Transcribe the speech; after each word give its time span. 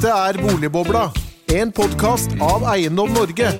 Dette 0.00 0.16
er 0.16 0.36
Boligbobla, 0.40 1.00
en 1.52 1.70
podkast 1.76 2.32
av 2.40 2.62
Eiendom 2.72 3.10
Norge. 3.12 3.50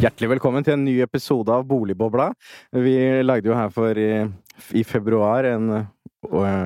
Hjertelig 0.00 0.30
velkommen 0.32 0.64
til 0.64 0.78
en 0.78 0.86
ny 0.88 0.94
episode 1.04 1.52
av 1.52 1.68
Boligbobla. 1.68 2.30
Vi 2.72 2.96
lagde 3.20 3.52
jo 3.52 3.58
her 3.60 3.68
for 3.76 4.00
i, 4.00 4.24
i 4.80 4.86
februar 4.88 5.44
en 5.50 5.68
eh, 5.76 5.91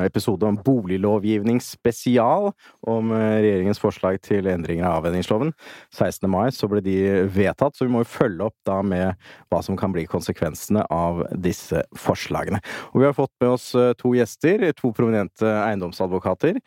episode 0.06 0.46
om 0.46 0.58
boliglovgivning 0.64 1.60
spesial, 1.64 2.50
om 2.86 3.12
eh, 3.12 3.38
regjeringens 3.42 3.80
forslag 3.80 4.20
til 4.24 4.48
endringer 4.50 4.86
av 4.88 5.00
avhendingsloven. 5.00 5.52
16. 5.94 6.28
mai 6.30 6.50
så 6.54 6.68
ble 6.70 6.82
de 6.84 6.96
vedtatt, 7.32 7.76
så 7.76 7.86
vi 7.86 7.94
må 7.94 8.04
jo 8.04 8.10
følge 8.10 8.48
opp 8.50 8.56
da 8.68 8.80
med 8.84 9.16
hva 9.50 9.62
som 9.64 9.78
kan 9.78 9.94
bli 9.94 10.06
konsekvensene 10.10 10.84
av 10.92 11.24
disse 11.32 11.82
forslagene. 11.96 12.60
Og 12.92 13.02
vi 13.02 13.08
har 13.08 13.16
fått 13.16 13.32
med 13.42 13.54
oss 13.56 13.70
eh, 13.78 13.94
to 13.98 14.14
gjester, 14.16 14.66
to 14.76 14.92
prominente 14.96 15.46
eiendomsadvokater. 15.46 16.60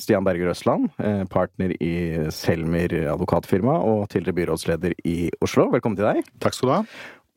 Stian 0.00 0.24
Berger 0.26 0.50
Østland, 0.52 0.88
partner 1.30 1.72
i 1.84 2.28
Selmer 2.34 2.92
advokatfirma 3.12 3.76
og 3.84 4.08
tidligere 4.12 4.38
byrådsleder 4.40 4.96
i 5.08 5.18
Oslo. 5.44 5.68
Velkommen 5.74 5.98
til 5.98 6.08
deg. 6.08 6.28
Takk 6.42 6.56
skal 6.56 6.70
du 6.70 6.74
ha. 6.74 6.82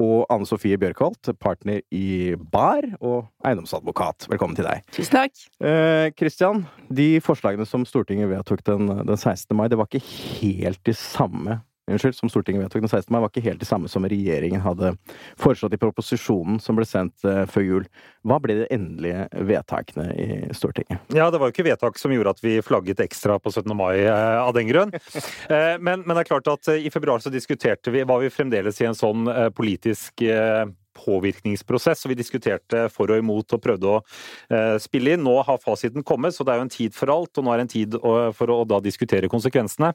Og 0.01 0.25
Anne 0.33 0.47
Sofie 0.49 0.79
Bjørkholt, 0.81 1.29
partner 1.37 1.83
i 1.93 2.33
BAR 2.53 2.87
og 2.97 3.27
eiendomsadvokat. 3.45 4.25
Velkommen 4.31 4.57
til 4.57 4.65
deg. 4.65 4.81
Tusen 4.95 5.19
takk. 5.19 5.43
Kristian, 6.17 6.63
de 6.89 7.09
forslagene 7.21 7.67
som 7.69 7.85
Stortinget 7.85 8.31
vedtok 8.31 8.63
den, 8.65 8.89
den 9.05 9.17
16. 9.19 9.53
mai, 9.57 9.67
det 9.69 9.77
var 9.77 9.89
ikke 9.91 10.01
helt 10.41 10.81
de 10.87 10.95
samme 10.97 11.61
Unnskyld, 11.95 12.18
som 12.18 12.31
Stortinget 12.31 12.63
vedtok 12.63 12.86
den 12.86 12.91
16. 12.91 13.12
mai, 13.13 13.22
var 13.23 13.31
ikke 13.31 13.45
helt 13.45 13.62
det 13.62 13.70
samme 13.70 13.91
som 13.91 14.05
regjeringen 14.08 14.63
hadde 14.63 14.94
foreslått 15.40 15.76
i 15.76 15.81
proposisjonen 15.81 16.59
som 16.64 16.77
ble 16.80 16.88
sendt 16.88 17.26
uh, 17.27 17.44
før 17.50 17.67
jul. 17.67 17.88
Hva 18.27 18.40
ble 18.44 18.58
de 18.62 18.67
endelige 18.73 19.27
vedtakene 19.50 20.08
i 20.16 20.30
Stortinget? 20.58 21.02
Ja, 21.16 21.30
det 21.31 21.42
var 21.42 21.50
jo 21.50 21.56
ikke 21.56 21.67
vedtak 21.70 22.02
som 22.02 22.14
gjorde 22.16 22.36
at 22.36 22.44
vi 22.44 22.58
flagget 22.66 23.03
ekstra 23.03 23.38
på 23.42 23.53
17. 23.53 23.72
mai 23.78 24.03
uh, 24.06 24.42
av 24.44 24.53
den 24.58 24.70
grunn. 24.72 24.94
Uh, 25.50 25.78
men, 25.86 26.06
men, 26.06 26.16
det 26.16 26.25
er 26.25 26.31
klart 26.33 26.52
at 26.52 26.73
i 26.75 26.92
februar 26.94 27.23
så 27.23 27.33
diskuterte 27.33 27.94
vi, 27.94 28.05
var 28.08 28.23
vi 28.23 28.33
fremdeles 28.33 28.81
i 28.81 28.89
en 28.89 28.98
sånn 28.98 29.28
politisk 29.55 30.23
påvirkningsprosess, 31.02 32.05
og 32.05 32.13
vi 32.13 32.19
diskuterte 32.19 32.85
for 32.94 33.11
og 33.11 33.21
imot 33.21 33.55
og 33.55 33.61
prøvde 33.63 33.89
å 33.89 33.99
eh, 34.52 34.77
spille 34.81 35.16
inn. 35.16 35.25
Nå 35.25 35.38
har 35.47 35.61
fasiten 35.61 36.05
kommet, 36.08 36.35
så 36.35 36.45
det 36.45 36.53
er 36.53 36.61
jo 36.61 36.67
en 36.67 36.73
tid 36.73 36.97
for 36.97 37.13
alt, 37.13 37.33
og 37.38 37.45
nå 37.45 37.53
er 37.53 37.61
det 37.61 37.67
en 37.67 37.73
tid 37.75 37.97
for 38.38 38.53
å 38.53 38.61
da 38.67 38.81
diskutere 38.83 39.31
konsekvensene. 39.31 39.91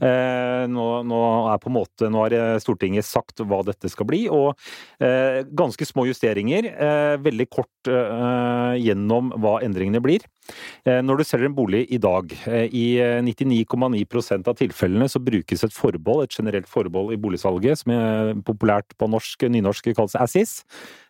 Eh, 0.00 0.64
nå, 0.70 0.88
nå, 1.08 1.20
er 1.52 1.62
på 1.62 1.72
en 1.72 1.78
måte, 1.78 2.10
nå 2.10 2.24
har 2.24 2.36
Stortinget 2.62 3.06
sagt 3.08 3.42
hva 3.44 3.62
dette 3.66 3.90
skal 3.92 4.08
bli, 4.08 4.24
og 4.32 4.54
eh, 5.02 5.44
ganske 5.46 5.88
små 5.88 6.08
justeringer. 6.08 6.70
Veldig 7.22 7.46
kort 7.52 7.88
gjennom 7.88 9.30
hva 9.40 9.58
endringene 9.64 10.00
blir. 10.04 10.24
Når 10.84 11.20
du 11.20 11.24
selger 11.26 11.48
en 11.48 11.56
bolig 11.56 11.82
i 11.92 11.98
dag, 12.00 12.32
i 12.48 12.86
99,9% 13.24 14.48
av 14.48 14.56
tilfellene 14.58 15.08
så 15.10 15.20
brukes 15.22 15.64
et 15.64 15.74
forbehold, 15.74 16.24
et 16.24 16.36
generelt 16.38 16.68
forbehold 16.70 17.12
i 17.14 17.20
boligsalget, 17.20 17.82
som 17.82 17.92
er 17.94 18.32
populært 18.46 18.94
på 18.98 19.08
norsk, 19.10 19.44
nynorsk 19.52 19.90
kalles 19.98 20.16
assis, 20.18 20.37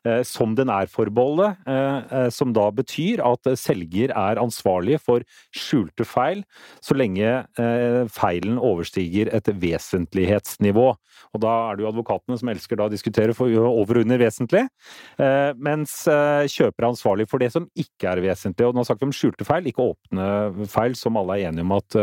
eh, 0.07 0.23
som 0.27 0.55
den 0.57 0.71
er-forbeholdet, 0.73 1.59
eh, 1.69 1.99
eh, 2.19 2.29
som 2.35 2.53
da 2.57 2.69
betyr 2.75 3.23
at 3.27 3.51
selger 3.59 4.13
er 4.15 4.41
ansvarlig 4.41 4.99
for 5.03 5.25
skjulte 5.55 6.07
feil 6.09 6.45
så 6.85 6.97
lenge 6.97 7.29
feilen 8.15 8.59
overstiger 8.63 9.31
et 9.35 9.49
vesentlighetsnivå. 9.61 10.87
Og 11.35 11.43
da 11.43 11.53
er 11.69 11.77
det 11.77 11.85
jo 11.85 11.91
advokatene 11.91 12.39
som 12.41 12.51
elsker 12.53 12.79
da 12.79 12.87
å 12.89 12.93
diskutere 12.93 13.35
over 13.35 13.99
og 13.99 14.05
under 14.05 14.21
vesentlig, 14.21 14.65
mens 15.59 15.95
kjøper 16.07 16.85
er 16.85 16.89
ansvarlig 16.89 17.27
for 17.31 17.43
det 17.43 17.51
som 17.55 17.67
ikke 17.79 18.13
er 18.13 18.23
vesentlig. 18.25 18.69
Og 18.69 18.77
nå 18.77 18.85
snakker 18.87 19.05
vi 19.05 19.11
om 19.11 19.17
skjulte 19.17 19.47
feil, 19.49 19.69
ikke 19.69 19.89
åpne 19.91 20.69
feil, 20.71 20.97
som 20.99 21.19
alle 21.21 21.39
er 21.39 21.51
enige 21.51 21.67
om 21.67 21.77
at 21.77 21.99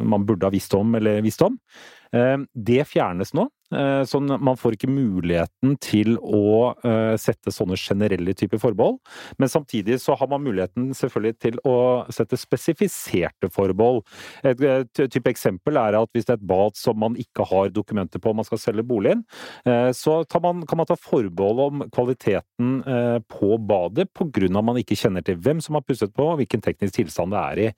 man 0.00 0.26
burde 0.28 0.46
ha 0.46 0.54
visst 0.54 0.74
om 0.78 0.94
eller 0.98 1.24
visst 1.26 1.42
om. 1.46 1.58
Det 2.10 2.84
fjernes 2.88 3.34
nå. 3.36 3.48
Eh, 3.70 4.02
sånn 4.08 4.26
man 4.42 4.58
får 4.58 4.74
ikke 4.74 4.90
muligheten 4.90 5.76
til 5.82 6.16
å 6.18 6.72
eh, 6.82 7.14
sette 7.20 7.52
sånne 7.54 7.78
generelle 7.78 8.34
typer 8.34 8.58
forbehold. 8.62 8.98
Men 9.38 9.52
samtidig 9.52 10.00
så 10.02 10.16
har 10.18 10.30
man 10.30 10.42
muligheten 10.42 10.90
selvfølgelig 10.96 11.36
til 11.38 11.60
å 11.68 11.76
sette 12.10 12.38
spesifiserte 12.40 13.50
forbehold. 13.54 14.02
Et 14.46 14.90
type 14.98 15.30
eksempel 15.30 15.78
er 15.78 15.98
at 15.98 16.10
hvis 16.14 16.26
det 16.26 16.34
er 16.34 16.40
et 16.40 16.48
bad 16.50 16.78
som 16.78 16.98
man 16.98 17.18
ikke 17.20 17.46
har 17.46 17.70
dokumenter 17.74 18.22
på 18.22 18.34
man 18.34 18.46
skal 18.46 18.60
selge 18.62 18.86
boligen, 18.86 19.22
eh, 19.64 19.90
så 19.94 20.22
man, 20.42 20.64
kan 20.66 20.80
man 20.80 20.88
ta 20.88 20.96
forbehold 20.98 21.62
om 21.68 21.86
kvaliteten 21.92 22.80
på 23.30 23.56
badet 23.68 24.08
pga. 24.16 24.46
at 24.46 24.64
man 24.64 24.78
ikke 24.80 24.96
kjenner 24.96 25.22
til 25.24 25.36
hvem 25.36 25.60
som 25.62 25.76
har 25.76 25.84
pusset 25.84 26.12
på 26.14 26.24
og 26.32 26.38
hvilken 26.40 26.62
teknisk 26.64 26.94
tilstand 26.96 27.34
det 27.34 27.40
er 27.40 27.60
i. 27.60 27.68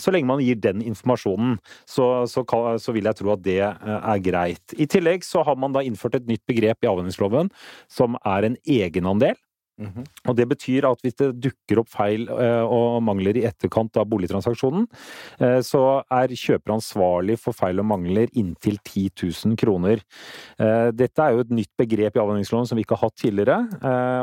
Så 0.00 0.12
lenge 0.12 0.28
man 0.28 0.40
gir 0.42 0.56
den 0.56 0.82
informasjonen, 0.82 1.58
så, 1.88 2.26
så, 2.30 2.44
så 2.80 2.94
vil 2.94 3.08
jeg 3.08 3.18
tro 3.18 3.32
at 3.34 3.42
det 3.44 3.58
er 3.60 4.22
greit. 4.24 4.74
I 4.80 4.86
tillegg 4.90 5.19
tillegg 5.20 5.24
så 5.24 5.44
har 5.44 5.56
man 5.56 5.72
da 5.72 5.82
innført 5.82 6.16
et 6.16 6.28
nytt 6.28 6.44
begrep 6.46 6.82
i 6.84 6.88
avhendingsloven 6.88 7.50
som 7.88 8.16
er 8.24 8.44
en 8.44 8.56
egenandel. 8.66 9.36
Mm 9.80 9.92
-hmm. 9.92 10.04
Og 10.28 10.36
Det 10.36 10.48
betyr 10.48 10.84
at 10.84 11.00
hvis 11.02 11.16
det 11.16 11.40
dukker 11.40 11.80
opp 11.80 11.88
feil 11.88 12.28
eh, 12.28 12.62
og 12.62 13.02
mangler 13.02 13.36
i 13.36 13.44
etterkant 13.48 13.96
av 13.96 14.06
boligtransaksjonen, 14.06 14.86
eh, 15.40 15.60
så 15.60 16.02
er 16.10 16.28
kjøper 16.28 16.74
ansvarlig 16.74 17.38
for 17.38 17.52
feil 17.52 17.80
og 17.80 17.86
mangler 17.86 18.28
inntil 18.34 18.78
10 18.84 19.10
000 19.22 19.56
kroner. 19.56 20.02
Eh, 20.58 20.90
dette 20.92 21.18
er 21.22 21.32
jo 21.32 21.40
et 21.40 21.50
nytt 21.50 21.72
begrep 21.78 22.16
i 22.16 22.20
avhendingsloven 22.20 22.66
som 22.66 22.76
vi 22.76 22.84
ikke 22.84 22.96
har 22.96 23.08
hatt 23.08 23.16
tidligere, 23.16 23.58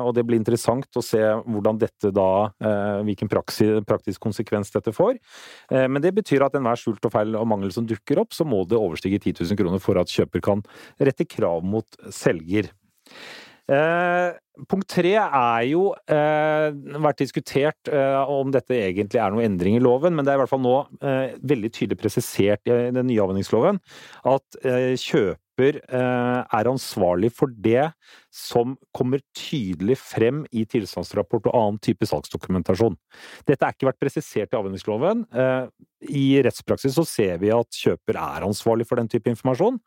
og 0.05 0.13
det 0.13 0.25
blir 0.25 0.37
interessant 0.37 0.87
å 0.95 1.01
se 1.01 1.17
hvordan 1.17 1.79
dette 1.79 2.11
da, 2.11 2.51
hvilken 3.03 3.27
praktisk 3.29 4.19
konsekvens 4.21 4.71
dette 4.71 4.91
får. 4.91 5.17
Men 5.71 6.01
det 6.01 6.13
betyr 6.13 6.45
at 6.45 6.55
enhver 6.55 6.75
skjult 6.75 7.05
og 7.05 7.11
feil 7.11 7.35
og 7.35 7.47
mangel 7.47 7.71
som 7.71 7.85
dukker 7.85 8.19
opp, 8.19 8.33
så 8.33 8.45
må 8.45 8.67
det 8.67 8.77
overstige 8.77 9.19
10 9.19 9.33
000 9.43 9.57
kroner 9.57 9.79
for 9.79 9.97
at 9.97 10.07
kjøper 10.07 10.41
kan 10.41 10.63
rette 10.99 11.25
krav 11.25 11.63
mot 11.63 11.87
selger. 12.11 12.69
Eh, 13.67 14.31
punkt 14.65 14.89
tre 14.89 15.13
er 15.21 15.63
jo 15.69 15.89
eh, 16.09 16.69
vært 16.97 17.21
diskutert 17.21 17.91
eh, 17.91 18.31
om 18.31 18.51
dette 18.53 18.75
egentlig 18.75 19.21
er 19.21 19.33
noen 19.33 19.45
endring 19.51 19.77
i 19.77 19.83
loven, 19.83 20.15
men 20.17 20.25
det 20.25 20.33
er 20.33 20.39
i 20.39 20.43
hvert 20.43 20.53
fall 20.53 20.63
nå 20.63 20.77
eh, 21.01 21.35
veldig 21.47 21.71
tydelig 21.75 21.99
presisert 22.01 22.69
i 22.69 22.77
den 22.95 23.09
nye 23.09 23.21
avhendingsloven 23.23 23.81
at 24.27 24.59
eh, 24.63 24.95
kjøper 24.97 25.81
eh, 25.81 26.39
er 26.59 26.71
ansvarlig 26.71 27.31
for 27.37 27.53
det 27.53 27.89
som 28.37 28.75
kommer 28.95 29.21
tydelig 29.35 29.97
frem 29.99 30.43
i 30.53 30.63
tilstandsrapport 30.69 31.49
og 31.49 31.57
annen 31.57 31.81
type 31.83 32.05
salgsdokumentasjon. 32.07 32.97
Dette 33.47 33.65
er 33.65 33.75
ikke 33.75 33.89
vært 33.89 34.01
presisert 34.01 34.53
i 34.53 34.59
avhendingsloven. 34.59 35.25
Eh, 35.33 35.69
I 36.13 36.25
rettspraksis 36.45 36.93
så 36.93 37.05
ser 37.07 37.39
vi 37.41 37.49
at 37.53 37.79
kjøper 37.81 38.19
er 38.21 38.45
ansvarlig 38.45 38.85
for 38.85 39.01
den 39.01 39.09
type 39.09 39.31
informasjon, 39.31 39.79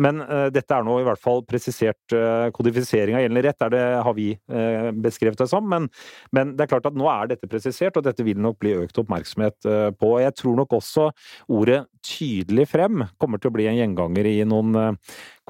men 0.00 0.22
eh, 0.24 0.46
dette 0.54 0.72
er 0.72 0.86
nå 0.86 0.96
i 1.00 1.06
hvert 1.06 1.20
fall 1.20 1.44
presisert 1.48 2.16
eh, 2.16 2.48
kodifisering 2.56 3.18
av 3.18 3.24
gjeldende 3.26 3.44
rett, 3.44 3.66
er 3.66 3.74
det 3.74 3.84
har 4.06 4.16
vi 4.16 4.28
beskrevet 5.04 5.38
det 5.38 5.48
som. 5.50 5.66
Men, 5.68 5.88
men, 6.34 6.54
det 6.56 6.64
er 6.64 6.70
klart 6.72 6.88
at 6.88 6.96
nå 6.96 7.06
er 7.12 7.30
dette 7.30 7.48
presisert, 7.50 7.98
og 7.98 8.06
dette 8.06 8.24
vil 8.26 8.40
nok 8.40 8.58
bli 8.62 8.72
økt 8.80 8.98
oppmerksomhet 9.02 9.68
på. 10.00 10.10
Jeg 10.22 10.36
tror 10.38 10.56
nok 10.58 10.72
også 10.80 11.10
ordet 11.52 11.82
tydelig 12.06 12.66
frem 12.70 13.04
kommer 13.20 13.40
til 13.40 13.50
å 13.50 13.54
bli 13.54 13.68
en 13.68 13.76
gjenganger 13.76 14.28
i 14.30 14.36
noen 14.48 14.96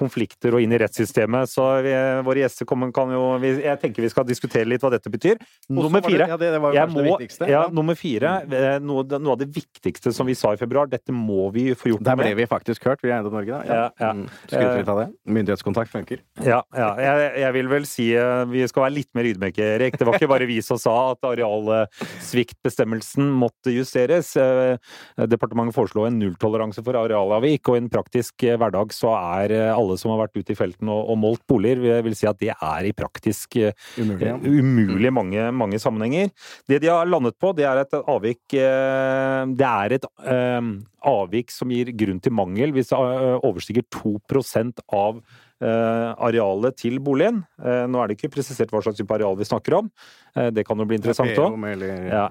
konflikter 0.00 0.56
og 0.56 0.64
inn 0.64 0.74
i 0.74 0.80
rettssystemet. 0.80 1.50
Så 1.50 1.66
vi, 1.84 1.92
våre 2.40 2.48
gjester 2.48 2.66
kommer, 2.68 2.92
kan 2.92 3.10
jo 3.12 3.38
Jeg 3.42 3.78
tenker 3.80 4.02
vi 4.02 4.10
skal 4.10 4.24
diskutere 4.26 4.64
litt 4.68 4.82
hva 4.82 4.90
dette 4.92 5.10
betyr. 5.10 5.38
Nummer 5.68 6.02
fire. 6.04 6.28
Ja, 6.28 6.36
det, 6.40 6.50
det 6.54 6.60
var 6.62 6.74
jeg 6.74 6.88
må, 6.90 6.98
det 7.00 7.04
viktigste. 7.10 7.48
Ja, 7.50 7.68
nummer 7.72 7.94
fire. 7.98 8.42
Eh, 8.50 8.78
noe, 8.82 9.04
noe, 9.18 9.32
av 9.34 9.38
det 9.40 9.48
viktigste 9.54 10.12
som 10.14 10.26
vi 10.28 10.34
sa 10.38 10.52
i 10.54 10.60
februar, 10.60 10.86
dette 10.90 11.12
må 11.14 11.50
vi 11.54 11.74
få 11.74 11.88
gjort 11.92 12.00
noe 12.02 12.16
med. 12.16 12.24
Der 12.24 12.30
ble 12.30 12.34
vi 12.40 12.46
faktisk 12.50 12.84
hørt, 12.88 13.02
vi 13.04 13.10
er 13.10 13.14
Eiendom 13.18 13.34
Norge, 13.36 13.52
da. 13.52 13.60
Ja. 13.64 13.74
Ja, 13.80 13.90
ja. 14.00 14.12
Skryter 14.46 14.78
litt 14.80 14.92
av 14.92 14.98
det. 15.02 15.08
Myndighetskontakt 15.38 15.90
funker. 15.92 16.18
Ja, 16.44 16.60
ja. 16.76 16.90
Jeg, 17.00 17.32
jeg, 17.44 17.52
vil 17.58 17.68
vel 17.72 17.84
si 17.88 18.06
eh, 18.16 18.44
vi 18.50 18.60
skal 18.70 18.82
være 18.86 18.96
litt 18.96 19.10
mer 19.16 19.24
ydmyke, 19.30 19.65
Erik. 19.76 19.98
Det 20.00 20.06
var 20.09 20.15
ikke 20.18 20.32
bare 20.32 20.48
vi 20.50 20.59
som 20.65 20.78
sa 20.80 20.94
at 21.15 21.22
arealsviktbestemmelsen 21.30 23.24
måtte 23.41 23.70
justeres. 23.74 24.28
Eh, 24.41 24.74
departementet 25.30 25.76
foreslo 25.76 26.06
en 26.09 26.18
nulltoleranse 26.20 26.80
for 26.86 26.94
arealavvik, 27.00 27.62
og 27.68 27.74
i 27.76 27.80
en 27.84 27.92
praktisk 27.92 28.34
hverdag 28.44 28.88
så 28.97 29.09
er 29.18 29.48
alle 29.70 29.97
som 30.00 30.10
har 30.15 30.20
vært 30.24 30.38
ute 30.38 30.53
i 30.54 30.59
felten 30.59 30.88
og, 30.91 31.03
og 31.12 31.16
målt 31.20 31.42
boliger, 31.50 31.78
vil 32.04 32.16
si 32.20 32.28
at 32.30 32.40
det 32.40 32.52
er 32.54 32.88
i 32.88 32.94
praktisk 32.96 33.58
uh, 33.60 33.70
umulig, 33.98 34.30
ja. 34.30 34.36
umulig 34.38 35.12
mange, 35.14 35.50
mange, 35.56 35.80
sammenhenger. 35.82 36.30
Det 36.68 36.80
de 36.82 36.90
har 36.92 37.08
landet 37.08 37.38
på, 37.40 37.52
det 37.56 37.66
er 37.68 37.82
et 37.82 37.98
avvik 38.00 38.42
uh, 38.56 39.44
Det 39.50 39.68
er 39.68 39.96
et 39.98 40.08
avvik 41.10 41.52
som 41.54 41.70
gir 41.72 41.92
grunn 41.96 42.20
til 42.20 42.34
mangel 42.36 42.74
hvis 42.76 42.90
det 42.92 42.98
overstiger 42.98 43.86
2% 43.94 44.84
av 44.92 45.22
arealet 45.60 46.76
til 46.80 46.96
boligen. 47.04 47.42
Nå 47.60 48.00
er 48.00 48.08
det 48.08 48.14
ikke 48.16 48.30
presisert 48.32 48.70
hva 48.72 48.80
slags 48.80 48.96
type 48.96 49.12
areal 49.12 49.36
vi 49.36 49.44
snakker 49.44 49.76
om, 49.76 49.90
Det 50.34 50.65
kan 50.66 50.78
jo 50.78 50.84
bli 50.86 50.97
interessant 51.00 51.30
òg. 51.38 51.56
Ja. 52.10 52.28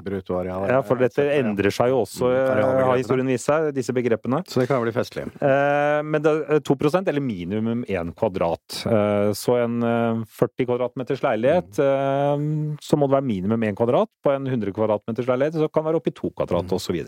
Ja, 0.72 0.82
for 0.88 0.96
dette 0.96 1.26
endrer 1.36 1.72
seg 1.72 1.90
jo 1.92 2.04
også, 2.06 2.30
Mm, 2.30 2.60
eh, 2.80 2.84
har 2.86 2.98
historien 2.98 3.28
vist 3.28 3.46
seg, 3.50 3.74
disse 3.76 3.94
begrepene. 3.94 4.44
Så 4.48 4.60
det 4.62 4.68
kan 4.70 4.82
bli 4.82 4.92
festlig. 4.96 5.26
Eh, 5.42 6.02
Men 6.04 6.22
det 6.22 6.32
er 6.50 6.60
2 6.62 6.76
eller 7.08 7.22
minimum 7.22 7.84
1 7.88 8.14
kvadrat. 8.16 8.86
Eh, 8.86 9.32
Så 9.34 9.58
en 9.64 9.82
eh, 9.84 10.24
40 10.26 10.66
kvadratmeters 10.66 11.22
leilighet, 11.22 11.80
eh, 11.80 12.38
så 12.82 12.98
må 12.98 13.08
det 13.10 13.16
være 13.20 13.26
minimum 13.28 13.64
1 13.64 13.76
kvadrat. 13.76 14.08
På 14.24 14.32
en 14.36 14.46
100 14.48 14.72
kvadratmeters 14.74 15.28
leilighet 15.28 15.54
så 15.60 15.68
kan 15.72 15.84
det 15.84 15.92
være 15.94 16.02
oppi 16.02 16.12
2 16.16 16.32
kvadrat, 16.36 16.72
osv. 16.72 17.06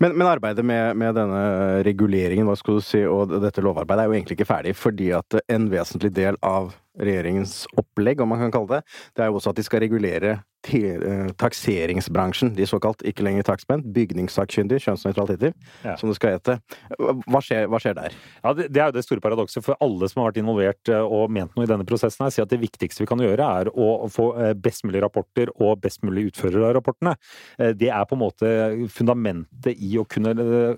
Men, 0.00 0.16
men 0.16 0.26
arbeidet 0.26 0.64
med, 0.64 0.96
med 0.96 1.14
denne 1.14 1.82
reguleringen 1.84 2.46
hva 2.46 2.56
skal 2.56 2.78
du 2.78 2.80
si, 2.80 3.04
og 3.04 3.28
dette 3.42 3.60
lovarbeidet 3.62 4.04
er 4.04 4.08
jo 4.10 4.16
egentlig 4.18 4.38
ikke 4.38 4.50
ferdig, 4.50 4.74
fordi 4.76 5.10
at 5.16 5.40
en 5.48 5.68
vesentlig 5.72 6.12
del 6.14 6.36
av 6.42 6.72
regjeringens 6.98 7.64
opplegg, 7.78 8.20
om 8.20 8.28
man 8.32 8.40
kan 8.42 8.54
kalle 8.54 8.80
det, 8.80 8.84
det 9.16 9.22
er 9.24 9.30
jo 9.30 9.38
også 9.38 9.52
at 9.52 9.58
de 9.60 9.64
skal 9.66 9.82
regulere 9.84 10.32
eh, 10.66 11.28
takseringsbransjen, 11.40 12.50
de 12.56 12.66
såkalt 12.68 13.04
ikke 13.06 13.24
lenger 13.24 13.46
takstmenn, 13.46 13.84
bygningssakkyndig, 13.94 14.80
kjønnsnøytralitet, 14.84 15.54
Ja. 15.86 15.94
som 15.96 16.10
det 16.10 16.16
skal 16.18 16.34
hete. 16.36 16.58
Hva 16.98 17.40
skjer, 17.40 17.68
hva 17.70 17.80
skjer 17.80 17.94
der? 17.96 18.16
Ja, 18.42 18.52
det, 18.58 18.68
det 18.74 18.82
er 18.82 18.90
jo 18.90 18.96
det 18.98 19.04
store 19.06 19.22
paradokset 19.24 19.64
for 19.64 19.78
alle 19.80 20.08
som 20.10 20.20
har 20.22 20.32
vært 20.32 20.42
involvert 20.42 20.92
eh, 20.92 21.00
og 21.00 21.30
ment 21.32 21.54
noe 21.56 21.64
i 21.64 21.70
denne 21.70 21.86
prosessen. 21.88 22.24
her, 22.26 22.34
sier 22.34 22.44
at 22.48 22.50
Det 22.52 22.60
viktigste 22.60 23.04
vi 23.04 23.10
kan 23.12 23.22
gjøre, 23.22 23.46
er 23.62 23.70
å 23.72 24.08
få 24.10 24.32
eh, 24.36 24.52
best 24.54 24.84
mulig 24.84 25.00
rapporter 25.06 25.52
og 25.60 25.80
best 25.80 26.02
mulig 26.02 26.28
utførere 26.32 26.68
av 26.72 26.76
rapportene. 26.80 27.14
Det 27.56 27.88
er 27.88 28.04
på 28.08 28.16
en 28.18 28.24
måte 28.26 28.50
fundamentet 28.92 29.78
i 29.80 29.94
å 30.00 30.04
kunne 30.08 30.34
eh, 30.36 30.76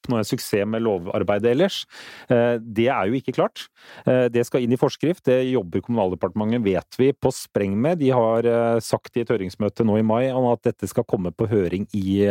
oppnå 0.00 0.20
en 0.20 0.24
suksess 0.24 0.66
med 0.66 0.82
lovarbeidet 0.82 1.52
ellers. 1.52 1.84
Eh, 2.28 2.58
Det 2.60 2.88
er 2.88 3.06
jo 3.08 3.14
ikke 3.14 3.34
klart. 3.34 3.68
Eh, 4.06 4.28
Det 4.28 4.44
skal 4.46 4.62
inn 4.62 4.72
i 4.72 4.76
forskrift. 4.76 5.24
Det 5.24 5.50
jobber 5.52 5.80
Kommunaldepartementet, 5.80 6.62
vet 6.64 6.98
vi, 6.98 7.12
på 7.12 7.30
spreng 7.32 7.76
med. 7.76 7.98
De 7.98 8.10
har 8.10 8.44
eh, 8.44 8.80
sagt 8.80 9.16
i 9.16 9.20
et 9.20 9.28
høringsmøte 9.28 9.84
nå 9.84 9.98
i 9.98 10.02
mai 10.02 10.30
at 10.30 10.62
dette 10.62 10.88
skal 10.88 11.04
komme 11.04 11.30
på 11.30 11.46
høring 11.46 11.86
i 11.94 12.26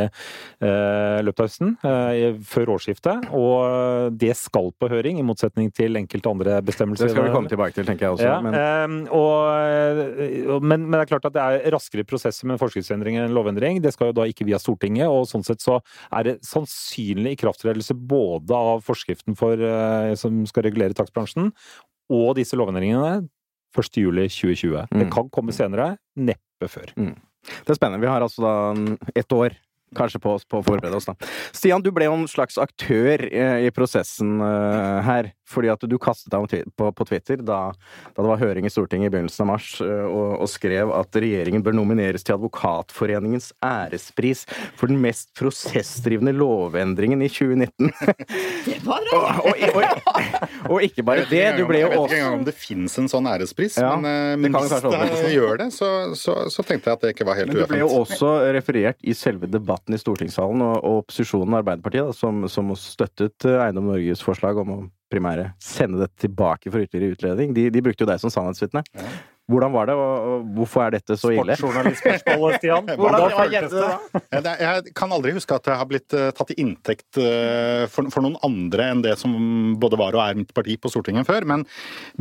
løpet 0.59 1.39
av 1.39 1.45
høsten, 1.45 1.75
før 1.79 2.71
årsskiftet. 2.75 3.29
Og 3.35 4.11
det 4.17 4.35
skal 4.35 4.71
på 4.79 4.89
høring, 4.89 5.19
i 5.19 5.23
motsetning 5.23 5.69
til 5.71 5.95
enkelte 5.95 6.29
andre 6.29 6.57
bestemmelser. 6.65 7.07
Det 7.07 7.13
skal 7.13 7.27
vi 7.27 7.33
komme 7.33 7.51
tilbake 7.51 7.73
til, 7.77 7.85
tenker 7.87 8.07
jeg 8.07 8.17
også. 8.17 8.27
Ja, 8.27 8.39
men, 8.43 8.57
ehm, 8.57 8.97
og, 9.15 10.61
men, 10.61 10.87
men 10.89 10.97
det 10.97 11.05
er 11.05 11.11
klart 11.13 11.29
at 11.29 11.35
det 11.37 11.45
er 11.45 11.71
raskere 11.75 12.03
prosesser 12.07 12.47
med 12.49 12.57
en 12.57 12.61
forskriftsendring 12.61 13.19
enn 13.19 13.29
en 13.29 13.37
lovendring. 13.37 13.79
Det 13.83 13.93
skal 13.95 14.11
jo 14.11 14.17
da 14.19 14.27
ikke 14.29 14.47
via 14.49 14.59
Stortinget, 14.61 15.07
og 15.07 15.29
sånn 15.29 15.45
sett 15.47 15.63
så 15.63 15.79
er 16.11 16.27
det 16.27 16.35
sannsynlig 16.45 17.37
ikrafttredelse 17.59 17.93
både 18.07 18.55
av 18.55 18.81
forskriften 18.83 19.35
for, 19.37 19.53
eh, 19.53 20.15
som 20.15 20.45
skal 20.47 20.63
regulere 20.63 20.93
takstbransjen, 20.93 21.51
og 22.09 22.35
disse 22.35 22.55
lovendringene 22.55 23.27
1.7.2020. 23.75 24.87
Det 24.89 25.07
Mm. 25.07 25.11
kan 25.11 25.29
komme 25.29 25.51
senere, 25.51 25.97
neppe 26.17 26.67
før. 26.67 26.87
det 26.95 27.69
er 27.69 27.73
spennende. 27.75 28.01
Vi 28.01 28.07
har 28.07 28.21
altså 28.21 28.41
da 28.41 28.95
ett 29.15 29.27
år 29.31 29.55
kanskje 29.95 30.19
på 30.21 30.39
på 30.47 30.59
å 30.61 30.63
forberede 30.63 30.95
oss, 30.95 31.05
da. 31.05 31.13
Stian, 31.51 31.81
du 31.81 31.91
ble 31.91 32.05
jo 32.05 32.13
en 32.13 32.27
slags 32.27 32.57
aktør 32.57 33.31
eh, 33.31 33.65
i 33.67 33.71
prosessen 33.71 34.39
eh, 34.41 35.01
her. 35.01 35.33
Fordi 35.49 35.71
at 35.73 35.83
du 35.89 35.97
kastet 36.01 36.31
deg 36.33 36.69
på, 36.77 36.89
på 36.93 37.07
Twitter 37.09 37.41
da, 37.41 37.59
da 38.13 38.21
det 38.21 38.29
var 38.29 38.41
høring 38.41 38.67
i 38.67 38.73
Stortinget 38.73 39.09
i 39.09 39.13
begynnelsen 39.15 39.45
av 39.45 39.51
mars, 39.53 39.69
og, 39.81 40.35
og 40.43 40.49
skrev 40.51 40.93
at 40.93 41.19
regjeringen 41.19 41.63
bør 41.65 41.77
nomineres 41.79 42.25
til 42.25 42.35
Advokatforeningens 42.37 43.51
ærespris 43.65 44.45
for 44.77 44.91
den 44.91 44.99
mest 45.01 45.31
prosessdrivende 45.39 46.33
lovendringen 46.37 47.23
i 47.25 47.31
2019. 47.31 47.89
Det 48.69 48.77
var 48.85 49.05
og, 49.15 49.47
og, 49.49 49.55
og, 49.79 50.75
og 50.75 50.83
ikke 50.85 51.03
bare 51.05 51.25
det, 51.29 51.43
du 51.57 51.63
ble 51.69 51.81
jo 51.81 51.89
også 51.89 51.95
Jeg 51.95 51.99
vet 51.99 52.11
ikke 52.11 52.19
engang 52.19 52.37
om 52.39 52.45
det 52.47 52.55
fins 52.59 52.97
en 53.01 53.09
sånn 53.11 53.29
ærespris, 53.31 53.79
Ja, 53.81 53.95
men, 53.97 54.43
det 54.43 54.51
men 54.53 54.57
hvis 54.59 55.23
det 55.25 55.33
gjør 55.33 55.61
det, 55.63 55.69
så, 55.75 55.89
så, 56.19 56.35
så 56.51 56.65
tenkte 56.65 56.91
jeg 56.91 56.99
at 56.99 57.05
det 57.05 57.13
ikke 57.15 57.27
var 57.29 57.39
helt 57.39 57.53
Men 57.53 57.63
det 57.63 57.69
ble 57.71 57.81
jo 57.81 57.89
også 58.01 58.31
referert 58.55 58.99
i 59.01 59.15
selve 59.17 59.49
debatten 59.49 59.97
i 59.97 60.01
stortingssalen, 60.01 60.61
og, 60.65 60.77
og 60.83 61.03
opposisjonen, 61.03 61.57
Arbeiderpartiet, 61.59 62.11
da, 62.11 62.15
som, 62.15 62.45
som 62.51 62.71
støttet 62.77 63.49
Eiendom 63.49 63.89
Norges 63.89 64.23
forslag 64.25 64.61
om 64.61 64.75
å 64.75 64.79
primære 65.11 65.51
sende 65.63 65.99
dette 66.01 66.27
tilbake 66.27 66.71
for 66.71 66.85
ytterligere 66.85 67.17
utredning. 67.17 67.53
De, 67.55 67.67
de 67.73 67.83
brukte 67.83 68.05
jo 68.05 68.09
deg 68.09 68.21
som 68.21 68.33
sannhetsvitne. 68.33 68.83
Hvordan 69.49 69.73
var 69.73 69.89
det, 69.89 69.95
og, 69.97 70.43
hvorfor 70.57 70.83
er 70.85 70.93
dette 70.93 71.15
så 71.17 71.31
ille? 71.33 71.55
Sportsjournalistspørsmålet, 71.57 72.57
Stian. 72.59 72.89
Hvordan 72.99 73.23
Da 73.23 73.29
føltes 73.33 73.73
det? 73.73 73.87
da? 74.29 74.41
Det 74.45 74.53
Jeg 74.61 74.93
kan 74.99 75.15
aldri 75.15 75.33
huske 75.37 75.57
at 75.57 75.69
jeg 75.71 75.79
har 75.79 75.89
blitt 75.89 76.15
eh, 76.17 76.29
tatt 76.37 76.51
til 76.51 76.61
inntekt 76.61 77.19
eh, 77.21 77.85
for, 77.89 78.11
for 78.13 78.25
noen 78.25 78.37
andre 78.45 78.89
enn 78.93 79.01
det 79.05 79.15
som 79.21 79.33
både 79.81 79.99
var 79.99 80.17
og 80.17 80.23
er 80.23 80.37
mitt 80.41 80.53
parti 80.55 80.77
på 80.81 80.91
Stortinget 80.93 81.27
før. 81.29 81.47
Men, 81.49 81.65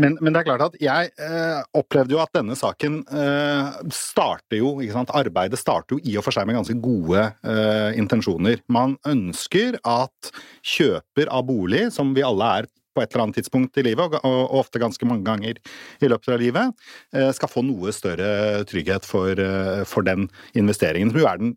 men, 0.00 0.16
men 0.22 0.32
det 0.32 0.42
er 0.42 0.48
klart 0.48 0.66
at 0.70 0.80
jeg 0.82 1.12
eh, 1.20 1.60
opplevde 1.76 2.16
jo 2.16 2.22
at 2.22 2.32
denne 2.36 2.56
saken 2.58 3.02
eh, 3.12 3.78
starter 3.94 4.62
jo 4.62 4.78
ikke 4.80 4.96
sant? 4.96 5.14
Arbeidet 5.18 5.60
starter 5.60 5.98
jo 5.98 6.02
i 6.08 6.16
og 6.16 6.24
for 6.26 6.36
seg 6.36 6.48
med 6.48 6.56
ganske 6.58 6.78
gode 6.80 7.28
eh, 7.44 7.92
intensjoner. 8.00 8.64
Man 8.72 8.96
ønsker 9.08 9.80
at 9.84 10.32
kjøper 10.64 11.28
av 11.32 11.44
bolig, 11.48 11.88
som 11.94 12.16
vi 12.16 12.24
alle 12.24 12.52
er 12.60 12.72
på 12.98 13.04
et 13.04 13.14
eller 13.14 13.28
annet 13.28 13.38
tidspunkt 13.38 13.78
i 13.78 13.84
livet, 13.86 14.18
og, 14.18 14.56
ofte 14.58 14.82
ganske 14.82 15.06
mange 15.08 15.26
ganger 15.26 15.60
i 16.02 16.10
løpet 16.10 16.34
av 16.34 16.42
livet, 16.42 16.88
eh, 17.14 17.30
skal 17.36 17.52
få 17.52 17.62
noe 17.66 17.94
større 17.94 18.64
trygghet 18.68 19.06
for, 19.06 19.38
eh, 19.38 19.84
for 19.86 20.06
den 20.06 20.28
investeringen, 20.58 21.12
som 21.12 21.20
jo 21.20 21.30
er 21.30 21.38
den 21.38 21.54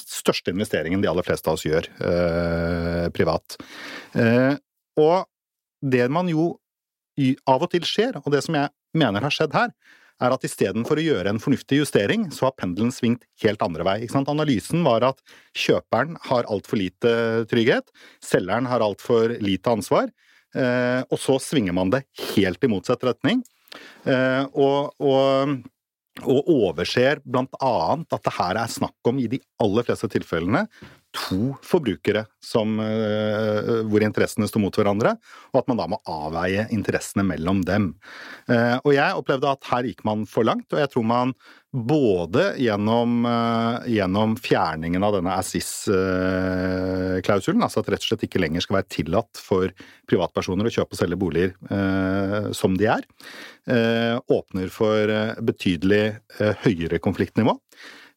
største 0.00 0.54
investeringen 0.54 1.02
de 1.02 1.10
aller 1.10 1.26
fleste 1.26 1.48
av 1.48 1.58
oss 1.58 1.68
gjør 1.68 1.86
eh, 2.00 3.08
privat. 3.12 3.60
Eh, 4.14 4.56
og 5.00 5.26
det 5.84 6.08
man 6.10 6.28
jo 6.28 6.56
av 7.46 7.62
og 7.62 7.70
til 7.70 7.84
skjer, 7.84 8.16
og 8.24 8.32
det 8.32 8.42
som 8.46 8.56
jeg 8.56 8.70
mener 8.96 9.20
har 9.20 9.34
skjedd 9.34 9.52
her, 9.52 9.74
er 10.20 10.34
at 10.34 10.44
istedenfor 10.44 11.00
å 11.00 11.04
gjøre 11.04 11.32
en 11.32 11.40
fornuftig 11.40 11.80
justering, 11.80 12.26
så 12.34 12.48
har 12.48 12.56
pendelen 12.60 12.92
svingt 12.92 13.24
helt 13.44 13.62
andre 13.64 13.86
vei. 13.86 13.96
Ikke 14.04 14.18
sant? 14.18 14.30
Analysen 14.32 14.84
var 14.84 15.04
at 15.06 15.20
kjøperen 15.56 16.18
har 16.28 16.48
altfor 16.52 16.80
lite 16.80 17.12
trygghet, 17.50 17.88
selgeren 18.24 18.68
har 18.68 18.84
altfor 18.84 19.38
lite 19.40 19.72
ansvar, 19.72 20.12
og 21.06 21.20
så 21.20 21.38
svinger 21.42 21.76
man 21.76 21.92
det 21.92 22.04
helt 22.34 22.64
i 22.64 22.70
motsatt 22.70 23.04
retning. 23.06 23.44
Eh, 24.08 24.44
og, 24.56 24.94
og, 24.98 25.56
og 26.24 26.50
overser 26.50 27.20
annet 27.62 28.16
at 28.16 28.26
det 28.26 28.34
her 28.38 28.60
er 28.62 28.72
snakk 28.72 29.10
om, 29.10 29.20
i 29.20 29.28
de 29.30 29.40
aller 29.62 29.86
fleste 29.86 30.10
tilfellene, 30.12 30.66
to 31.16 31.54
forbrukere 31.66 32.26
som, 32.40 32.80
eh, 32.80 33.82
hvor 33.90 34.02
interessene 34.04 34.48
sto 34.48 34.58
mot 34.62 34.76
hverandre, 34.76 35.16
og 35.52 35.58
at 35.60 35.68
man 35.70 35.78
da 35.80 35.86
må 35.90 35.98
avveie 36.06 36.68
interessene 36.70 37.24
mellom 37.26 37.64
dem. 37.66 37.94
Eh, 38.48 38.78
og 38.84 38.92
jeg 38.94 39.16
opplevde 39.18 39.50
at 39.50 39.64
her 39.72 39.82
gikk 39.88 40.04
man 40.06 40.26
for 40.26 40.44
langt, 40.46 40.72
og 40.72 40.78
jeg 40.78 40.90
tror 40.92 41.04
man 41.06 41.34
både 41.74 42.54
gjennom, 42.58 43.26
eh, 43.26 43.78
gjennom 43.94 44.36
fjerningen 44.38 45.04
av 45.06 45.12
denne 45.14 45.36
Assis-klausulen, 45.38 47.62
altså 47.62 47.78
at 47.82 47.88
rett 47.90 48.02
og 48.02 48.08
slett 48.10 48.26
ikke 48.26 48.42
lenger 48.42 48.60
skal 48.62 48.76
være 48.80 48.90
tillatt 48.90 49.34
for 49.38 49.70
privatpersoner 50.10 50.64
å 50.66 50.74
kjøpe 50.74 50.92
og 50.94 50.98
selge 50.98 51.18
boliger 51.18 51.52
som 52.54 52.76
de 52.76 52.86
er, 52.90 53.02
åpner 54.26 54.68
for 54.74 55.06
betydelig 55.46 56.18
høyere 56.64 56.98
konfliktnivå. 56.98 57.54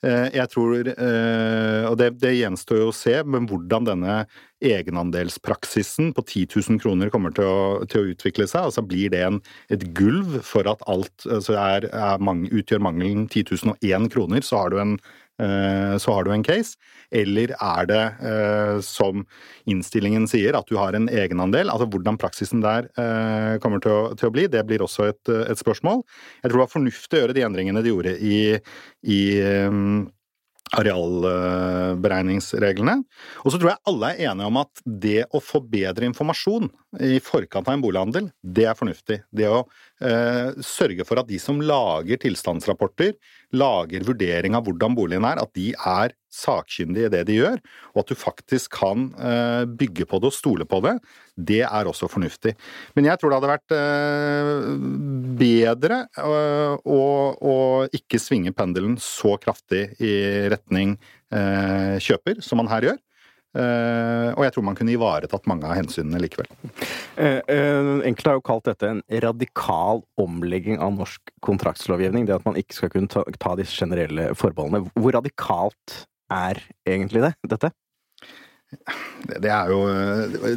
Eh, 0.03 0.29
Jeg 0.35 0.49
tror, 0.51 0.87
eh, 0.91 1.83
og 1.87 1.95
det, 1.99 2.09
det 2.19 2.33
gjenstår 2.35 2.81
jo 2.81 2.89
å 2.91 2.95
se, 2.95 3.15
men 3.23 3.47
hvordan 3.47 3.87
denne 3.87 4.15
egenandelspraksisen 4.63 6.11
på 6.15 6.23
10 6.23 6.47
000 6.71 6.79
kroner 6.83 7.11
kommer 7.11 7.31
til 7.35 7.47
å, 7.47 7.63
til 7.87 8.01
å 8.01 8.11
utvikle 8.13 8.47
seg. 8.47 8.67
Altså 8.67 8.83
Blir 8.87 9.11
det 9.13 9.23
en, 9.23 9.39
et 9.71 9.83
gulv 9.95 10.41
for 10.47 10.67
at 10.71 10.83
alt 10.91 11.27
altså 11.27 11.55
er, 11.59 11.87
er 11.91 12.23
mange, 12.23 12.51
utgjør 12.51 12.83
mangelen 12.83 13.27
10 13.31 13.75
001 13.79 14.11
kroner, 14.13 14.43
så 14.43 14.63
har 14.63 14.73
du 14.73 14.79
en 14.83 14.97
så 15.37 16.13
har 16.13 16.23
du 16.23 16.31
en 16.31 16.43
case. 16.45 16.77
Eller 17.13 17.53
er 17.61 17.87
det, 17.89 18.03
eh, 18.25 18.79
som 18.85 19.23
innstillingen 19.69 20.25
sier, 20.29 20.57
at 20.57 20.69
du 20.69 20.77
har 20.79 20.97
en 20.97 21.07
egenandel? 21.09 21.69
Altså 21.69 21.87
Hvordan 21.89 22.17
praksisen 22.21 22.63
der 22.63 22.89
eh, 22.97 23.59
kommer 23.63 23.83
til 23.83 23.93
å, 23.93 24.01
til 24.17 24.29
å 24.29 24.33
bli, 24.33 24.47
det 24.49 24.65
blir 24.69 24.83
også 24.85 25.11
et, 25.11 25.33
et 25.45 25.59
spørsmål. 25.59 26.01
Jeg 26.41 26.49
tror 26.49 26.57
det 26.57 26.65
var 26.65 26.73
fornuftig 26.73 27.19
å 27.19 27.23
gjøre 27.23 27.37
de 27.37 27.45
endringene 27.45 27.85
de 27.85 27.93
gjorde 27.93 28.15
i, 28.17 28.39
i 29.05 29.21
arealberegningsreglene. 30.73 33.03
Og 33.43 33.51
så 33.51 33.59
tror 33.59 33.69
jeg 33.73 33.85
alle 33.89 34.07
er 34.13 34.21
enige 34.31 34.49
om 34.49 34.57
at 34.61 34.73
det 34.85 35.23
å 35.35 35.39
få 35.43 35.59
bedre 35.69 36.05
informasjon 36.09 36.65
i 37.03 37.19
forkant 37.23 37.67
av 37.67 37.73
en 37.75 37.83
bolighandel, 37.83 38.25
det 38.41 38.65
er 38.69 38.79
fornuftig. 38.79 39.17
Det 39.29 39.47
å 39.49 39.67
eh, 40.01 40.49
sørge 40.65 41.05
for 41.07 41.15
at 41.21 41.29
de 41.29 41.39
som 41.41 41.61
lager 41.61 42.17
tilstandsrapporter, 42.23 43.11
lager 43.53 44.07
vurdering 44.07 44.55
av 44.57 44.63
hvordan 44.67 44.95
boligen 44.97 45.25
er, 45.29 45.37
at 45.43 45.51
de 45.57 45.67
er 45.77 46.09
sakkyndige 46.33 47.09
i 47.09 47.13
det 47.13 47.23
de 47.29 47.37
gjør, 47.37 47.61
og 47.93 48.03
at 48.03 48.11
du 48.11 48.17
faktisk 48.17 48.79
kan 48.79 49.07
eh, 49.17 49.63
bygge 49.69 50.07
på 50.09 50.19
det 50.21 50.31
og 50.31 50.35
stole 50.35 50.67
på 50.69 50.81
det, 50.85 50.97
det 51.37 51.61
er 51.65 51.89
også 51.89 52.09
fornuftig. 52.11 52.55
Men 52.97 53.09
jeg 53.09 53.19
tror 53.19 53.31
det 53.31 53.39
hadde 53.39 53.53
vært 53.53 53.75
eh, 53.77 54.67
bedre 55.39 56.03
eh, 56.19 56.75
å, 56.83 57.01
å 57.37 57.55
ikke 57.93 58.21
svinge 58.21 58.53
pendelen 58.55 58.97
så 59.01 59.37
kraftig 59.41 59.89
i 60.03 60.13
retning 60.53 60.97
kjøper, 61.33 62.43
som 62.45 62.59
man 62.61 62.67
her 62.69 62.85
gjør. 62.85 62.97
Uh, 63.53 64.33
og 64.33 64.47
jeg 64.47 64.53
tror 64.55 64.63
man 64.65 64.77
kunne 64.77 64.95
ivaretatt 64.95 65.45
mange 65.49 65.67
av 65.69 65.75
hensynene 65.77 66.21
likevel. 66.23 66.47
Uh, 67.19 67.37
uh, 67.45 67.99
enkelte 68.01 68.31
har 68.31 68.39
jo 68.39 68.45
kalt 68.47 68.65
dette 68.65 68.89
en 68.89 69.03
radikal 69.21 70.01
omlegging 70.21 70.79
av 70.81 70.95
norsk 70.97 71.33
kontraktslovgivning. 71.45 72.25
Det 72.25 72.39
at 72.39 72.47
man 72.47 72.57
ikke 72.57 72.79
skal 72.79 72.93
kunne 72.95 73.11
ta, 73.13 73.21
ta 73.37 73.53
disse 73.59 73.77
generelle 73.77 74.31
forbeholdene. 74.39 74.89
Hvor 74.97 75.13
radikalt 75.19 75.99
er 76.31 76.61
egentlig 76.87 77.23
det, 77.25 77.33
dette? 77.51 77.73
Det, 79.27 79.49
er 79.49 79.71
jo 79.71 79.79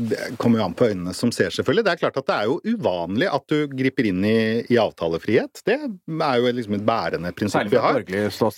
Det 0.08 0.18
kommer 0.40 0.60
jo 0.60 0.66
an 0.66 0.76
på 0.76 0.88
øynene 0.90 1.14
som 1.16 1.32
ser, 1.34 1.52
selvfølgelig. 1.54 1.84
Det 1.86 1.92
er 1.92 2.00
klart 2.00 2.20
at 2.20 2.28
det 2.28 2.36
er 2.36 2.50
jo 2.50 2.76
uvanlig 2.76 3.28
at 3.30 3.44
du 3.52 3.56
griper 3.70 4.08
inn 4.10 4.24
i, 4.26 4.38
i 4.72 4.78
avtalefrihet. 4.80 5.62
Det 5.66 5.76
er 5.76 6.38
jo 6.40 6.54
liksom 6.58 6.78
et 6.78 6.86
bærende 6.86 7.32
prinsipp 7.36 7.72
vi 7.72 7.82
har. 7.82 8.00
Men 8.06 8.32
så, 8.32 8.50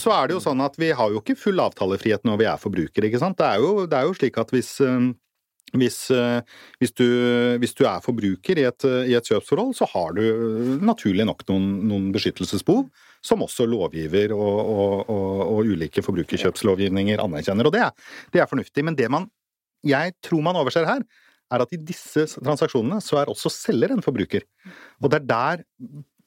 så, 0.00 0.14
er 0.16 0.30
det 0.30 0.38
jo 0.38 0.44
sånn 0.44 0.64
at 0.64 0.78
vi 0.80 0.92
har 0.96 1.12
jo 1.12 1.20
ikke 1.22 1.38
full 1.38 1.60
avtalefrihet 1.64 2.24
når 2.26 2.40
vi 2.40 2.48
er 2.50 2.62
forbrukere, 2.62 3.10
ikke 3.10 3.22
sant. 3.22 3.38
Det 3.40 3.50
er 3.50 3.62
jo, 3.62 3.84
det 3.90 4.00
er 4.00 4.08
jo 4.08 4.16
slik 4.18 4.40
at 4.42 4.54
hvis 4.54 4.78
hvis, 5.74 5.96
hvis, 6.78 6.92
du, 6.94 7.06
hvis, 7.58 7.72
du, 7.74 7.80
er 7.88 8.02
forbruker 8.04 8.60
i 8.60 8.66
et, 8.68 8.84
i 9.10 9.16
et, 9.16 9.26
kjøpsforhold, 9.26 9.72
så 9.74 9.88
har 9.90 10.12
du 10.14 10.22
naturlig 10.86 11.26
nok 11.26 11.42
noen, 11.48 11.64
noen 11.90 12.12
beskyttelsesbehov 12.14 12.84
som 13.24 13.44
også 13.44 13.66
lovgiver 13.68 14.34
og, 14.36 14.58
og, 14.60 15.10
og, 15.10 15.42
og 15.48 15.74
ulike 15.74 16.04
forbrukerkjøpslovgivninger 16.04 17.22
anerkjenner. 17.24 17.68
Og 17.68 17.74
det 17.74 17.84
er, 17.86 18.08
det 18.34 18.42
er, 18.42 18.50
fornuftig. 18.50 18.84
Men 18.84 18.98
det 18.98 19.10
man, 19.12 19.28
jeg 19.86 20.16
tror 20.24 20.44
man 20.44 20.60
overser 20.60 20.88
her, 20.88 21.04
er 21.52 21.62
at 21.64 21.76
i 21.76 21.80
disse 21.80 22.26
transaksjonene 22.36 23.00
så 23.04 23.20
er 23.20 23.30
også 23.32 23.52
selger 23.52 23.94
en 23.94 24.04
forbruker. 24.04 24.44
Og 25.00 25.12
det 25.12 25.22
er 25.22 25.30
der 25.30 25.64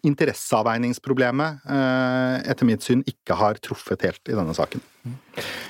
interesseavveiningsproblemet 0.07 1.65
eh, 1.73 2.35
etter 2.51 2.69
mitt 2.69 2.85
syn 2.85 3.01
ikke 3.09 3.37
har 3.37 3.57
truffet 3.63 4.05
helt 4.05 4.29
i 4.29 4.37
denne 4.37 4.53
saken. 4.55 4.83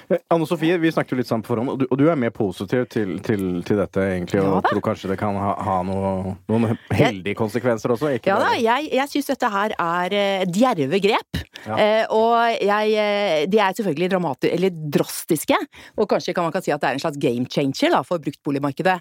Eh, 0.07 0.17
Anne 0.27 0.47
Sofie, 0.47 0.77
vi 0.77 0.91
snakket 0.91 1.11
jo 1.11 1.19
litt 1.19 1.27
sammen 1.27 1.43
på 1.43 1.51
forhånd, 1.51 1.73
og 1.73 1.81
du, 1.81 1.85
og 1.91 1.99
du 1.99 2.05
er 2.07 2.19
mer 2.19 2.31
positiv 2.35 2.85
til, 2.91 3.17
til, 3.23 3.43
til 3.67 3.79
dette 3.81 4.03
egentlig, 4.13 4.39
og 4.39 4.61
ja, 4.61 4.61
tror 4.69 4.83
kanskje 4.85 5.11
det 5.11 5.17
kan 5.19 5.35
ha, 5.41 5.51
ha 5.67 5.77
noe, 5.87 6.37
noen 6.47 6.77
heldige 6.95 7.35
konsekvenser 7.39 7.91
også? 7.95 8.13
ja 8.15 8.37
da, 8.39 8.53
jeg, 8.61 8.87
jeg 8.95 9.11
syns 9.11 9.31
dette 9.33 9.51
her 9.51 9.75
er 9.75 10.15
uh, 10.15 10.45
djerve 10.47 11.01
grep. 11.03 11.41
Ja. 11.65 11.75
Uh, 11.75 12.15
og 12.15 12.63
jeg, 12.63 12.93
uh, 12.95 13.41
de 13.51 13.59
er 13.59 13.75
selvfølgelig 13.75 14.11
dramatiske, 14.13 14.53
eller 14.55 14.79
drastiske, 14.95 15.59
og 15.97 16.07
kanskje 16.13 16.35
kan 16.37 16.47
man 16.47 16.55
kan 16.55 16.63
si 16.63 16.71
at 16.71 16.83
det 16.83 16.91
er 16.91 16.99
en 16.99 17.03
slags 17.03 17.19
game 17.19 17.47
changer 17.51 17.91
da, 17.97 18.01
for 18.07 18.23
bruktboligmarkedet 18.23 18.95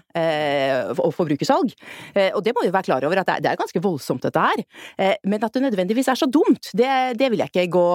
og 0.97 1.11
forbrukersalg. 1.15 1.71
og 2.35 2.39
det 2.43 2.53
må 2.55 2.63
vi 2.63 2.71
være 2.73 2.87
klar 2.87 3.05
over, 3.05 3.19
at 3.21 3.27
det 3.27 3.35
er, 3.35 3.43
det 3.45 3.49
er 3.51 3.59
ganske 3.59 3.81
voldsomt 3.83 4.23
dette 4.25 4.41
her. 4.41 4.63
men 5.23 5.43
at 5.43 5.53
det 5.53 5.61
nødvendigvis 5.63 6.09
er 6.11 6.19
så 6.19 6.27
dumt, 6.29 6.71
det, 6.77 6.89
det 7.19 7.29
vil 7.31 7.43
jeg 7.43 7.51
ikke 7.51 7.65
gå 7.71 7.85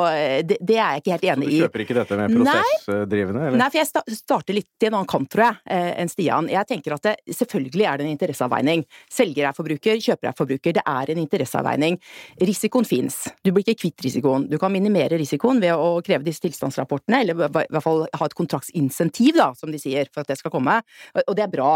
det, 0.49 0.59
det, 0.61 0.77
er 0.77 0.95
jeg 0.97 1.03
ikke 1.03 1.15
helt 1.17 1.27
enig 1.35 1.49
i. 1.49 1.51
Så 1.51 1.57
du 1.57 1.67
kjøper 1.67 1.85
ikke 1.85 1.97
dette 1.99 2.19
med 2.21 2.32
prosessdrivende? 2.37 3.51
Nei, 3.59 3.69
for 3.69 3.81
jeg 3.81 4.17
starter 4.19 4.57
litt 4.57 4.85
i 4.85 4.89
en 4.89 4.97
annen 4.99 5.11
kant, 5.11 5.29
tror 5.33 5.45
jeg, 5.47 5.59
eh, 5.77 5.91
enn 6.03 6.11
Stian. 6.11 6.49
Jeg 6.51 6.69
tenker 6.69 6.97
at 6.97 7.07
det, 7.07 7.15
selvfølgelig 7.39 7.87
er 7.89 8.01
det 8.01 8.07
en 8.07 8.13
interesseavveining. 8.15 8.85
Selger 9.13 9.49
er 9.49 9.57
forbruker, 9.57 10.01
kjøper 10.03 10.31
er 10.31 10.37
forbruker. 10.39 10.77
Det 10.79 10.85
er 10.95 11.13
en 11.15 11.23
interesseavveining. 11.23 11.99
Risikoen 12.43 12.89
fins. 12.89 13.19
Du 13.45 13.53
blir 13.53 13.67
ikke 13.67 13.87
kvitt 13.87 14.07
risikoen. 14.07 14.49
Du 14.51 14.59
kan 14.63 14.73
minimere 14.75 15.21
risikoen 15.21 15.63
ved 15.63 15.75
å 15.77 16.01
kreve 16.05 16.27
disse 16.27 16.45
tilstandsrapportene, 16.47 17.23
eller 17.23 17.47
i 17.47 17.51
hvert 17.53 17.85
fall 17.85 18.05
ha 18.07 18.29
et 18.29 18.39
kontraktsinsentiv, 18.39 19.37
da, 19.39 19.53
som 19.59 19.73
de 19.73 19.81
sier, 19.83 20.11
for 20.13 20.25
at 20.25 20.33
det 20.33 20.39
skal 20.41 20.55
komme. 20.55 20.81
Og 21.27 21.35
det 21.39 21.47
er 21.47 21.53
bra. 21.53 21.73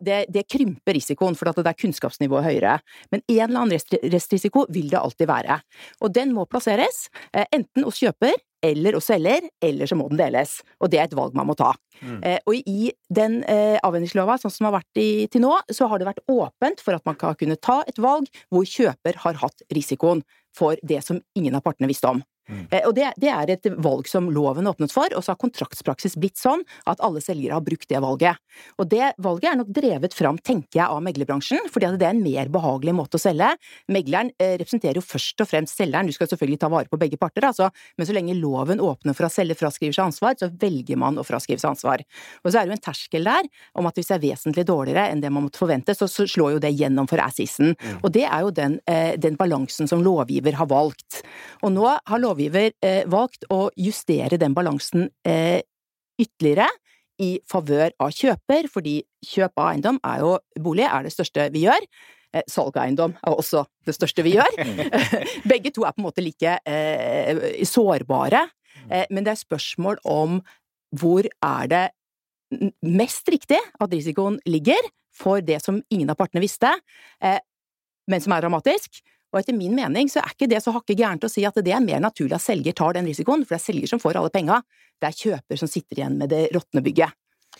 det, 0.00 0.24
det 0.32 0.46
krymper 0.50 0.96
risikoen, 0.96 1.36
for 1.38 1.50
at 1.50 1.60
det 1.60 1.72
er 1.72 1.80
kunnskapsnivået 1.80 2.50
høyere. 2.50 2.78
Men 3.12 3.22
en 3.26 3.44
eller 3.48 3.62
annen 3.64 4.12
restrisiko 4.12 4.66
vil 4.72 4.90
det 4.92 5.00
alltid 5.00 5.30
være. 5.30 5.60
Og 6.02 6.12
den 6.14 6.34
må 6.36 6.46
plasseres, 6.50 7.06
eh, 7.32 7.46
enten 7.52 7.86
hos 7.86 8.00
kjøper 8.02 8.34
eller 8.66 8.98
hos 8.98 9.08
selger, 9.10 9.46
eller 9.64 9.88
så 9.88 9.98
må 9.98 10.08
den 10.10 10.20
deles. 10.20 10.58
Og 10.82 10.90
det 10.92 11.00
er 11.00 11.08
et 11.08 11.16
valg 11.16 11.36
man 11.38 11.48
må 11.48 11.56
ta. 11.58 11.72
Mm. 12.00 12.20
Eh, 12.26 12.38
og 12.44 12.68
i 12.68 12.90
den 13.18 13.40
eh, 13.50 13.76
avhendingslova, 13.86 14.38
sånn 14.42 14.52
som 14.52 14.68
har 14.68 14.76
vært 14.78 15.00
i, 15.00 15.26
til 15.32 15.44
nå, 15.46 15.54
så 15.72 15.88
har 15.90 16.00
det 16.00 16.08
vært 16.10 16.24
åpent 16.32 16.82
for 16.84 16.96
at 16.96 17.06
man 17.08 17.18
kan 17.20 17.36
kunne 17.38 17.58
ta 17.60 17.80
et 17.88 18.00
valg 18.02 18.28
hvor 18.52 18.66
kjøper 18.68 19.22
har 19.24 19.40
hatt 19.42 19.66
risikoen 19.74 20.24
for 20.56 20.80
det 20.86 21.02
som 21.04 21.20
ingen 21.38 21.56
av 21.56 21.64
partene 21.66 21.90
visste 21.90 22.10
om. 22.10 22.24
Mm. 22.48 22.66
Eh, 22.70 22.84
og 22.86 22.94
det, 22.96 23.10
det, 23.20 23.30
er 23.32 23.52
et 23.52 23.68
valg 23.82 24.08
som 24.10 24.28
loven 24.32 24.68
åpnet 24.70 24.92
for, 24.94 25.10
og 25.16 25.24
så 25.24 25.34
har 25.34 25.40
kontraktspraksis 25.42 26.16
blitt 26.20 26.38
sånn 26.40 26.62
at 26.86 27.02
alle 27.04 27.22
selgere 27.24 27.58
har 27.58 27.64
brukt 27.66 27.88
det 27.90 28.00
valget. 28.02 28.40
Og 28.80 28.88
det 28.90 29.12
valget 29.22 29.50
er 29.50 29.60
nok 29.60 29.72
drevet 29.74 30.16
fram, 30.16 30.38
tenker 30.38 30.80
jeg, 30.80 30.86
av 30.86 31.02
meglerbransjen, 31.04 31.70
fordi 31.72 31.92
det 32.00 32.08
er 32.08 32.14
en 32.14 32.22
mer 32.24 32.50
behagelig 32.52 32.94
måte 32.96 33.18
å 33.18 33.22
selge. 33.22 33.52
Megleren 33.92 34.32
eh, 34.38 34.56
representerer 34.60 35.00
jo 35.00 35.04
først 35.04 35.42
og 35.42 35.50
fremst 35.50 35.78
selgeren, 35.78 36.08
du 36.08 36.16
skal 36.16 36.30
selvfølgelig 36.30 36.62
ta 36.62 36.70
vare 36.72 36.90
på 36.90 37.00
begge 37.00 37.18
parter, 37.20 37.48
altså, 37.48 37.70
men 37.96 38.08
så 38.08 38.16
lenge 38.16 38.36
loven 38.38 38.82
åpner 38.82 39.16
for 39.16 39.28
at 39.28 39.34
selger 39.34 39.58
fraskriver 39.58 39.96
seg 39.96 40.10
ansvar, 40.10 40.38
så 40.40 40.50
velger 40.50 41.00
man 41.00 41.18
å 41.18 41.26
fraskrive 41.26 41.62
seg 41.62 41.74
ansvar. 41.74 42.04
Og 42.44 42.50
så 42.50 42.60
er 42.60 42.66
det 42.66 42.74
jo 42.74 42.78
en 42.78 42.86
terskel 42.86 43.26
der 43.26 43.50
om 43.76 43.88
at 43.88 43.98
hvis 43.98 44.10
det 44.10 44.16
er 44.18 44.24
vesentlig 44.24 44.66
dårligere 44.68 45.08
enn 45.10 45.22
det 45.22 45.32
man 45.32 45.46
måtte 45.46 45.60
forvente, 45.60 45.94
så, 45.96 46.08
så 46.10 46.26
slår 46.28 46.56
jo 46.56 46.62
det 46.62 46.72
gjennom 46.76 47.08
for 47.10 47.22
assisen. 47.24 47.74
Mm. 47.74 48.00
Og 48.02 48.12
det 48.14 48.24
er 48.28 48.44
jo 48.44 48.52
den, 48.54 48.78
eh, 48.90 49.14
den 49.20 49.38
balansen 49.38 49.90
som 49.90 50.04
lovgiver 50.04 50.58
har 50.60 50.70
valgt. 50.70 51.05
Og 51.64 51.72
nå 51.72 51.86
har 51.88 52.22
lovgiver 52.22 52.72
eh, 52.84 53.04
valgt 53.10 53.46
å 53.52 53.68
justere 53.80 54.38
den 54.40 54.54
balansen 54.56 55.08
eh, 55.26 55.62
ytterligere 56.20 56.68
i 57.22 57.36
favør 57.48 57.94
av 58.02 58.12
kjøper, 58.12 58.68
fordi 58.68 58.98
kjøp 59.24 59.56
av 59.56 59.70
eiendom 59.70 60.00
er 60.04 60.20
jo 60.24 60.34
bolig 60.62 60.84
er 60.88 61.06
det 61.06 61.14
største 61.14 61.48
vi 61.54 61.64
gjør. 61.64 61.86
Eh, 62.36 62.44
salg 62.50 62.76
av 62.76 62.84
eiendom 62.84 63.16
er 63.16 63.40
også 63.40 63.64
det 63.88 63.96
største 63.96 64.24
vi 64.26 64.36
gjør. 64.36 64.60
Begge 65.50 65.72
to 65.72 65.86
er 65.86 65.96
på 65.96 66.02
en 66.02 66.08
måte 66.08 66.24
like 66.24 66.58
eh, 66.68 67.64
sårbare, 67.68 68.46
eh, 68.90 69.06
men 69.10 69.24
det 69.24 69.32
er 69.32 69.44
spørsmål 69.46 70.02
om 70.04 70.40
hvor 70.96 71.26
er 71.26 71.72
det 71.72 71.84
mest 72.86 73.26
riktig 73.32 73.58
at 73.58 73.90
risikoen 73.92 74.38
ligger 74.46 74.78
for 75.16 75.42
det 75.42 75.58
som 75.64 75.80
ingen 75.90 76.10
av 76.12 76.18
partene 76.20 76.42
visste, 76.44 76.70
eh, 77.24 77.40
men 78.06 78.22
som 78.22 78.34
er 78.36 78.44
dramatisk, 78.44 79.00
og 79.32 79.40
etter 79.40 79.56
min 79.56 79.74
mening 79.76 80.10
så 80.12 80.22
er 80.22 80.34
ikke 80.34 80.48
det 80.50 80.62
så 80.64 80.74
hakke 80.74 80.96
gærent 80.96 81.24
å 81.26 81.30
si 81.30 81.44
at 81.46 81.58
det 81.64 81.74
er 81.74 81.84
mer 81.84 82.02
naturlig 82.02 82.38
at 82.38 82.44
selger 82.44 82.76
tar 82.76 82.96
den 82.96 83.08
risikoen, 83.08 83.44
for 83.44 83.56
det 83.56 83.60
er 83.60 83.66
selger 83.66 83.92
som 83.92 84.02
får 84.02 84.20
alle 84.20 84.32
penga, 84.34 84.60
det 85.02 85.10
er 85.10 85.22
kjøper 85.22 85.60
som 85.60 85.70
sitter 85.70 86.00
igjen 86.00 86.18
med 86.20 86.32
det 86.32 86.46
råtne 86.56 86.82
bygget. 86.84 87.16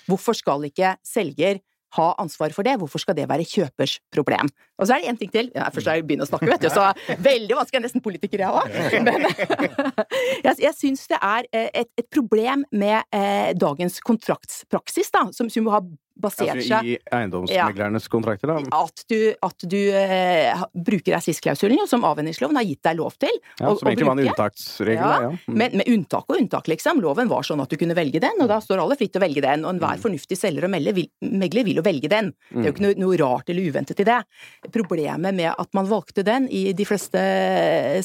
Hvorfor 0.07 0.37
skal 0.37 0.65
ikke 0.69 0.95
selger 1.07 1.61
ha 1.97 2.07
ansvar 2.21 2.53
for 2.53 2.67
det, 2.67 2.75
hvorfor 2.81 3.01
skal 3.01 3.17
det 3.17 3.29
være 3.31 3.47
kjøpers 3.49 3.97
problem? 4.13 4.51
Og 4.77 4.89
så 4.89 4.97
er 4.97 5.03
det 5.03 5.13
én 5.13 5.19
ting 5.21 5.33
til. 5.33 5.51
Ja, 5.55 5.69
først 5.73 5.89
har 5.89 5.99
jeg 5.99 6.07
begynt 6.09 6.27
å 6.27 6.29
snakke, 6.29 6.49
vet 6.51 6.65
du, 6.67 6.69
så 6.73 6.91
veldig 7.25 7.59
vanskelig, 7.59 7.85
nesten 7.87 8.05
politiker 8.05 8.43
jeg 8.43 8.51
òg. 8.53 8.75
Men 9.07 9.29
jeg, 10.47 10.57
jeg 10.67 10.75
syns 10.77 11.07
det 11.13 11.21
er 11.21 11.49
eh, 11.53 11.71
et, 11.85 11.93
et 12.03 12.09
problem 12.13 12.67
med 12.75 13.01
eh, 13.17 13.53
dagens 13.57 14.01
kontraktspraksis, 14.05 15.13
da, 15.15 15.27
som, 15.37 15.51
som 15.53 15.71
har 15.73 15.87
basert 16.17 16.53
altså, 16.55 16.67
seg 16.69 16.89
I 16.89 16.97
eiendomsmeglernes 17.19 18.07
ja, 18.07 18.13
kontrakter, 18.13 18.53
da? 18.53 18.57
At 18.79 19.05
du, 19.11 19.19
at 19.45 19.67
du 19.69 19.79
eh, 19.97 20.65
bruker 20.73 21.17
rasistklausulen, 21.17 21.83
som 21.91 22.07
avhendingsloven 22.09 22.57
har 22.59 22.67
gitt 22.67 22.83
deg 22.87 22.99
lov 23.01 23.17
til. 23.21 23.33
Ja, 23.61 23.73
Som 23.77 23.91
egentlig 23.91 24.09
var 24.09 24.17
en 24.17 24.31
unntaksregel, 24.31 25.03
ja. 25.03 25.19
ja. 25.27 25.33
Mm. 25.35 25.59
Men 25.63 25.77
med 25.83 25.91
unntak 25.93 26.31
og 26.31 26.41
unntak, 26.41 26.71
liksom. 26.73 27.03
Loven 27.05 27.31
var 27.31 27.47
sånn 27.47 27.63
at 27.65 27.73
du 27.73 27.79
kunne 27.81 27.97
velge 27.99 28.23
den, 28.23 28.41
og 28.43 28.51
da 28.51 28.61
står 28.65 28.83
alle 28.83 28.99
fritt 28.99 29.13
til 29.15 29.23
å 29.23 29.27
velge 29.27 29.45
den. 29.45 29.67
Og 29.67 29.75
enhver 29.75 30.01
mm. 30.01 30.05
fornuftig 30.07 30.41
selger 30.41 30.69
og 30.69 30.73
megler 30.73 30.97
vil, 30.97 31.11
megler 31.45 31.69
vil 31.69 31.81
jo 31.83 31.87
velge 31.87 32.11
den. 32.13 32.33
Det 32.51 32.63
er 32.65 32.71
jo 32.71 32.75
ikke 32.77 32.87
noe, 32.87 32.99
noe, 33.05 33.21
rart 33.21 33.53
eller 33.53 33.71
uventet 33.71 34.03
i 34.03 34.09
det. 34.09 34.19
Problemet 34.75 35.37
med 35.37 35.53
at 35.53 35.77
man 35.77 35.91
valgte 35.91 36.25
den 36.27 36.49
i 36.53 36.69
de 36.77 36.89
fleste 36.89 37.23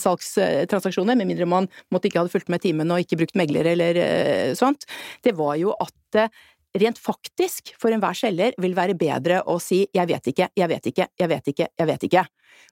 salgstransaksjoner, 0.01 1.18
med 1.20 1.30
mindre 1.32 1.48
man 1.50 1.70
måtte 1.94 2.10
ikke 2.10 2.24
hadde 2.24 2.34
fulgt 2.34 2.51
med 2.51 2.63
timen 2.63 2.91
og 2.91 3.03
ikke 3.03 3.20
brukt 3.24 3.38
megler 3.39 3.72
eller 3.74 4.00
uh, 4.01 4.53
sånt, 4.58 4.88
det 5.25 5.36
var 5.38 5.58
jo 5.60 5.74
at 5.82 6.20
uh, 6.20 6.41
rent 6.78 7.00
faktisk 7.01 7.74
for 7.80 7.94
enhver 7.94 8.18
selger 8.18 8.56
vil 8.62 8.75
være 8.78 8.96
bedre 9.00 9.42
å 9.50 9.58
si 9.62 9.84
jeg 9.94 10.08
vet 10.10 10.32
ikke, 10.32 10.51
jeg 10.56 10.72
vet 10.72 10.92
ikke, 10.92 11.08
jeg 11.20 11.32
vet 11.32 11.51
ikke, 11.54 11.68
jeg 11.78 11.90
vet 11.92 12.08
ikke. 12.08 12.25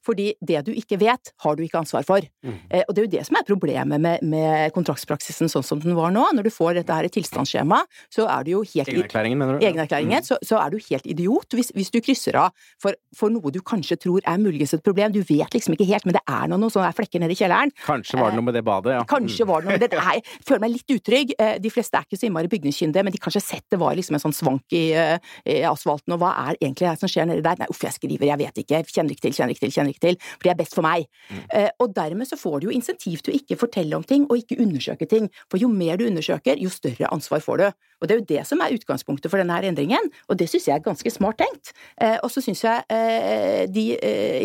Fordi 0.05 0.31
det 0.45 0.63
du 0.67 0.71
ikke 0.75 1.00
vet, 1.01 1.33
har 1.43 1.57
du 1.57 1.63
ikke 1.65 1.81
ansvar 1.81 2.05
for. 2.07 2.25
Mm. 2.45 2.57
Eh, 2.69 2.83
og 2.86 2.95
det 2.95 3.01
er 3.01 3.07
jo 3.07 3.13
det 3.17 3.25
som 3.27 3.39
er 3.39 3.48
problemet 3.48 4.01
med, 4.01 4.24
med, 4.24 4.74
kontraktspraksisen 4.75 5.51
sånn 5.51 5.65
som 5.65 5.81
den 5.83 5.98
var 5.98 6.13
nå. 6.15 6.25
Når 6.36 6.48
du 6.48 6.51
får 6.53 6.79
dette 6.79 6.95
her 6.95 7.09
tilstandsskjemaet, 7.12 7.89
så 8.13 8.27
er 8.31 8.48
du 8.48 8.53
jo 8.57 8.63
helt 8.63 8.91
Egenerklæringen, 8.91 9.39
mener 9.39 9.57
du? 9.57 9.65
Egenerklæringen. 9.65 10.24
Mm. 10.24 10.27
Så, 10.29 10.39
så, 10.45 10.59
er 10.59 10.74
du 10.74 10.79
helt 10.89 11.07
idiot 11.09 11.57
hvis, 11.57 11.71
hvis 11.75 11.91
du 11.93 12.00
krysser 12.03 12.38
av 12.39 12.55
for, 12.81 12.98
for, 13.15 13.31
noe 13.33 13.53
du 13.53 13.62
kanskje 13.65 14.00
tror 14.01 14.24
er 14.27 14.39
muligens 14.41 14.74
et 14.75 14.83
problem. 14.86 15.13
Du 15.15 15.21
vet 15.21 15.55
liksom 15.55 15.75
ikke 15.75 15.88
helt, 15.89 16.07
men 16.07 16.17
det 16.17 16.24
er 16.25 16.50
noen, 16.50 16.63
noen 16.65 16.74
sånne 16.74 16.91
flekker 16.95 17.24
nede 17.24 17.36
i 17.36 17.39
kjelleren. 17.39 17.74
Kanskje 17.86 18.19
var 18.19 18.33
det 18.33 18.39
noe 18.39 18.48
med 18.50 18.57
det 18.57 18.65
badet, 18.67 18.95
ja. 18.98 19.03
Kanskje 19.09 19.48
var 19.50 19.63
det 19.63 19.69
noe 19.69 19.77
med 19.77 19.86
det. 19.86 19.91
Nei, 20.09 20.17
Jeg 20.19 20.48
føler 20.48 20.63
meg 20.65 20.75
litt 20.75 20.95
utrygg. 20.95 21.36
Eh, 21.39 21.55
de 21.62 21.74
fleste 21.74 22.00
er 22.00 22.07
ikke 22.07 22.19
så 22.19 22.29
innmari 22.29 22.51
bygningskyndige, 22.51 23.05
men 23.05 23.15
de 23.15 23.21
kanskje 23.21 23.43
har 23.43 23.48
sett 23.48 23.67
det 23.69 23.79
var 23.81 23.98
liksom 23.98 24.17
en 24.17 24.24
sånn 24.24 24.36
svank 24.36 24.75
i, 24.75 24.86
eh, 24.98 25.17
i 25.50 25.59
asfalten, 25.67 26.15
og 26.15 26.24
hva 26.24 26.33
er 26.48 26.59
egentlig 26.59 26.88
det 26.88 26.95
som 27.01 27.12
skjer 27.12 27.29
nedi 27.29 27.43
der? 27.45 27.59
Nei, 27.59 27.69
uff, 27.71 27.81
jeg 27.86 27.95
skriver, 27.95 28.27
jeg 28.29 28.41
vet 28.41 28.62
ikke, 28.63 28.81
kjenner 28.89 29.15
ikke 29.15 29.25
til, 29.27 29.36
kjenner 29.38 29.55
ikke 29.55 29.65
til, 29.65 29.68
kjenner 29.73 29.93
ikke 29.93 30.05
til. 30.07 30.19
For 30.35 30.47
det 30.47 30.53
er 30.53 30.59
best 30.61 30.77
for 30.77 30.85
meg. 30.85 31.07
Mm. 31.29 31.43
Eh, 31.59 31.69
og 31.83 31.93
dermed 31.95 32.29
så 32.29 32.39
får 32.39 32.59
du 32.59 32.69
jo 32.69 32.75
insentiv 32.75 33.23
til 33.23 33.33
å 33.33 33.39
ikke 33.39 33.59
fortelle 33.59 33.99
om 33.99 34.05
ting, 34.07 34.27
og 34.29 34.41
ikke 34.41 34.59
undersøke 34.63 35.09
ting. 35.09 35.29
For 35.51 35.61
jo 35.61 35.71
mer 35.71 35.99
du 35.99 36.07
undersøker, 36.07 36.59
jo 36.61 36.71
større 36.73 37.11
ansvar 37.13 37.43
får 37.45 37.63
du. 37.63 37.67
Og 37.99 38.07
det 38.07 38.15
er 38.15 38.21
jo 38.21 38.29
det 38.29 38.45
som 38.47 38.61
er 38.63 38.75
utgangspunktet 38.77 39.31
for 39.31 39.41
denne 39.41 39.55
her 39.57 39.67
endringen, 39.67 40.11
og 40.29 40.39
det 40.39 40.47
syns 40.47 40.69
jeg 40.69 40.77
er 40.77 40.85
ganske 40.85 41.11
smart 41.11 41.41
tenkt. 41.41 41.73
Eh, 41.99 42.17
og 42.23 42.31
så 42.31 42.43
syns 42.43 42.63
jeg 42.63 42.85
eh, 42.95 43.65
de 43.67 43.85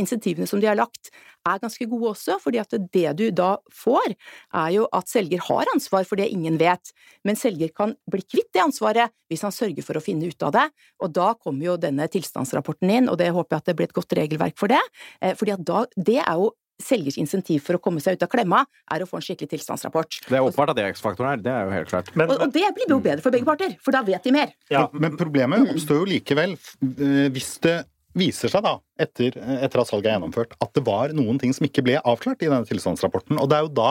insentivene 0.00 0.48
som 0.50 0.62
de 0.62 0.70
har 0.70 0.78
lagt, 0.78 1.12
er 1.44 1.60
ganske 1.62 1.88
gode 1.90 2.12
også, 2.14 2.38
fordi 2.42 2.60
at 2.62 2.74
det 2.94 3.06
du 3.18 3.26
da 3.34 3.54
får, 3.74 4.16
er 4.56 4.72
jo 4.78 4.88
at 4.96 5.10
selger 5.10 5.42
har 5.48 5.70
ansvar 5.74 6.06
for 6.08 6.20
det 6.20 6.30
ingen 6.32 6.56
vet, 6.60 6.92
men 7.26 7.38
selger 7.38 7.72
kan 7.76 7.94
bli 8.10 8.24
kvitt 8.24 8.50
det 8.54 8.64
ansvaret 8.64 9.12
hvis 9.32 9.44
han 9.44 9.54
sørger 9.54 9.84
for 9.84 9.98
å 9.98 10.04
finne 10.04 10.28
ut 10.30 10.46
av 10.46 10.54
det, 10.56 10.66
og 11.02 11.14
da 11.14 11.32
kommer 11.36 11.72
jo 11.72 11.78
denne 11.80 12.08
tilstandsrapporten 12.12 12.90
inn, 12.90 13.08
og 13.12 13.18
det 13.20 13.32
håper 13.34 13.56
jeg 13.56 13.64
at 13.64 13.70
det 13.70 13.78
blir 13.78 13.90
et 13.90 13.96
godt 13.96 14.16
regelverk 14.16 14.60
for 14.60 14.72
det, 14.72 14.82
eh, 15.20 15.34
fordi 15.38 15.56
at 15.56 15.64
da, 15.66 15.84
det 15.96 16.20
er 16.22 16.38
jo 16.40 16.52
selgers 16.82 17.16
insentiv 17.20 17.62
for 17.62 17.78
å 17.78 17.82
komme 17.82 18.02
seg 18.02 18.16
ut 18.16 18.24
av 18.26 18.30
klemma, 18.32 18.64
er 18.90 19.04
å 19.04 19.08
få 19.08 19.20
en 19.20 19.24
skikkelig 19.24 19.52
tilstandsrapport. 19.52 20.18
Det 20.26 20.34
er 20.34 20.42
åpenbart 20.42 20.72
at 20.72 20.78
det 20.80 20.86
er 20.86 20.94
X-faktoren 20.94 21.30
her, 21.30 21.44
det 21.44 21.52
er 21.52 21.68
jo 21.68 21.74
helt 21.76 21.92
klart. 21.92 22.10
Men, 22.18 22.32
Og, 22.32 22.46
og 22.48 22.54
det 22.54 22.66
blir 22.76 22.90
jo 22.90 22.98
bedre 23.04 23.24
for 23.24 23.34
begge 23.34 23.46
parter, 23.46 23.76
for 23.84 23.94
da 23.94 24.02
vet 24.06 24.26
de 24.26 24.34
mer. 24.34 24.54
ja, 24.72 24.88
Men 24.92 25.14
problemet 25.20 25.70
oppstår 25.74 26.02
jo 26.02 26.08
likevel 26.16 26.56
eh, 26.56 27.28
hvis 27.34 27.52
det 27.64 27.78
viser 28.18 28.50
seg 28.50 28.62
da, 28.66 28.76
etter, 29.00 29.34
etter 29.64 29.80
at 29.82 29.88
salget 29.90 30.08
er 30.10 30.14
gjennomført, 30.16 30.52
at 30.62 30.70
det 30.76 30.84
var 30.86 31.12
noen 31.16 31.38
ting 31.42 31.52
som 31.56 31.66
ikke 31.66 31.82
ble 31.86 31.96
avklart 32.06 32.44
i 32.44 32.48
denne 32.50 32.66
tilstandsrapporten. 32.68 33.38
Og 33.42 33.48
det 33.50 33.58
er 33.58 33.66
jo 33.66 33.72
da, 33.74 33.90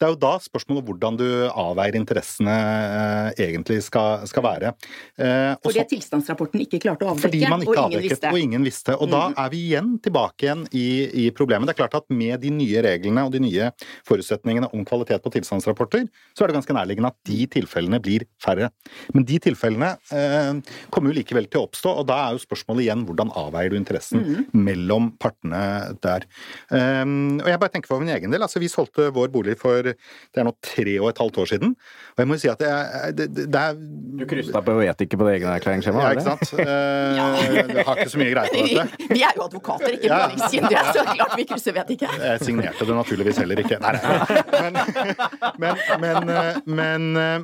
det 0.00 0.06
er 0.06 0.12
jo 0.12 0.18
da 0.20 0.32
spørsmålet 0.44 0.84
hvordan 0.88 1.18
du 1.20 1.26
avveier 1.48 1.96
interessene 1.96 2.54
eh, 2.54 3.44
egentlig 3.46 3.80
skal, 3.86 4.26
skal 4.28 4.44
være. 4.44 4.74
Eh, 5.16 5.54
Fordi 5.64 5.80
så- 5.80 5.86
tilstandsrapporten 5.94 6.64
ikke 6.64 6.82
klarte 6.84 7.08
å 7.08 7.16
fordi 7.16 7.40
man 7.48 7.64
ikke 7.64 7.78
og 7.78 7.94
ingen 7.94 8.04
visste. 8.04 8.32
og 8.32 8.38
ingen 8.42 8.66
visste. 8.68 8.98
Og 9.00 9.10
da 9.12 9.22
er 9.32 9.52
vi 9.54 9.62
igjen 9.70 9.94
tilbake 10.04 10.44
igjen 10.48 10.66
i, 10.76 10.86
i 11.24 11.30
problemet. 11.32 11.68
Det 11.70 11.76
er 11.76 11.80
klart 11.80 11.96
at 12.02 12.10
med 12.12 12.40
de 12.44 12.52
nye 12.52 12.84
reglene 12.84 13.24
og 13.24 13.32
de 13.32 13.40
nye 13.40 13.70
forutsetningene 14.08 14.68
om 14.74 14.84
kvalitet 14.84 15.24
på 15.24 15.32
tilstandsrapporter, 15.38 16.04
så 16.36 16.44
er 16.44 16.52
det 16.52 16.58
ganske 16.58 16.76
nærliggende 16.76 17.12
at 17.14 17.18
de 17.24 17.46
tilfellene 17.56 18.00
blir 18.04 18.26
færre. 18.42 18.68
Men 19.14 19.24
de 19.24 19.40
tilfellene 19.48 19.94
eh, 20.12 20.52
kommer 20.92 21.12
jo 21.12 21.18
likevel 21.22 21.48
til 21.48 21.62
å 21.62 21.68
oppstå, 21.70 21.96
og 22.02 22.08
da 22.12 22.20
er 22.26 22.36
jo 22.36 22.44
spørsmålet 22.44 22.86
igjen 22.86 23.06
hvordan 23.08 23.32
avveier 23.40 23.72
du 23.72 23.80
interessen 23.80 24.33
mellom 24.54 25.10
partene 25.20 25.60
der. 26.04 26.24
Um, 26.70 27.40
og 27.42 27.48
jeg 27.50 27.60
bare 27.62 27.72
tenker 27.74 27.90
for 27.92 28.00
min 28.02 28.12
egen 28.14 28.30
del, 28.34 28.42
altså 28.46 28.60
vi 28.62 28.68
solgte 28.72 29.10
vår 29.14 29.30
bolig 29.34 29.56
for 29.60 29.82
det 29.90 30.40
er 30.40 30.46
nå 30.48 30.52
tre 30.64 30.96
og 31.00 31.08
et 31.12 31.20
halvt 31.22 31.38
år 31.44 31.50
siden, 31.52 31.74
og 32.14 32.22
jeg 32.22 32.28
må 32.30 32.36
jo 32.38 32.42
si 32.44 32.50
at 32.52 32.58
det, 32.62 32.68
er- 32.70 33.12
det, 33.18 33.28
det, 33.34 33.46
det 33.54 33.60
er 33.60 33.78
Du 34.20 34.26
kryssa 34.30 34.62
på 34.64 34.76
vet 34.78 35.04
ikke 35.06 35.18
på 35.20 35.28
det 35.28 35.36
egenerklæringsskjemaet? 35.40 36.04
ja, 36.04 36.10
er 36.10 36.14
det 36.14 36.22
ikke 36.22 36.30
sant? 36.30 36.44
Vi 36.54 37.78
Jeg 37.78 37.86
har 37.88 37.96
ikke 38.04 38.10
så 38.14 38.22
mye 38.22 38.32
greie 38.34 38.52
på 38.54 38.62
dette. 38.64 39.08
Vi 39.14 39.22
er 39.22 39.34
jo 39.38 39.46
advokater, 39.48 39.94
ikke 39.98 40.10
Ja. 40.10 40.20
blandingskindige, 40.26 40.84
så 40.94 41.04
klart 41.14 41.34
vi 41.38 41.44
krysser 41.50 41.72
vet 41.76 41.90
ikke. 41.96 42.08
Jeg 42.24 42.40
signerte 42.44 42.86
det 42.88 42.94
naturligvis 42.98 43.38
heller 43.42 43.60
ikke. 43.64 43.78
Nei, 43.82 43.92
nei. 43.96 44.42
Men, 44.60 44.78
men, 45.62 45.82
men, 46.04 46.30
eh, 46.34 46.60
men, 46.66 47.08
eh, 47.16 47.40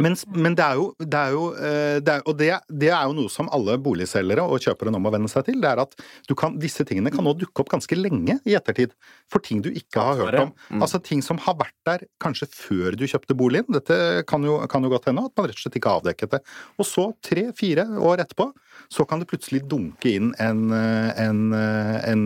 men, 0.00 0.14
men 0.32 0.54
det 0.56 0.64
er 0.64 0.78
jo, 0.78 0.86
det 0.96 1.18
er 1.18 1.34
jo 1.34 1.42
eh, 1.52 1.96
det 2.00 2.14
er, 2.14 2.22
Og 2.28 2.36
det, 2.38 2.48
det 2.80 2.88
er 2.94 3.08
jo 3.08 3.16
noe 3.16 3.32
som 3.32 3.50
alle 3.52 3.76
boligselgere 3.82 4.44
og 4.48 4.64
kjøpere 4.64 4.92
nå 4.94 5.00
må 5.02 5.12
venne 5.12 5.28
seg 5.28 5.44
til. 5.48 5.58
Det 5.60 5.68
er 5.68 5.82
at 5.82 5.96
du 6.28 6.34
kan, 6.38 6.56
disse 6.60 6.86
tingene 6.88 7.12
kan 7.12 7.26
nå 7.26 7.34
dukke 7.36 7.64
opp 7.64 7.72
ganske 7.74 7.98
lenge 7.98 8.38
i 8.48 8.56
ettertid. 8.56 8.94
For 9.32 9.44
ting 9.44 9.60
du 9.64 9.68
ikke 9.68 10.06
har 10.06 10.20
hørt 10.22 10.38
om. 10.40 10.54
Altså 10.78 11.02
ting 11.04 11.20
som 11.24 11.40
har 11.44 11.58
vært 11.60 11.76
der 11.88 12.06
kanskje 12.22 12.48
før 12.54 12.96
du 12.96 13.04
kjøpte 13.04 13.36
boligen. 13.36 13.68
Dette 13.74 14.24
kan 14.28 14.44
jo, 14.46 14.58
kan 14.72 14.84
jo 14.84 14.92
godt 14.92 15.10
hende 15.10 15.26
at 15.28 15.36
man 15.36 15.50
rett 15.50 15.60
og 15.60 15.66
slett 15.66 15.80
ikke 15.80 15.92
har 15.92 16.02
avdekket 16.02 16.38
det. 16.38 16.42
Og 16.80 16.88
så, 16.88 17.08
tre-fire 17.24 17.86
år 18.00 18.24
etterpå, 18.24 18.48
så 18.92 19.04
kan 19.08 19.20
det 19.20 19.28
plutselig 19.30 19.64
dunke 19.68 20.14
inn 20.16 20.32
en, 20.40 20.64
eh, 20.72 21.10
en, 21.20 21.42
eh, 21.56 21.98
en, 22.12 22.24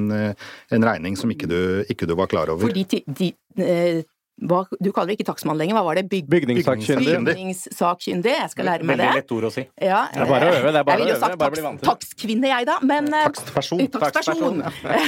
en 0.76 0.86
regning 0.86 1.18
som 1.18 1.32
ikke 1.34 1.50
du, 1.50 1.58
ikke 1.90 2.06
du 2.06 2.14
var 2.18 2.30
klar 2.30 2.52
over. 2.52 2.68
Fordi 2.68 2.86
de, 2.94 3.02
de, 3.10 3.32
hva, 4.36 4.66
du 4.68 4.90
kaller 4.92 5.14
det 5.14 5.16
ikke 5.16 5.30
takstmann 5.30 5.56
lenger, 5.56 5.78
hva 5.78 5.82
var 5.86 5.96
det? 5.96 6.02
Byg, 6.12 6.26
Bygningssakkyndig. 6.28 7.14
bygningssakkyndig? 7.24 8.34
Jeg 8.36 8.50
skal 8.52 8.68
lære 8.68 8.84
meg 8.84 8.98
det. 9.00 9.06
veldig 9.06 9.22
lett 9.22 9.32
ord 9.32 9.46
å 9.48 9.52
si. 9.54 9.64
Ja, 9.80 10.02
Det 10.12 10.20
er 10.20 10.28
bare 10.28 10.50
å 10.50 10.56
øve, 10.58 10.72
det 10.74 10.80
er 10.82 10.84
bare 10.84 10.98
jeg 10.98 11.06
ville 11.06 11.14
jo 11.14 11.20
sagt 11.22 11.40
takst, 11.40 11.84
takstkvinne, 11.86 12.50
jeg, 12.52 12.68
da, 12.68 12.76
men 12.84 13.08
eh, 13.16 13.24
Takstperson. 13.30 13.80
Takstperson. 13.96 14.60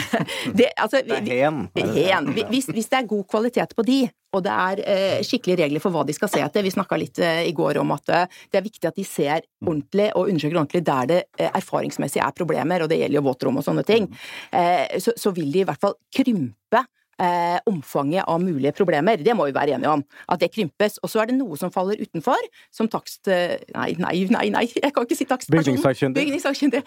det, 0.58 0.70
altså, 0.80 1.02
Det 1.04 1.18
er 1.20 1.28
hen. 1.28 1.60
Hen. 1.76 2.32
Hvis, 2.48 2.70
hvis 2.72 2.88
det 2.88 3.02
er 3.02 3.10
god 3.12 3.28
kvalitet 3.28 3.76
på 3.76 3.84
de, 3.84 4.00
og 4.32 4.44
det 4.44 4.52
er 4.52 4.82
eh, 4.84 5.20
skikkelige 5.24 5.62
regler 5.62 5.84
for 5.84 5.92
hva 5.92 6.02
de 6.08 6.16
skal 6.16 6.28
se 6.32 6.40
etter 6.44 6.64
Vi 6.64 6.72
snakka 6.74 6.98
litt 7.00 7.20
eh, 7.24 7.46
i 7.48 7.54
går 7.56 7.80
om 7.80 7.94
at 7.96 8.12
eh, 8.12 8.26
det 8.52 8.60
er 8.60 8.66
viktig 8.66 8.88
at 8.90 8.98
de 8.98 9.04
ser 9.08 9.44
ordentlig 9.64 10.10
og 10.14 10.28
undersøker 10.28 10.60
ordentlig 10.60 10.84
der 10.88 11.08
det 11.12 11.22
eh, 11.36 11.52
erfaringsmessig 11.52 12.24
er 12.24 12.36
problemer, 12.36 12.84
og 12.84 12.92
det 12.92 13.00
gjelder 13.02 13.20
jo 13.20 13.26
våtrom 13.28 13.60
og 13.60 13.64
sånne 13.68 13.84
ting. 13.88 14.08
Eh, 14.52 14.98
så, 15.04 15.16
så 15.16 15.32
vil 15.36 15.52
de 15.52 15.64
i 15.64 15.68
hvert 15.68 15.84
fall 15.84 15.96
krympe 16.16 16.84
eh, 17.20 17.58
omfanget 17.70 18.24
av 18.28 18.40
mulige 18.42 18.72
problemer. 18.78 19.16
Det 19.22 19.34
må 19.36 19.46
vi 19.48 19.54
være 19.56 19.76
enige 19.78 19.90
om. 19.90 20.04
At 20.28 20.40
det 20.42 20.50
krympes. 20.54 20.98
Og 21.02 21.10
så 21.12 21.22
er 21.22 21.30
det 21.32 21.38
noe 21.38 21.56
som 21.60 21.72
faller 21.74 21.98
utenfor, 22.00 22.38
som 22.74 22.88
takst... 22.88 23.28
eh, 23.28 23.56
Nei, 23.74 23.92
nei, 23.98 24.24
nei, 24.32 24.46
nei, 24.54 24.64
jeg 24.74 24.92
kan 24.94 25.04
ikke 25.06 25.16
si 25.18 25.24
takstperson. 25.28 25.64
Bygningssakkyndig. 26.16 26.82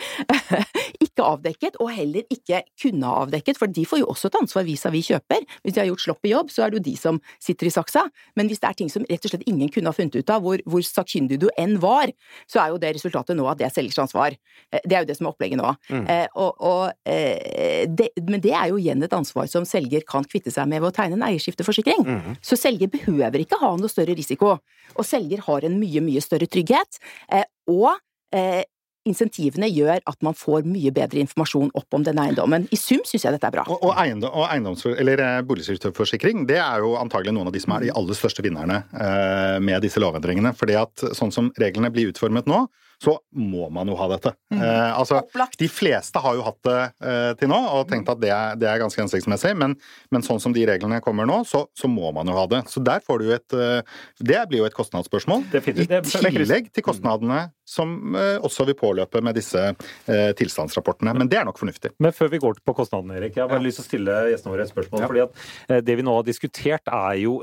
Ikke 1.05 1.23
avdekket, 1.25 1.75
og 1.83 1.89
heller 1.91 2.23
ikke 2.31 2.61
kunne 2.79 3.07
ha 3.09 3.23
avdekket, 3.25 3.57
for 3.59 3.67
de 3.71 3.83
får 3.87 3.99
jo 4.01 4.07
også 4.13 4.29
et 4.29 4.37
ansvar 4.39 4.63
vis-à-vis 4.67 5.09
kjøper. 5.11 5.43
Hvis 5.63 5.75
de 5.75 5.81
har 5.81 5.87
gjort 5.89 6.03
slopp 6.05 6.27
i 6.27 6.31
jobb, 6.31 6.51
så 6.53 6.63
er 6.65 6.71
det 6.71 6.79
jo 6.79 6.83
de 6.85 6.93
som 6.99 7.17
sitter 7.43 7.67
i 7.67 7.73
saksa. 7.73 8.03
Men 8.39 8.47
hvis 8.51 8.61
det 8.63 8.69
er 8.69 8.77
ting 8.79 8.91
som 8.91 9.03
rett 9.09 9.25
og 9.27 9.33
slett 9.33 9.43
ingen 9.49 9.69
kunne 9.73 9.91
ha 9.91 9.95
funnet 9.97 10.15
ut 10.21 10.31
av, 10.33 10.43
hvor, 10.45 10.61
hvor 10.69 10.85
sakkyndig 10.85 11.39
du 11.41 11.47
enn 11.59 11.77
var, 11.83 12.11
så 12.49 12.61
er 12.63 12.71
jo 12.73 12.79
det 12.81 12.93
resultatet 12.97 13.37
nå 13.37 13.47
at 13.51 13.59
det 13.59 13.67
er 13.67 13.73
selgers 13.75 13.99
ansvar. 14.05 14.37
Eh, 14.71 14.79
Det 14.87 14.97
er 14.97 15.03
jo 15.05 15.09
det 15.11 15.17
som 15.19 15.27
er 15.27 15.33
opplegget 15.33 15.59
nå. 15.59 15.73
Eh, 15.91 16.27
og, 16.39 16.55
og, 16.71 16.93
eh, 17.05 17.85
det, 17.91 18.11
men 18.27 18.39
det 18.43 18.53
er 18.57 18.71
jo 18.71 18.79
igjen 18.81 19.03
et 19.03 19.13
ansvar 19.17 19.49
som 19.51 19.67
selger 19.67 20.05
kan 20.07 20.20
kvitte 20.27 20.53
seg 20.53 20.69
med 20.71 20.81
ved 20.81 20.91
å 20.91 20.95
tegne 20.95 21.19
en 21.19 21.27
eierskifteforsikring. 21.29 22.05
Så 22.45 22.59
selger 22.59 22.91
behøver 22.91 23.43
ikke 23.43 23.59
ha 23.61 23.73
noe 23.79 23.91
større 23.91 24.15
risiko. 24.17 24.57
Og 24.95 25.07
selger 25.07 25.43
har 25.47 25.67
en 25.67 25.79
mye, 25.79 26.03
mye 26.03 26.21
større 26.23 26.49
trygghet. 26.51 27.01
Eh, 27.31 27.47
og 27.71 27.93
eh, 28.35 28.63
insentivene 29.07 29.69
gjør 29.71 30.01
at 30.05 30.19
man 30.25 30.35
får 30.37 30.65
mye 30.69 30.91
bedre 30.93 31.21
informasjon 31.23 31.71
opp 31.77 31.97
om 31.97 32.03
denne 32.05 32.27
eiendommen. 32.27 32.67
I 32.69 32.77
sum 32.77 33.01
syns 33.07 33.25
jeg 33.25 33.33
dette 33.33 33.49
er 33.49 33.55
bra. 33.55 33.65
Og, 33.67 33.79
og, 33.79 33.95
eiendom, 33.97 34.33
og 34.33 34.45
eiendoms, 34.47 34.85
eller 34.91 35.23
eh, 35.25 36.45
det 36.51 36.59
er 36.59 36.85
jo 36.85 36.93
antagelig 36.99 37.33
noen 37.33 37.49
av 37.49 37.55
de 37.55 37.63
som 37.63 37.75
er 37.75 37.87
de 37.87 37.95
aller 37.97 38.17
største 38.17 38.45
vinnerne 38.45 38.83
eh, 38.93 39.57
med 39.63 39.81
disse 39.85 40.01
lovendringene. 40.01 40.53
fordi 40.57 40.77
at 40.77 41.05
sånn 41.17 41.33
som 41.33 41.49
reglene 41.59 41.91
blir 41.93 42.11
utformet 42.13 42.49
nå, 42.49 42.65
så 43.01 43.15
må 43.33 43.69
man 43.73 43.89
jo 43.89 43.95
ha 43.97 44.07
dette. 44.11 44.33
Eh, 44.53 44.91
altså, 44.93 45.23
Opplagt. 45.23 45.57
de 45.57 45.67
fleste 45.71 46.21
har 46.21 46.35
jo 46.37 46.43
hatt 46.45 46.59
det 46.67 46.77
eh, 47.01 47.31
til 47.39 47.49
nå 47.49 47.57
og 47.57 47.87
tenkt 47.89 48.11
at 48.13 48.21
det 48.21 48.29
er, 48.33 48.59
det 48.61 48.69
er 48.69 48.81
ganske 48.81 49.01
hensiktsmessig, 49.01 49.55
men, 49.57 49.73
men 50.13 50.25
sånn 50.25 50.41
som 50.43 50.53
de 50.53 50.67
reglene 50.69 51.01
kommer 51.01 51.25
nå, 51.29 51.41
så, 51.49 51.63
så 51.77 51.89
må 51.89 52.11
man 52.13 52.29
jo 52.29 52.37
ha 52.37 52.45
det. 52.51 52.61
Så 52.69 52.83
der 52.85 53.01
får 53.05 53.23
du 53.23 53.31
et 53.33 53.57
eh, 53.57 53.97
Det 54.21 54.43
blir 54.51 54.61
jo 54.61 54.69
et 54.69 54.77
kostnadsspørsmål. 54.77 55.47
I 55.49 55.63
tillegg 55.65 56.69
til 56.75 56.85
kostnadene 56.85 57.47
som 57.71 58.15
eh, 58.19 58.37
også 58.43 58.65
vil 58.67 58.77
påløpe 58.79 59.21
med 59.23 59.37
disse 59.39 59.61
eh, 59.71 60.31
tilstandsrapportene. 60.37 61.13
Men 61.17 61.29
det 61.31 61.39
er 61.39 61.47
nok 61.47 61.59
fornuftig. 61.61 61.93
Men 62.03 62.15
før 62.15 62.31
vi 62.33 62.41
går 62.43 62.59
på 62.65 62.75
kostnadene, 62.77 63.17
Erik, 63.19 63.37
jeg 63.37 63.45
har 63.45 63.51
bare 63.51 63.63
lyst 63.63 63.79
til 63.79 63.85
å 63.85 63.89
stille 63.89 64.17
gjestene 64.33 64.53
våre 64.53 64.67
et 64.67 64.73
spørsmål. 64.73 65.05
fordi 65.07 65.23
at 65.23 65.41
eh, 65.69 65.83
Det 65.87 65.97
vi 65.99 66.05
nå 66.07 66.15
har 66.17 66.27
diskutert, 66.27 66.91
er 66.91 67.17
jo 67.21 67.37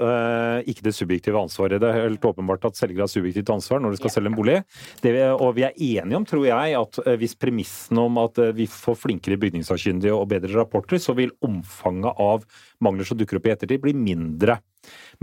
ikke 0.69 0.85
det 0.85 0.95
subjektive 0.97 1.41
ansvaret. 1.41 1.81
Det 1.81 1.89
er 1.89 2.09
helt 2.09 2.25
åpenbart 2.25 2.67
at 2.69 2.79
selger 2.79 3.05
har 3.05 3.11
subjektivt 3.11 3.51
ansvar 3.53 3.81
når 3.83 3.95
de 3.95 4.01
skal 4.01 4.13
selge 4.13 4.33
en 4.33 4.37
bolig. 4.37 4.57
Det 5.03 5.13
vi, 5.15 5.23
og 5.33 5.53
vi 5.57 5.65
er 5.67 5.77
enige 5.77 6.19
om, 6.19 6.27
tror 6.29 6.47
jeg, 6.47 6.77
at 6.79 7.01
hvis 7.21 7.37
premissen 7.41 8.01
om 8.01 8.21
at 8.23 8.41
vi 8.57 8.69
får 8.71 8.99
flinkere 9.05 9.39
bygningssakkyndige 9.41 10.15
og 10.15 10.29
bedre 10.31 10.55
rapporter, 10.57 11.01
så 11.03 11.15
vil 11.19 11.35
omfanget 11.45 12.21
av 12.23 12.47
mangler 12.85 13.09
som 13.09 13.19
dukker 13.19 13.41
opp 13.41 13.49
i 13.49 13.55
ettertid, 13.55 13.83
bli 13.83 13.95
mindre. 13.97 14.59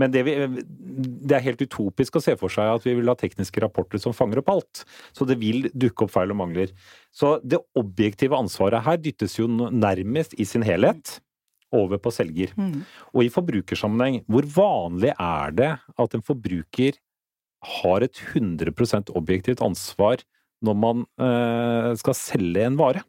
Men 0.00 0.12
det, 0.14 0.24
vi, 0.26 0.34
det 1.26 1.38
er 1.38 1.44
helt 1.46 1.62
utopisk 1.64 2.18
å 2.18 2.24
se 2.24 2.36
for 2.40 2.52
seg 2.52 2.76
at 2.76 2.86
vi 2.86 2.96
vil 2.98 3.10
ha 3.10 3.16
tekniske 3.18 3.62
rapporter 3.64 4.02
som 4.02 4.16
fanger 4.16 4.42
opp 4.42 4.52
alt. 4.54 4.82
Så 5.16 5.28
det 5.28 5.38
vil 5.42 5.70
dukke 5.74 6.06
opp 6.06 6.14
feil 6.16 6.34
og 6.34 6.40
mangler. 6.42 6.74
Så 7.14 7.36
det 7.44 7.62
objektive 7.78 8.38
ansvaret 8.38 8.84
her 8.86 9.00
dyttes 9.00 9.38
jo 9.38 9.48
nærmest 9.50 10.36
i 10.38 10.48
sin 10.48 10.66
helhet 10.66 11.18
over 11.74 11.98
på 12.00 12.12
selger. 12.14 12.52
Mm. 12.58 12.84
Og 13.14 13.26
i 13.26 13.32
forbrukersammenheng, 13.32 14.22
hvor 14.30 14.46
vanlig 14.56 15.12
er 15.12 15.56
det 15.56 15.72
at 15.98 16.16
en 16.16 16.24
forbruker 16.24 16.98
har 17.80 18.04
et 18.06 18.22
100% 18.36 19.12
objektivt 19.18 19.62
ansvar 19.64 20.22
når 20.64 20.76
man 20.78 21.04
øh, 21.20 21.92
skal 21.98 22.16
selge 22.16 22.64
en 22.64 22.78
vare? 22.78 23.02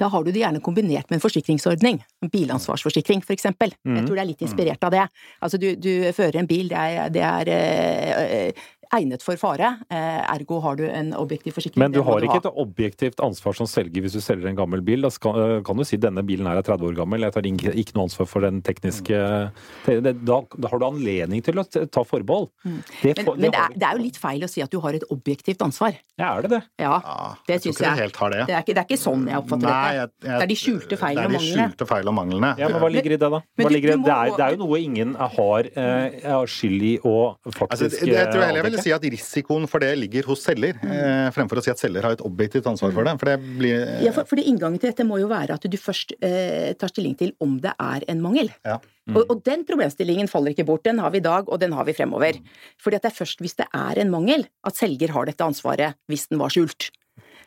Da 0.00 0.08
har 0.12 0.24
du 0.24 0.30
det 0.32 0.42
gjerne 0.42 0.62
kombinert 0.64 1.10
med 1.10 1.18
en 1.18 1.24
forsikringsordning. 1.24 2.00
En 2.24 2.32
bilansvarsforsikring, 2.32 3.24
for 3.26 3.36
eksempel. 3.36 3.74
Jeg 3.84 4.06
tror 4.06 4.16
det 4.18 4.24
er 4.24 4.30
litt 4.32 4.44
inspirert 4.46 4.84
av 4.86 4.94
det. 4.94 5.06
Altså, 5.40 5.60
du, 5.60 5.72
du 5.76 5.92
fører 6.16 6.40
en 6.40 6.50
bil, 6.50 6.70
det 6.72 6.78
er, 6.78 7.10
det 7.12 7.24
er 7.26 7.52
eh, 7.54 8.68
egnet 8.92 9.22
for 9.22 9.36
fare, 9.38 9.78
eh, 9.90 10.20
ergo 10.34 10.60
har 10.64 10.76
du 10.76 10.84
en 10.88 11.12
objektiv 11.14 11.54
forsikring. 11.54 11.78
Men 11.78 11.92
du 11.92 12.00
Det 12.00 12.06
har 12.06 12.20
ikke 12.26 12.40
ha. 12.42 12.50
et 12.50 12.58
objektivt 12.58 13.20
ansvar 13.22 13.54
som 13.54 13.66
selger 13.66 14.02
hvis 14.02 14.12
du 14.12 14.20
selger 14.20 14.48
en 14.50 14.56
gammel 14.56 14.80
bil. 14.82 15.02
Da 15.02 15.10
skal, 15.10 15.38
eh, 15.58 15.62
kan 15.62 15.76
du 15.76 15.84
si 15.84 15.96
denne 15.96 16.22
bilen 16.26 16.46
her 16.46 16.56
er 16.58 16.62
30 16.62 16.88
år 16.90 16.96
gammel, 16.96 17.20
jeg 17.20 17.32
tar 17.32 17.42
ikke, 17.42 17.74
ikke 17.74 17.94
noe 17.94 18.04
ansvar 18.08 18.26
for 18.26 18.40
den 18.40 18.60
tekniske 18.62 19.52
det, 19.86 20.02
det, 20.02 20.24
da, 20.24 20.40
da 20.58 20.68
har 20.68 20.78
du 20.78 20.86
anledning 20.86 21.42
til 21.44 21.54
å 21.54 21.64
ta 21.90 22.02
forbehold. 22.02 22.48
Det, 22.64 22.70
Mm. 22.70 22.82
Men, 23.02 23.14
det, 23.14 23.24
men 23.40 23.50
det, 23.50 23.58
er, 23.60 23.68
det 23.78 23.82
er 23.88 23.96
jo 23.96 24.02
litt 24.02 24.16
feil 24.18 24.40
å 24.42 24.48
si 24.48 24.60
at 24.62 24.70
du 24.70 24.80
har 24.80 24.92
et 24.94 25.04
objektivt 25.10 25.58
ansvar. 25.64 25.94
Ja, 26.18 26.36
er 26.38 26.42
det 26.42 26.50
det? 26.50 26.62
Ja, 26.78 27.00
Ja, 27.00 27.34
det 27.46 27.54
jeg 27.54 27.60
tror 27.62 27.72
syns 27.72 27.78
jeg. 27.80 27.80
du 27.80 27.90
jeg. 27.90 27.98
helt 28.02 28.16
har 28.16 28.30
det. 28.30 28.46
Det 28.46 28.54
er 28.54 28.60
ikke, 28.62 28.74
det 28.74 28.78
er 28.82 28.88
ikke 28.90 29.00
sånn 29.00 29.26
jeg 29.28 29.36
oppfatter 29.40 29.68
Nei, 29.70 29.94
jeg- 29.94 29.96
jeg- 29.96 30.10
det 30.20 30.42
er 30.42 30.46
de 30.46 30.54
skjulte 30.54 30.98
feil 30.98 31.16
og 31.18 31.22
Det 31.22 31.24
er 31.24 31.38
de 31.38 31.50
skjulte 31.54 31.86
feil 31.88 32.08
og 32.08 32.14
manglene. 32.14 32.58
Ja, 32.58 32.68
men 32.68 32.80
Hva 32.80 32.90
ligger 32.90 33.06
i 33.12 33.16
det, 33.16 33.20
da? 33.20 33.28
Hva 33.40 33.42
du- 33.56 33.74
ligger 33.74 33.88
i 33.90 33.96
det? 33.96 34.04
Det, 34.04 34.16
er, 34.16 34.36
det 34.36 34.40
er 34.40 34.50
jo 34.56 34.66
noe 34.66 34.78
ingen 34.80 35.14
har 35.14 35.60
eh, 35.76 36.20
har 36.24 36.46
skyld 36.46 36.82
i 36.82 36.98
å 37.04 37.36
Altså, 37.40 37.58
faktisk 37.58 38.00
det, 38.00 38.10
det 38.10 38.26
tror 38.30 38.40
jeg 38.40 38.46
heller 38.50 38.62
jeg 38.62 38.72
eh, 38.72 38.79
vil 38.80 38.86
si 38.88 38.94
at 38.96 39.06
risikoen 39.14 39.66
for 39.70 39.84
det 39.84 39.92
ligger 40.00 40.28
hos 40.30 40.44
selger, 40.46 40.78
eh, 40.82 41.28
fremfor 41.36 41.60
å 41.60 41.64
si 41.64 41.72
at 41.72 41.80
selger 41.80 42.06
har 42.06 42.16
et 42.16 42.24
objektivt 42.26 42.66
ansvar 42.70 42.94
for 42.96 43.06
det. 43.06 43.16
For 43.20 43.30
det 43.30 43.36
blir 43.60 44.04
Ja, 44.04 44.12
for, 44.16 44.28
fordi 44.32 44.46
Inngangen 44.50 44.80
til 44.80 44.90
dette 44.90 45.06
må 45.06 45.20
jo 45.20 45.30
være 45.30 45.56
at 45.56 45.66
du 45.68 45.78
først 45.80 46.16
eh, 46.18 46.72
tar 46.80 46.92
stilling 46.92 47.16
til 47.20 47.34
om 47.44 47.58
det 47.62 47.74
er 47.78 48.06
en 48.10 48.22
mangel. 48.24 48.52
Ja. 48.66 48.78
Og, 49.10 49.24
og 49.24 49.42
den 49.46 49.64
problemstillingen 49.66 50.30
faller 50.30 50.54
ikke 50.54 50.66
bort. 50.68 50.84
Den 50.86 51.00
har 51.02 51.12
vi 51.14 51.20
i 51.20 51.24
dag, 51.24 51.48
og 51.48 51.60
den 51.62 51.74
har 51.74 51.86
vi 51.88 51.96
fremover. 51.96 52.38
Fordi 52.80 52.98
at 52.98 53.06
det 53.06 53.12
er 53.12 53.18
først 53.18 53.42
hvis 53.42 53.58
det 53.58 53.66
er 53.74 54.00
en 54.00 54.12
mangel, 54.12 54.46
at 54.66 54.78
selger 54.78 55.14
har 55.16 55.28
dette 55.28 55.46
ansvaret 55.46 55.98
hvis 56.10 56.28
den 56.30 56.40
var 56.42 56.54
skjult. 56.54 56.90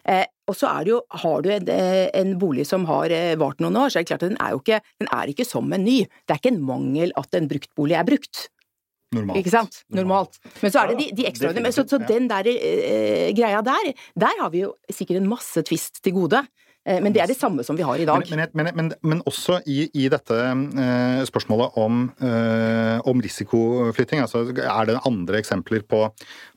Eh, 0.03 0.25
og 0.51 0.57
så 0.59 0.67
er 0.67 0.83
det 0.83 0.91
jo, 0.91 0.99
har 1.23 1.43
du 1.43 1.49
en, 1.53 1.69
eh, 1.71 2.09
en 2.19 2.33
bolig 2.39 2.65
som 2.67 2.83
har 2.89 3.13
eh, 3.15 3.35
vart 3.39 3.61
noen 3.63 3.77
år, 3.79 3.91
så 3.91 3.99
er 3.99 4.03
det 4.03 4.11
klart 4.11 4.25
at 4.25 4.33
den 4.33 4.41
er 4.43 4.51
jo 4.51 4.59
ikke, 4.59 4.81
den 4.99 5.11
er 5.15 5.31
ikke 5.31 5.47
som 5.47 5.71
en 5.71 5.85
ny. 5.85 6.01
Det 6.03 6.35
er 6.35 6.41
ikke 6.41 6.51
en 6.51 6.65
mangel 6.67 7.13
at 7.19 7.39
en 7.39 7.47
bruktbolig 7.51 7.95
er 7.99 8.07
brukt. 8.07 8.47
Normalt. 9.15 9.39
Ikke 9.41 9.53
sant? 9.53 9.79
Normalt. 9.93 10.41
Men 10.61 10.73
så 10.73 10.83
er 10.83 10.93
det 10.93 10.99
de, 11.01 11.07
de 11.21 11.29
ekstraordinære. 11.29 11.75
Så, 11.75 11.87
så 11.89 12.01
den 12.01 12.27
der 12.31 12.49
eh, 12.51 13.29
greia 13.37 13.63
der, 13.65 13.93
der 14.19 14.41
har 14.41 14.53
vi 14.53 14.65
jo 14.65 14.75
sikkert 14.91 15.21
en 15.21 15.31
masse 15.31 15.63
tvist 15.67 16.03
til 16.03 16.15
gode. 16.17 16.43
Eh, 16.83 16.99
men 16.99 17.13
det 17.15 17.21
er 17.23 17.29
det 17.31 17.37
samme 17.39 17.63
som 17.63 17.77
vi 17.79 17.85
har 17.87 17.99
i 18.01 18.07
dag. 18.07 18.25
Men, 18.27 18.43
men, 18.51 18.69
men, 18.75 18.91
men, 19.07 19.21
også 19.29 19.61
i, 19.71 19.85
i 19.95 20.09
dette 20.11 20.35
eh, 20.35 21.21
spørsmålet 21.29 21.77
om, 21.79 22.01
eh, 22.19 22.97
om 23.07 23.23
risikoflytting, 23.23 24.23
altså 24.23 24.43
er 24.51 24.89
det 24.89 24.99
andre 25.07 25.39
eksempler 25.39 25.85
på, 25.87 26.03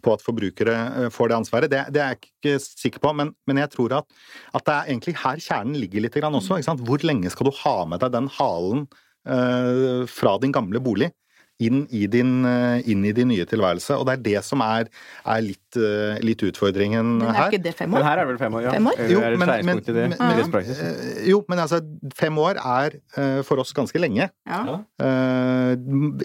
på 0.02 0.14
at 0.16 0.24
forbrukere 0.26 0.76
eh, 1.04 1.10
får 1.14 1.30
det 1.30 1.38
ansvaret? 1.38 1.70
Det, 1.70 1.84
det 1.94 2.02
er 2.02 2.16
jeg 2.16 2.22
ikke 2.26 2.56
sikker 2.64 3.04
på, 3.06 3.14
men, 3.20 3.30
men 3.46 3.62
jeg 3.62 3.70
tror 3.76 4.00
at, 4.00 4.18
at 4.52 4.66
det 4.66 4.74
er 4.74 4.90
egentlig 4.90 5.14
her 5.22 5.44
kjernen 5.46 5.78
ligger 5.78 6.06
litt 6.06 6.18
grann 6.18 6.38
også. 6.40 6.58
Hvor 6.82 7.06
lenge 7.06 7.30
skal 7.30 7.50
du 7.50 7.54
ha 7.62 7.76
med 7.86 8.02
deg 8.02 8.16
den 8.18 8.30
halen 8.40 8.88
eh, 9.30 10.02
fra 10.10 10.34
din 10.42 10.54
gamle 10.54 10.82
bolig? 10.82 11.12
Inn 11.58 11.86
i, 11.88 12.02
din, 12.06 12.44
eh, 12.44 12.82
inn 12.92 13.00
i 13.08 13.12
din 13.16 13.28
nye 13.32 13.46
tilværelse. 13.48 13.96
Og 13.96 14.04
det 14.04 14.12
er 14.18 14.22
det 14.26 14.40
som 14.44 14.60
er, 14.60 14.90
er 15.24 15.40
litt, 15.40 15.76
eh, 15.80 16.18
litt 16.20 16.42
utfordringen 16.44 17.14
Men 17.22 17.30
er 17.30 17.38
her. 17.38 17.50
ikke 17.50 17.62
det 17.64 17.72
fem 17.78 17.88
Men 17.90 18.04
her 18.04 18.18
er 18.18 18.26
vel 18.28 18.36
fem 18.36 18.52
år, 18.52 18.62
ja. 18.66 18.72
Fem 18.76 18.90
år? 18.90 18.98
Jo, 19.08 19.20
er 19.24 19.30
det 19.30 19.38
men- 19.40 19.48
skjæringspunkt 19.48 19.88
i 19.88 19.92
det? 19.96 20.04
men- 20.10 20.18
men- 20.20 20.36
rettspraksis? 20.42 20.82
Eh, 20.82 21.28
Jo, 21.30 21.44
men 21.48 21.58
altså, 21.58 21.80
fem 22.14 22.36
år 22.36 22.56
er 22.60 23.42
for 23.42 23.58
oss 23.58 23.72
ganske 23.72 23.98
lenge. 23.98 24.28
Ja. 24.46 24.80
Eh, 25.00 25.76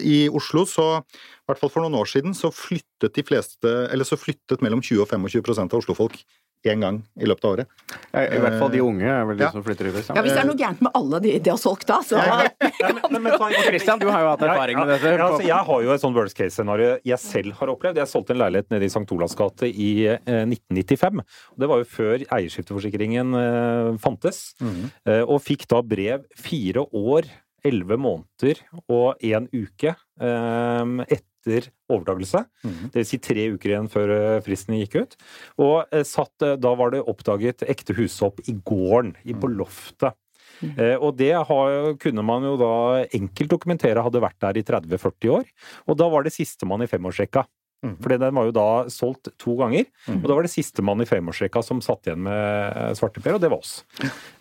I 0.04 0.28
Oslo, 0.28 0.64
så 0.68 1.00
i 1.00 1.46
hvert 1.48 1.58
fall 1.58 1.70
for 1.70 1.80
noen 1.82 1.94
år 1.98 2.06
siden, 2.12 2.34
så 2.36 2.52
flyttet 2.52 3.14
de 3.14 3.22
fleste 3.22 3.90
Eller 3.90 4.04
så 4.04 4.16
flyttet 4.20 4.60
mellom 4.60 4.80
20 4.82 5.00
og 5.02 5.08
25% 5.08 5.72
av 5.72 5.80
oslofolk 5.80 6.22
én 6.70 6.80
gang 6.84 7.00
i 7.18 7.26
løpet 7.26 7.44
av 7.44 7.52
året. 7.56 7.66
Ja, 8.12 8.22
I 8.22 8.38
hvert 8.42 8.58
fall 8.60 8.70
de 8.70 8.80
unge 8.84 9.08
er 9.10 9.24
vel 9.26 9.36
de 9.40 9.44
Ja. 9.44 9.50
som 9.50 9.64
flytter 9.66 9.88
ut. 9.90 9.94
Liksom. 9.98 10.16
Ja, 10.16 10.22
hvis 10.22 10.32
det 10.36 10.42
er 10.42 10.46
noe 10.46 10.56
gærent 10.60 10.80
med 10.86 10.92
alle 10.94 11.20
de 11.24 11.32
de 11.42 11.50
har 11.50 11.58
solgt 11.58 11.86
da, 11.90 11.98
så 12.06 12.20
ja, 12.22 12.36
Christian, 13.68 13.98
du 13.98 14.08
har 14.10 14.22
jo 14.22 14.28
hatt 14.32 14.42
erfaring 14.46 14.78
med 14.78 14.88
dette. 14.94 15.12
Ja, 15.16 15.26
altså, 15.26 15.42
jeg 15.46 15.66
har 15.68 15.82
jo 15.86 15.92
et 15.94 16.02
sånn 16.04 16.14
worst 16.16 16.36
case-scenario 16.38 16.98
jeg 17.08 17.18
selv 17.22 17.52
har 17.58 17.72
opplevd. 17.74 17.98
Jeg 18.02 18.10
solgte 18.10 18.34
en 18.36 18.40
leilighet 18.42 18.70
nede 18.72 18.86
i 18.86 18.92
St. 18.92 19.04
Olavs 19.14 19.34
gate 19.38 19.68
i 19.70 19.90
eh, 20.14 20.44
1995. 20.46 21.22
Og 21.54 21.58
Det 21.62 21.68
var 21.72 21.82
jo 21.82 21.88
før 21.88 22.24
eierskifteforsikringen 22.38 23.34
eh, 23.38 23.90
fantes. 24.02 24.42
Eh, 24.62 25.22
og 25.26 25.42
fikk 25.42 25.66
da 25.72 25.82
brev 25.82 26.26
fire 26.38 26.86
år, 26.92 27.28
elleve 27.62 27.94
måneder 27.94 28.58
og 28.90 29.20
én 29.22 29.44
uke 29.54 29.92
eh, 29.94 31.18
etter 31.42 31.70
overtakelse. 31.90 32.44
Det 32.92 33.02
vil 33.02 33.08
si 33.08 33.18
tre 33.22 33.48
uker 33.54 33.74
igjen 33.74 33.90
før 33.92 34.14
eh, 34.14 34.40
fristen 34.44 34.78
gikk 34.78 34.98
ut. 35.02 35.16
Og 35.58 35.92
eh, 35.92 36.04
satt, 36.06 36.34
eh, 36.42 36.56
da 36.56 36.74
var 36.78 36.94
det 36.94 37.02
oppdaget 37.02 37.66
ekte 37.68 37.96
hushopp 37.98 38.42
i 38.46 38.54
gården, 38.54 39.16
på 39.40 39.50
loftet. 39.50 40.18
Mm. 40.62 40.76
og 41.02 41.16
det 41.18 41.32
har, 41.32 41.72
kunne 41.98 42.22
man 42.22 42.44
jo 42.46 42.52
da 42.60 42.74
enkelt 43.16 43.50
dokumentere 43.50 44.02
hadde 44.04 44.20
vært 44.22 44.36
der 44.44 44.60
i 44.60 44.62
30-40 44.62 45.32
år. 45.34 45.48
Og 45.90 45.96
da 45.98 46.06
var 46.12 46.22
det 46.22 46.34
sistemann 46.36 46.84
i 46.84 46.86
femårsrekka. 46.86 47.42
Mm. 47.82 47.96
For 47.98 48.14
den 48.14 48.36
var 48.36 48.46
jo 48.46 48.54
da 48.54 48.66
solgt 48.92 49.32
to 49.42 49.56
ganger. 49.58 49.88
Og 50.14 50.26
da 50.28 50.36
var 50.36 50.46
det 50.46 50.52
sistemann 50.52 51.02
i 51.02 51.08
femårsrekka 51.08 51.64
som 51.66 51.82
satt 51.82 52.06
igjen 52.06 52.22
med 52.28 52.98
svarteper, 52.98 53.34
og 53.34 53.42
det 53.42 53.50
var 53.50 53.64
oss. 53.64 53.80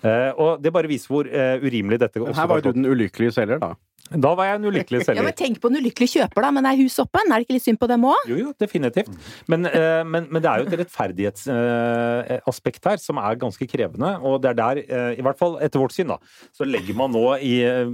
Eh, 0.05 0.29
og 0.37 0.61
det 0.61 0.73
bare 0.73 0.89
viser 0.91 1.13
hvor 1.13 1.27
eh, 1.29 1.57
urimelig 1.61 1.99
dette 2.03 2.21
også 2.21 2.37
her 2.37 2.51
var 2.51 2.61
jo 2.61 2.69
du 2.69 2.77
den 2.77 2.89
ulykkelige 2.89 3.33
selger, 3.33 3.61
da. 3.61 3.73
Da 4.12 4.34
var 4.38 4.45
jeg 4.50 4.56
en 4.60 4.67
ulykkelig 4.71 5.00
selger. 5.08 5.21
Ja, 5.21 5.28
men 5.28 5.38
tenk 5.38 5.56
på 5.63 5.67
en 5.71 5.80
ulykkelig 5.80 6.10
kjøper, 6.15 6.41
da. 6.45 6.50
Men 6.58 6.63
er 6.69 6.76
huset 6.82 7.02
oppe? 7.06 7.17
Er 7.24 7.28
det 7.34 7.45
ikke 7.45 7.58
litt 7.58 7.67
synd 7.67 7.80
på 7.82 7.89
dem 7.91 8.02
òg? 8.10 8.21
Jo, 8.32 8.38
jo, 8.41 8.50
definitivt. 8.60 9.12
Men, 9.52 9.60
eh, 9.69 10.04
men, 10.08 10.21
men 10.32 10.39
det 10.43 10.50
er 10.52 10.58
jo 10.62 10.65
et 10.69 10.78
rettferdighetsaspekt 10.84 12.84
her 12.91 12.97
som 13.02 13.15
er 13.21 13.41
ganske 13.41 13.65
krevende. 13.71 14.12
Og 14.28 14.34
det 14.43 14.50
er 14.52 14.58
der, 14.60 14.76
eh, 14.84 15.12
i 15.19 15.24
hvert 15.26 15.39
fall 15.39 15.54
etter 15.63 15.80
vårt 15.82 15.95
syn, 15.95 16.10
da, 16.12 16.17
så 16.56 16.63
legger 16.67 16.95
man 16.97 17.10
nå 17.15 17.26
i 17.39 17.54
eh, 17.67 17.88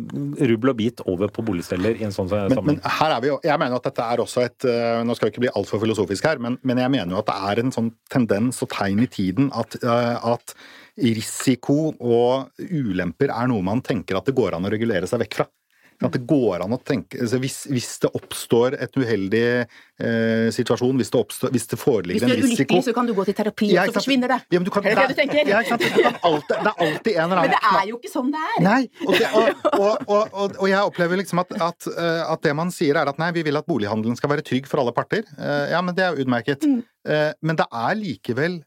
rubbel 0.51 0.69
og 0.73 0.79
bit 0.79 0.97
over 1.05 1.27
på 1.33 1.41
boligselger 1.45 1.93
i 1.99 2.03
en 2.07 2.15
sånn 2.15 2.29
Men, 2.31 2.63
men 2.65 2.77
her 2.83 3.11
er 3.15 3.21
vi 3.23 3.31
jo, 3.31 3.37
jeg 3.45 3.57
mener 3.61 3.75
at 3.77 3.85
dette 3.87 4.03
er 4.03 4.17
også 4.23 4.39
et 4.45 4.61
eh, 4.67 5.03
Nå 5.07 5.11
skal 5.17 5.27
vi 5.27 5.31
ikke 5.35 5.45
bli 5.45 5.55
altfor 5.59 5.79
filosofisk 5.83 6.23
her, 6.27 6.37
men, 6.43 6.53
men 6.67 6.77
jeg 6.81 6.93
mener 6.93 7.11
jo 7.15 7.21
at 7.21 7.29
det 7.29 7.37
er 7.51 7.55
en 7.63 7.73
sånn 7.73 7.91
tendens 8.11 8.55
og 8.65 8.69
tegn 8.73 8.99
i 9.03 9.09
tiden 9.11 9.45
at, 9.55 9.77
eh, 9.83 10.17
at 10.33 10.55
risiko 10.97 11.91
og 11.93 12.57
ulemper 12.57 13.29
er 13.33 13.49
noe 13.51 13.65
man 13.65 13.83
tenker 13.85 14.17
at 14.17 14.27
det 14.27 14.35
går 14.37 14.57
an 14.57 14.65
å 14.65 14.71
regulere 14.73 15.07
seg 15.09 15.21
vekk 15.21 15.33
fra. 15.39 15.45
At 16.05 16.13
det 16.13 16.19
går 16.29 16.61
an 16.61 16.75
å 16.75 16.77
tenke, 16.85 17.17
altså 17.23 17.39
hvis, 17.41 17.55
hvis 17.73 17.87
det 18.03 18.11
oppstår 18.13 18.75
et 18.85 18.97
uheldig 19.01 19.39
eh, 19.65 20.49
situasjon, 20.53 20.99
hvis 20.99 21.09
det, 21.09 21.21
oppstår, 21.23 21.49
hvis 21.55 21.65
det 21.65 21.73
Hvis 21.73 21.81
foreligger 21.81 22.29
du 22.29 22.33
er 22.35 22.43
ulykkelig, 22.43 22.83
så 22.85 22.93
kan 22.93 23.07
du 23.09 23.13
gå 23.17 23.25
til 23.25 23.37
terapi, 23.39 23.69
og 23.73 23.89
så 23.89 23.95
forsvinner 23.95 24.33
det. 24.35 24.37
Ja, 24.53 24.59
men 24.59 24.67
du 24.67 24.71
kan, 24.75 24.85
Er 24.85 24.93
det 24.93 25.07
det 25.07 25.15
du 25.15 25.21
tenker? 25.23 25.49
Ja? 25.49 25.63
Du 25.65 25.71
kan 25.71 26.19
alltid, 26.29 26.53
det 26.53 26.69
er 26.69 26.83
alltid 26.85 27.17
en 27.17 27.33
eller 27.33 27.41
Men 27.41 27.55
det 27.55 27.61
er 27.71 27.89
jo 27.89 27.97
ikke 27.97 28.13
sånn 28.13 28.29
det 28.35 28.43
er. 28.51 28.59
Nei, 28.67 28.81
og, 29.07 29.15
det, 29.17 29.31
og, 29.73 30.05
og, 30.05 30.37
og, 30.59 30.67
jeg 30.69 30.91
opplever 30.91 31.21
liksom 31.23 31.41
at, 31.41 31.57
at, 31.71 31.89
eh, 31.95 32.21
at 32.29 32.45
det 32.45 32.53
man 32.61 32.73
sier 32.77 33.01
er 33.01 33.09
at 33.09 33.17
nei, 33.17 33.31
vi 33.33 33.47
vil 33.49 33.57
at 33.57 33.65
bolighandelen 33.65 34.19
skal 34.21 34.35
være 34.35 34.45
trygg 34.45 34.69
for 34.69 34.83
alle 34.83 34.93
parter. 34.93 35.25
Eh, 35.33 35.65
Ja, 35.73 35.81
men 35.81 35.97
det 35.97 36.05
er 36.05 36.21
utmerket. 36.21 36.61
Mm. 36.61 36.83
Eh, 37.07 37.31
Men 37.41 37.57
det 37.57 37.65
er 37.71 37.97
likevel 37.97 38.61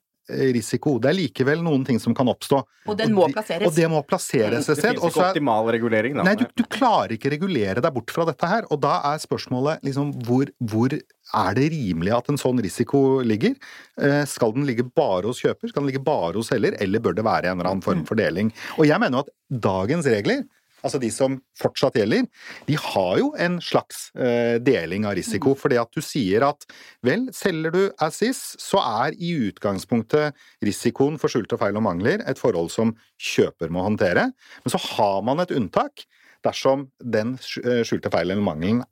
risiko. 0.54 0.98
Det 1.02 1.10
er 1.10 1.16
likevel 1.18 1.62
noen 1.64 1.84
ting 1.86 1.98
som 2.02 2.14
kan 2.14 2.26
oppstå. 2.30 2.62
Og 2.88 2.96
den 2.98 3.12
må 3.14 3.26
de- 3.28 3.34
plasseres. 3.34 3.66
Og 3.68 3.74
det 3.76 3.88
må 3.90 4.00
plasseres 4.06 4.68
et 4.68 4.76
Det 4.76 4.84
finnes 4.84 5.04
ikke 5.04 5.20
er- 5.20 5.30
optimal 5.34 5.70
regulering, 5.72 6.14
da. 6.16 6.22
Nei, 6.22 6.34
du, 6.40 6.46
du 6.56 6.62
klarer 6.64 7.12
ikke 7.16 7.30
regulere 7.34 7.80
deg 7.84 7.94
bort 7.94 8.10
fra 8.10 8.24
dette 8.28 8.46
her. 8.48 8.62
Og 8.70 8.80
da 8.80 9.00
er 9.12 9.18
spørsmålet 9.18 9.82
liksom 9.86 10.12
hvor, 10.26 10.46
hvor 10.62 10.88
er 10.94 11.54
det 11.54 11.70
rimelig 11.72 12.16
at 12.16 12.28
en 12.32 12.36
sånn 12.40 12.60
risiko 12.62 13.20
ligger? 13.22 13.54
Eh, 14.00 14.24
skal 14.26 14.52
den 14.56 14.66
ligge 14.66 14.82
bare 14.94 15.26
hos 15.28 15.40
kjøper, 15.42 15.68
skal 15.70 15.82
den 15.84 15.92
ligge 15.92 16.04
bare 16.04 16.34
hos 16.34 16.48
selger, 16.50 16.74
eller 16.80 16.98
bør 17.00 17.14
det 17.14 17.24
være 17.24 17.44
en 17.52 17.58
eller 17.60 17.70
annen 17.70 17.82
form 17.84 18.04
for 18.06 18.14
deling? 18.18 18.52
Og 18.78 18.86
jeg 18.86 18.98
mener 18.98 19.20
jo 19.20 19.26
at 19.26 19.60
dagens 19.68 20.06
regler 20.06 20.42
Altså 20.80 21.00
de 21.02 21.10
som 21.12 21.38
fortsatt 21.60 21.98
gjelder, 22.00 22.28
de 22.68 22.78
har 22.80 23.18
jo 23.20 23.32
en 23.40 23.58
slags 23.64 24.08
eh, 24.16 24.56
deling 24.62 25.06
av 25.08 25.16
risiko. 25.18 25.54
Fordi 25.58 25.80
at 25.80 25.92
du 25.94 26.02
sier 26.04 26.46
at 26.46 26.66
vel, 27.06 27.28
selger 27.36 27.74
du 27.74 27.82
Assis, 28.02 28.40
så 28.60 28.82
er 28.82 29.18
i 29.18 29.34
utgangspunktet 29.50 30.38
risikoen 30.64 31.18
for 31.20 31.32
skjulte 31.32 31.58
feil 31.60 31.78
og 31.78 31.86
mangler 31.86 32.24
et 32.28 32.40
forhold 32.40 32.72
som 32.74 32.94
kjøper 33.20 33.72
må 33.72 33.84
håndtere. 33.86 34.30
Men 34.64 34.74
så 34.74 34.80
har 34.92 35.20
man 35.26 35.44
et 35.44 35.54
unntak 35.56 36.06
dersom 36.44 36.86
den 37.04 37.34
eh, 37.64 37.82
skjulte 37.84 38.10
feilen 38.12 38.38
eller 38.38 38.46
mangelen 38.46 38.84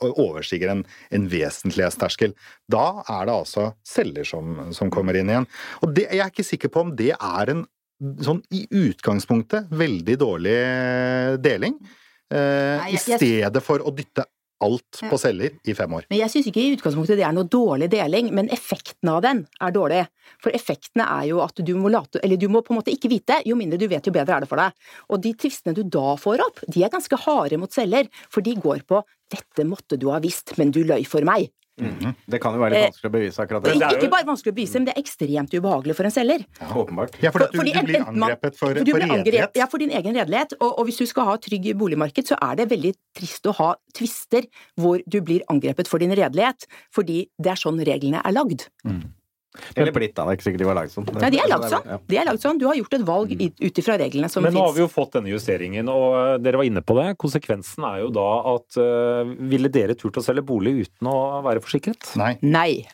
overstiger 0.00 0.70
en, 0.72 0.82
en 1.14 1.26
vesentlighetsterskel. 1.30 2.34
Da 2.70 3.02
er 3.02 3.28
det 3.28 3.34
altså 3.34 3.66
selger 3.86 4.26
som, 4.26 4.56
som 4.74 4.90
kommer 4.94 5.18
inn 5.18 5.30
igjen. 5.30 5.48
Og 5.82 5.94
det, 5.96 6.08
jeg 6.10 6.22
er 6.24 6.32
ikke 6.32 6.46
sikker 6.46 6.72
på 6.72 6.86
om 6.86 6.94
det 6.98 7.12
er 7.14 7.52
en 7.52 7.64
sånn 8.00 8.42
i 8.52 8.66
utgangspunktet 8.70 9.70
veldig 9.70 10.16
dårlig 10.20 10.56
deling. 11.42 11.76
Eh, 12.30 12.76
Nei, 12.80 12.92
jeg- 12.92 12.94
I 12.94 13.16
stedet 13.16 13.62
for 13.62 13.78
å 13.78 13.94
dytte 13.94 14.24
alt 14.64 15.02
på 15.10 15.18
celler 15.20 15.50
i 15.68 15.74
fem 15.74 15.92
år. 15.92 16.06
Men 16.08 16.18
jeg 16.18 16.30
syns 16.32 16.46
ikke 16.48 16.62
i 16.62 16.76
utgangspunktet 16.76 17.18
det 17.18 17.26
er 17.26 17.32
noe 17.32 17.44
dårlig 17.44 17.90
deling, 17.92 18.32
men 18.32 18.48
effekten 18.48 19.10
av 19.12 19.20
den 19.22 19.46
er 19.60 19.70
dårlig. 19.70 20.06
For 20.40 20.50
effektene 20.50 21.04
er 21.04 21.26
jo 21.28 21.42
at 21.44 21.54
du 21.62 21.74
må 21.74 21.90
late 21.90 22.20
Eller 22.24 22.36
du 22.36 22.48
må 22.48 22.62
på 22.64 22.72
en 22.72 22.80
måte 22.80 22.92
ikke 22.92 23.10
vite, 23.10 23.42
jo 23.44 23.54
mindre 23.54 23.78
du 23.78 23.86
vet, 23.86 24.04
jo 24.06 24.12
bedre 24.12 24.36
er 24.36 24.40
det 24.40 24.48
for 24.48 24.56
deg. 24.56 24.72
Og 25.10 25.20
de 25.20 25.34
tvistene 25.34 25.74
du 25.74 25.82
da 25.82 26.16
får 26.16 26.40
opp, 26.40 26.60
de 26.70 26.84
er 26.84 26.88
ganske 26.88 27.18
harde 27.26 27.58
mot 27.58 27.70
celler, 27.70 28.08
for 28.30 28.40
de 28.40 28.54
går 28.54 28.82
på 28.86 29.02
'dette 29.30 29.66
måtte 29.66 29.98
du 29.98 30.10
ha 30.10 30.18
visst, 30.20 30.56
men 30.56 30.70
du 30.70 30.84
løy 30.84 31.04
for 31.06 31.20
meg'. 31.20 31.50
Det 31.76 32.40
kan 32.40 32.54
jo 32.56 32.60
være 32.62 32.70
litt 32.72 32.78
Eh, 32.80 32.86
vanskelig 32.88 33.10
å 33.10 33.12
bevise 33.12 33.38
akkurat 33.42 33.62
det. 33.62 33.72
det 33.72 33.76
er 33.76 33.76
ikke, 33.76 33.92
jo- 33.92 34.00
ikke 34.06 34.10
bare 34.10 34.26
vanskelig 34.30 34.52
å 34.52 34.56
bevise, 34.56 34.74
men 34.74 34.84
det 34.86 34.94
er 34.96 35.02
ekstremt 35.02 35.50
ubehagelig 35.52 35.94
for 35.96 36.04
en 36.04 36.10
selger. 36.14 36.44
Åpenbart. 36.72 37.18
Ja, 37.22 37.30
for 37.30 37.42
at 37.44 37.52
du, 37.52 37.58
fordi 37.58 37.72
du 37.76 37.82
blir 37.90 38.00
angrepet 38.06 38.56
for, 38.56 38.72
For 38.74 38.84
du 38.84 38.92
for 38.92 39.00
redelighet. 39.00 39.50
Ja, 39.56 39.66
for 39.66 39.78
din 39.78 39.90
egen 39.90 40.14
redelighet. 40.16 40.54
Og, 40.60 40.78
og 40.78 40.86
hvis 40.86 40.96
du 40.98 41.06
skal 41.06 41.24
ha 41.28 41.36
trygg 41.36 41.76
boligmarked, 41.76 42.24
så 42.32 42.38
er 42.40 42.56
det 42.56 42.68
veldig 42.70 42.94
trist 43.14 43.44
å 43.46 43.54
ha 43.60 43.74
tvister 43.94 44.46
hvor 44.80 45.02
du 45.06 45.20
blir 45.20 45.42
angrepet 45.52 45.86
for 45.88 45.98
din 45.98 46.10
redelighet, 46.16 46.64
fordi 46.94 47.28
det 47.38 47.52
er 47.52 47.60
sånn 47.60 47.78
reglene 47.84 48.22
er 48.24 48.32
lagd. 48.32 48.68
Eller 49.76 49.92
blitt, 49.94 50.14
da. 50.16 50.24
Det 50.26 50.34
er 50.34 50.38
ikke 50.38 50.46
sikkert 50.48 50.62
de 50.62 50.68
var 50.68 50.78
laget 50.80 50.94
sånn. 50.94 51.06
Nei, 51.20 51.30
de 51.34 51.40
er 51.42 51.50
lagd 51.50 51.68
sånn. 51.72 52.00
De 52.10 52.18
er 52.20 52.28
lagd 52.28 52.42
sånn. 52.44 52.58
Du 52.60 52.66
har 52.68 52.74
gjort 52.78 52.94
et 52.98 53.04
valg 53.06 53.32
i- 53.36 53.52
ut 53.66 53.80
ifra 53.82 53.96
reglene 54.00 54.30
som 54.30 54.42
Men 54.46 54.54
nå 54.54 54.64
har 54.66 54.72
vi 54.76 54.80
jo 54.84 54.88
fått 54.92 55.12
denne 55.18 55.30
justeringen, 55.32 55.88
og 55.92 56.06
eh, 56.20 56.38
dere 56.44 56.60
var 56.60 56.68
inne 56.68 56.82
på 56.86 56.96
det. 56.98 57.08
Konsekvensen 57.22 57.84
er 57.88 58.00
jo 58.04 58.10
da 58.14 58.26
at 58.54 58.76
uh, 58.80 59.24
ville 59.50 59.68
dere 59.72 59.94
turt 59.98 60.16
å 60.20 60.24
selge 60.24 60.44
bolig 60.46 60.74
uten 60.86 61.08
å 61.10 61.16
være 61.46 61.60
forsikret? 61.64 62.12
Nei. 62.20 62.32
Nei. 62.42 62.86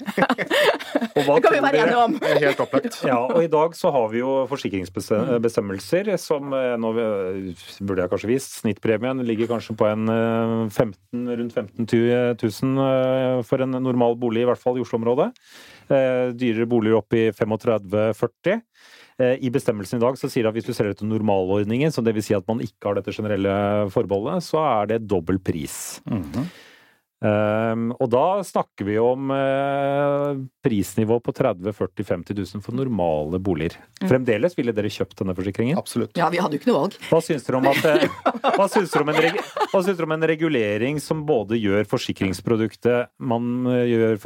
Og 1.17 1.23
hva 1.27 1.37
Det 1.41 1.45
kan 1.49 1.55
vi 1.57 1.63
være 1.65 1.83
enige 1.87 2.03
om. 2.07 2.17
Helt 2.23 2.61
opplagt. 2.63 3.01
Ja, 3.07 3.19
og 3.27 3.43
i 3.43 3.51
dag 3.51 3.75
så 3.79 3.91
har 3.95 4.09
vi 4.13 4.21
jo 4.23 4.43
forsikringsbestemmelser 4.51 6.13
som 6.21 6.53
eh, 6.57 6.75
nå 6.81 6.93
burde 6.97 8.05
jeg 8.05 8.13
kanskje 8.13 8.31
vist. 8.31 8.57
Snittpremien 8.63 9.23
ligger 9.27 9.51
kanskje 9.51 9.77
på 9.79 9.89
en 9.91 10.09
eh, 10.13 10.55
15, 10.71 11.27
rundt 11.39 11.57
15 11.57 11.89
000 11.91 12.87
eh, 12.87 13.43
for 13.49 13.65
en 13.65 13.77
normal 13.83 14.17
bolig, 14.21 14.45
i 14.45 14.49
hvert 14.51 14.61
fall 14.63 14.79
i 14.79 14.85
Oslo-området. 14.85 15.31
Eh, 15.93 16.33
Dyrere 16.39 16.69
boliger 16.71 16.99
opp 17.03 17.17
i 17.19 17.29
35-40. 17.37 18.61
Eh, 19.21 19.37
I 19.45 19.53
bestemmelsen 19.53 20.01
i 20.01 20.05
dag 20.05 20.19
så 20.19 20.31
sier 20.33 20.47
det 20.47 20.53
at 20.53 20.59
hvis 20.59 20.69
du 20.71 20.75
selger 20.77 20.97
til 20.99 21.11
normalordningen, 21.11 21.93
det 22.05 22.15
vil 22.17 22.25
si 22.25 22.35
at 22.37 22.49
man 22.49 22.63
ikke 22.65 22.89
har 22.89 22.99
dette 22.99 23.15
generelle 23.15 23.55
forbeholdet, 23.93 24.45
så 24.47 24.63
er 24.65 24.93
det 24.95 25.03
dobbel 25.11 25.39
pris. 25.43 26.01
Mhm. 26.09 26.49
Um, 27.23 27.93
og 28.03 28.09
da 28.11 28.43
snakker 28.47 28.87
vi 28.89 28.97
om 28.99 29.31
uh, 29.31 30.35
prisnivå 30.65 31.21
på 31.23 31.35
30 31.37 31.73
40 31.77 32.07
50 32.09 32.39
000 32.59 32.65
for 32.65 32.77
normale 32.77 33.39
boliger. 33.43 33.79
Fremdeles 34.03 34.57
ville 34.59 34.75
dere 34.75 34.91
kjøpt 34.91 35.21
denne 35.23 35.37
forsikringen? 35.39 35.79
Absolutt. 35.79 36.17
Ja, 36.19 36.29
vi 36.33 36.41
hadde 36.43 36.59
jo 36.59 36.63
ikke 36.63 36.73
noe 36.73 36.81
valg. 36.81 36.99
Hva 37.11 37.21
syns 37.25 37.47
dere 37.47 37.61
om, 37.61 37.69
at, 37.71 37.87
eh, 37.87 38.19
hva 38.59 38.67
syns 38.73 38.95
dere 38.95 39.07
om, 39.07 39.13
en, 39.15 39.41
hva 39.73 39.83
syns 39.85 40.01
dere 40.01 40.09
om 40.09 40.17
en 40.17 40.29
regulering 40.33 41.01
som 41.03 41.23
både 41.29 41.61
gjør 41.61 41.87
forsikringsproduktet 41.91 43.13
Man 43.23 43.69
eh, 43.71 43.85
gjør, 43.93 44.19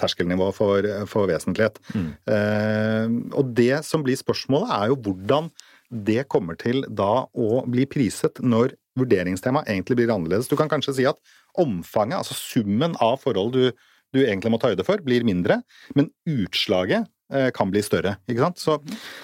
for, 0.56 0.88
for 1.10 1.30
vesentlighet. 1.32 1.80
Eh, 1.94 3.14
og 3.34 3.54
det 3.58 3.84
som 3.88 4.06
blir 4.06 4.20
spørsmålet, 4.20 4.74
er 4.78 4.94
jo 4.94 5.00
hvordan 5.08 5.52
det 5.94 6.24
kommer 6.32 6.58
til 6.58 6.82
da 6.90 7.26
å 7.30 7.64
bli 7.70 7.86
priset 7.90 8.42
når 8.42 8.74
vurderingstemaet 9.00 9.70
egentlig 9.70 10.00
blir 10.02 10.14
annerledes. 10.14 10.50
Du 10.50 10.58
kan 10.60 10.70
kanskje 10.72 10.98
si 10.98 11.08
at 11.10 11.20
omfanget, 11.60 12.20
altså 12.20 12.38
summen 12.38 12.98
av 13.02 13.20
forhold 13.22 13.54
du, 13.56 13.66
du 14.14 14.22
egentlig 14.24 14.54
må 14.54 14.62
ta 14.62 14.72
høyde 14.72 14.86
for, 14.86 15.02
blir 15.06 15.26
mindre, 15.26 15.60
men 15.98 16.10
utslaget 16.30 17.10
eh, 17.34 17.50
kan 17.56 17.72
bli 17.74 17.82
større. 17.86 18.16
ikke 18.30 18.46
sant? 18.46 18.62
Så, 18.62 18.78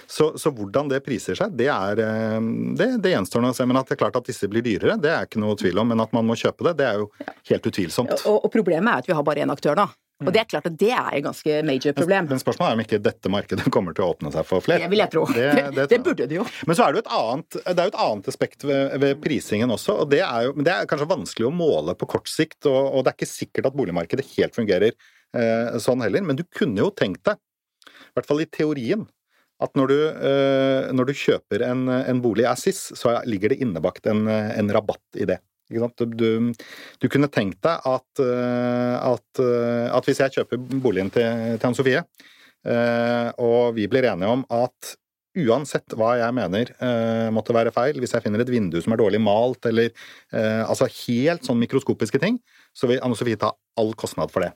så, 0.09 0.31
så 0.41 0.53
hvordan 0.53 0.89
det 0.91 1.03
priser 1.05 1.37
seg, 1.37 1.53
det, 1.57 1.69
er, 1.73 2.01
eh, 2.05 2.39
det, 2.77 2.91
det 3.03 3.13
gjenstår 3.15 3.45
nå 3.45 3.53
å 3.53 3.57
se. 3.57 3.69
Men 3.69 3.81
at 3.81 3.89
det 3.89 3.97
er 3.97 4.03
klart 4.03 4.19
at 4.21 4.29
disse 4.29 4.49
blir 4.49 4.65
dyrere, 4.65 4.97
det 5.01 5.13
er 5.13 5.29
ikke 5.29 5.41
noe 5.41 5.57
tvil 5.59 5.81
om. 5.81 5.93
Men 5.93 6.05
at 6.05 6.13
man 6.17 6.27
må 6.29 6.37
kjøpe 6.39 6.69
det, 6.69 6.77
det 6.81 6.89
er 6.89 7.01
jo 7.03 7.09
helt 7.51 7.71
utvilsomt. 7.73 8.15
Og, 8.25 8.45
og 8.45 8.53
problemet 8.53 8.93
er 8.93 9.03
at 9.05 9.09
vi 9.09 9.17
har 9.17 9.25
bare 9.25 9.45
én 9.45 9.53
aktør, 9.53 9.77
da. 9.85 9.89
Og 10.19 10.33
det 10.35 10.41
er 10.41 10.47
klart 10.51 10.65
at 10.67 10.75
det 10.79 10.89
er 10.91 11.09
et 11.15 11.23
ganske 11.23 11.59
major 11.63 11.93
problem. 11.95 12.25
Men 12.27 12.41
spørsmålet 12.41 12.73
er 12.73 12.77
om 12.77 12.83
ikke 12.83 12.99
dette 13.03 13.31
markedet 13.31 13.67
kommer 13.75 13.95
til 13.95 14.03
å 14.03 14.09
åpne 14.13 14.31
seg 14.33 14.47
for 14.47 14.63
flere. 14.65 14.83
Det 14.83 14.91
vil 14.91 15.03
jeg 15.03 15.13
tro. 15.13 15.25
Det, 15.31 15.45
Det, 15.79 15.85
det 15.93 15.99
burde 16.03 16.27
det 16.27 16.39
jo. 16.39 16.45
Men 16.67 16.75
så 16.75 16.85
er 16.85 16.91
det 16.91 16.99
jo 16.99 17.03
et 17.05 17.13
annet, 17.15 17.59
det 17.59 17.75
er 17.75 17.87
jo 17.87 17.93
et 17.93 18.01
annet 18.05 18.31
aspekt 18.31 18.65
ved, 18.67 18.95
ved 19.03 19.21
prisingen 19.23 19.71
også, 19.71 19.95
og 20.03 20.09
det 20.11 20.21
er 20.25 20.49
jo 20.49 20.55
det 20.59 20.73
er 20.73 20.89
kanskje 20.89 21.07
vanskelig 21.09 21.47
å 21.47 21.53
måle 21.55 21.95
på 21.95 22.09
kort 22.09 22.27
sikt, 22.31 22.59
og, 22.67 22.79
og 22.91 23.05
det 23.05 23.13
er 23.13 23.17
ikke 23.19 23.29
sikkert 23.31 23.69
at 23.69 23.77
boligmarkedet 23.79 24.25
helt 24.33 24.57
fungerer 24.57 24.91
eh, 24.91 25.77
sånn 25.81 26.03
heller, 26.03 26.25
men 26.25 26.39
du 26.39 26.43
kunne 26.55 26.83
jo 26.83 26.91
tenkt 26.91 27.23
deg, 27.29 27.39
i 27.87 28.17
hvert 28.17 28.27
fall 28.27 28.43
i 28.43 28.49
teorien, 28.49 29.05
at 29.63 29.75
når 29.79 29.91
du, 29.91 29.97
eh, 30.29 30.89
når 30.95 31.09
du 31.09 31.15
kjøper 31.21 31.63
en, 31.67 31.85
en 31.99 32.23
bolig 32.23 32.47
Assis, 32.49 32.89
så 32.97 33.17
ligger 33.27 33.53
det 33.53 33.61
innebakt 33.63 34.09
en, 34.09 34.27
en 34.27 34.73
rabatt 34.75 35.19
i 35.19 35.27
det. 35.29 35.39
Du, 35.69 36.05
du, 36.05 36.29
du 36.97 37.07
kunne 37.11 37.29
tenkt 37.29 37.61
deg 37.65 37.85
at, 37.85 38.21
eh, 38.23 38.95
at, 38.97 39.41
eh, 39.43 39.85
at 39.93 40.07
hvis 40.07 40.21
jeg 40.23 40.39
kjøper 40.39 40.61
boligen 40.81 41.11
til, 41.13 41.57
til 41.59 41.69
Anne 41.69 41.77
Sofie, 41.77 42.01
eh, 42.65 43.29
og 43.37 43.75
vi 43.77 43.85
blir 43.91 44.09
enige 44.09 44.33
om 44.33 44.45
at 44.49 44.95
uansett 45.39 45.93
hva 45.95 46.15
jeg 46.17 46.33
mener 46.35 46.71
måtte 47.31 47.53
være 47.53 47.71
feil, 47.71 47.99
hvis 48.01 48.15
jeg 48.15 48.23
finner 48.25 48.41
et 48.41 48.49
vindu 48.49 48.79
som 48.81 48.91
er 48.91 48.99
dårlig 48.99 49.21
malt, 49.23 49.61
eller 49.69 49.93
altså 50.33 50.87
helt 51.05 51.45
sånn 51.45 51.61
mikroskopiske 51.61 52.19
ting, 52.19 52.41
så 52.75 52.89
vil 52.89 52.99
Anne 53.05 53.15
Sofie 53.15 53.39
ta 53.39 53.53
all 53.79 53.93
kostnad 53.95 54.33
for 54.33 54.43
det. 54.43 54.49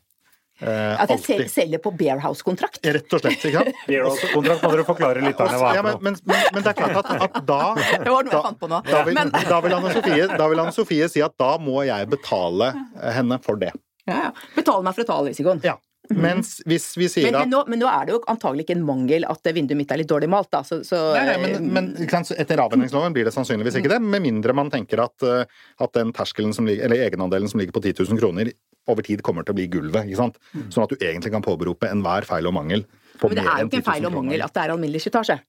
Eh, 0.62 1.02
At 1.02 1.10
jeg 1.10 1.20
sel- 1.20 1.40
alltid. 1.42 1.52
selger 1.52 1.80
på 1.82 1.92
Bearhouse-kontrakt. 1.98 2.78
Rett 2.86 3.14
og 3.18 3.24
slett, 3.24 3.42
ikke 3.50 3.64
sant? 3.64 3.80
Kontrakt 4.36 4.62
må 4.64 4.70
dere 4.76 4.86
forklare 4.88 5.24
litt 5.26 5.40
hva 5.42 5.72
Ja, 5.76 5.82
men, 5.82 5.98
men, 6.06 6.18
men, 6.30 6.44
men 6.54 6.64
det 6.64 6.72
er 6.74 6.78
klart 6.78 7.00
at, 7.02 7.10
at 7.26 7.40
da 7.50 7.62
Det 8.06 8.12
var 8.14 8.28
noe 8.28 8.36
jeg 8.38 8.46
fant 8.46 8.60
på 8.62 8.70
nå. 8.70 8.82
da 8.86 9.02
vil, 9.08 9.18
vil 9.66 9.76
Anne 9.80 9.96
Sofie, 9.98 10.28
Anne 10.64 10.76
si 11.10 11.24
at 11.26 11.34
da 11.42 11.56
må 11.58 11.82
jeg 11.90 12.08
betale 12.14 12.70
henne 13.18 13.40
for 13.44 13.58
det. 13.60 13.74
ja, 14.06 14.28
ja. 14.28 14.32
Betale 14.56 14.86
meg 14.86 14.94
for 14.96 15.04
å 15.04 15.10
ta 15.10 15.18
all 15.18 15.28
risikoen. 15.32 15.64
Ja. 15.66 15.76
Mens 16.12 16.58
hvis 16.68 16.90
vi 17.00 17.08
sier 17.08 17.30
Men, 17.32 17.46
men, 17.46 17.52
nå, 17.54 17.62
men 17.72 17.80
nå 17.80 17.88
er 17.88 18.08
det 18.08 18.16
jo 18.18 18.20
antagelig 18.28 18.66
ikke 18.66 18.76
en 18.76 18.84
mangel 18.84 19.24
at 19.30 19.48
vinduet 19.56 19.80
mitt 19.80 19.94
er 19.96 20.02
litt 20.02 20.10
dårlig 20.12 20.28
malt, 20.32 20.50
da. 20.52 20.60
Så, 20.68 20.82
så 20.84 21.00
Nei, 21.16 21.24
nei, 21.30 21.38
men, 21.40 21.70
men 21.72 22.26
så 22.28 22.36
etter 22.36 22.60
avhendingsloven 22.60 23.16
blir 23.16 23.30
det 23.30 23.34
sannsynligvis 23.36 23.80
ikke 23.80 23.94
det, 23.94 24.02
med 24.04 24.26
mindre 24.26 24.56
man 24.58 24.72
tenker 24.74 25.06
at, 25.06 25.24
eh, 25.24 25.48
at 25.84 25.96
den 25.96 26.12
terskelen 26.16 26.52
som 26.56 26.68
ligger, 26.68 26.90
eller 26.90 27.06
egenandelen 27.08 27.52
som 27.52 27.62
ligger 27.62 27.78
på 27.78 27.86
10 27.86 28.04
000 28.04 28.20
kroner, 28.20 28.52
over 28.92 29.06
tid 29.06 29.24
kommer 29.24 29.48
til 29.48 29.56
å 29.56 29.60
bli 29.62 29.70
gulvet. 29.72 30.10
ikke 30.10 30.20
sant? 30.20 30.40
Sånn 30.74 30.84
at 30.84 30.92
du 30.92 31.00
egentlig 31.00 31.32
kan 31.32 31.46
påberope 31.46 31.88
enhver 31.88 32.28
feil 32.28 32.50
og 32.50 32.58
mangel. 32.58 32.84
På 33.22 33.30
men 33.32 33.40
det 33.40 33.48
er 33.48 33.64
jo 33.64 33.70
ikke 33.70 33.80
en 33.80 33.88
feil 33.88 34.08
og 34.10 34.16
mangel 34.18 34.44
at 34.44 34.56
det 34.56 34.64
er 34.66 34.74
alminnelig 34.76 35.06
slitasje. 35.06 35.40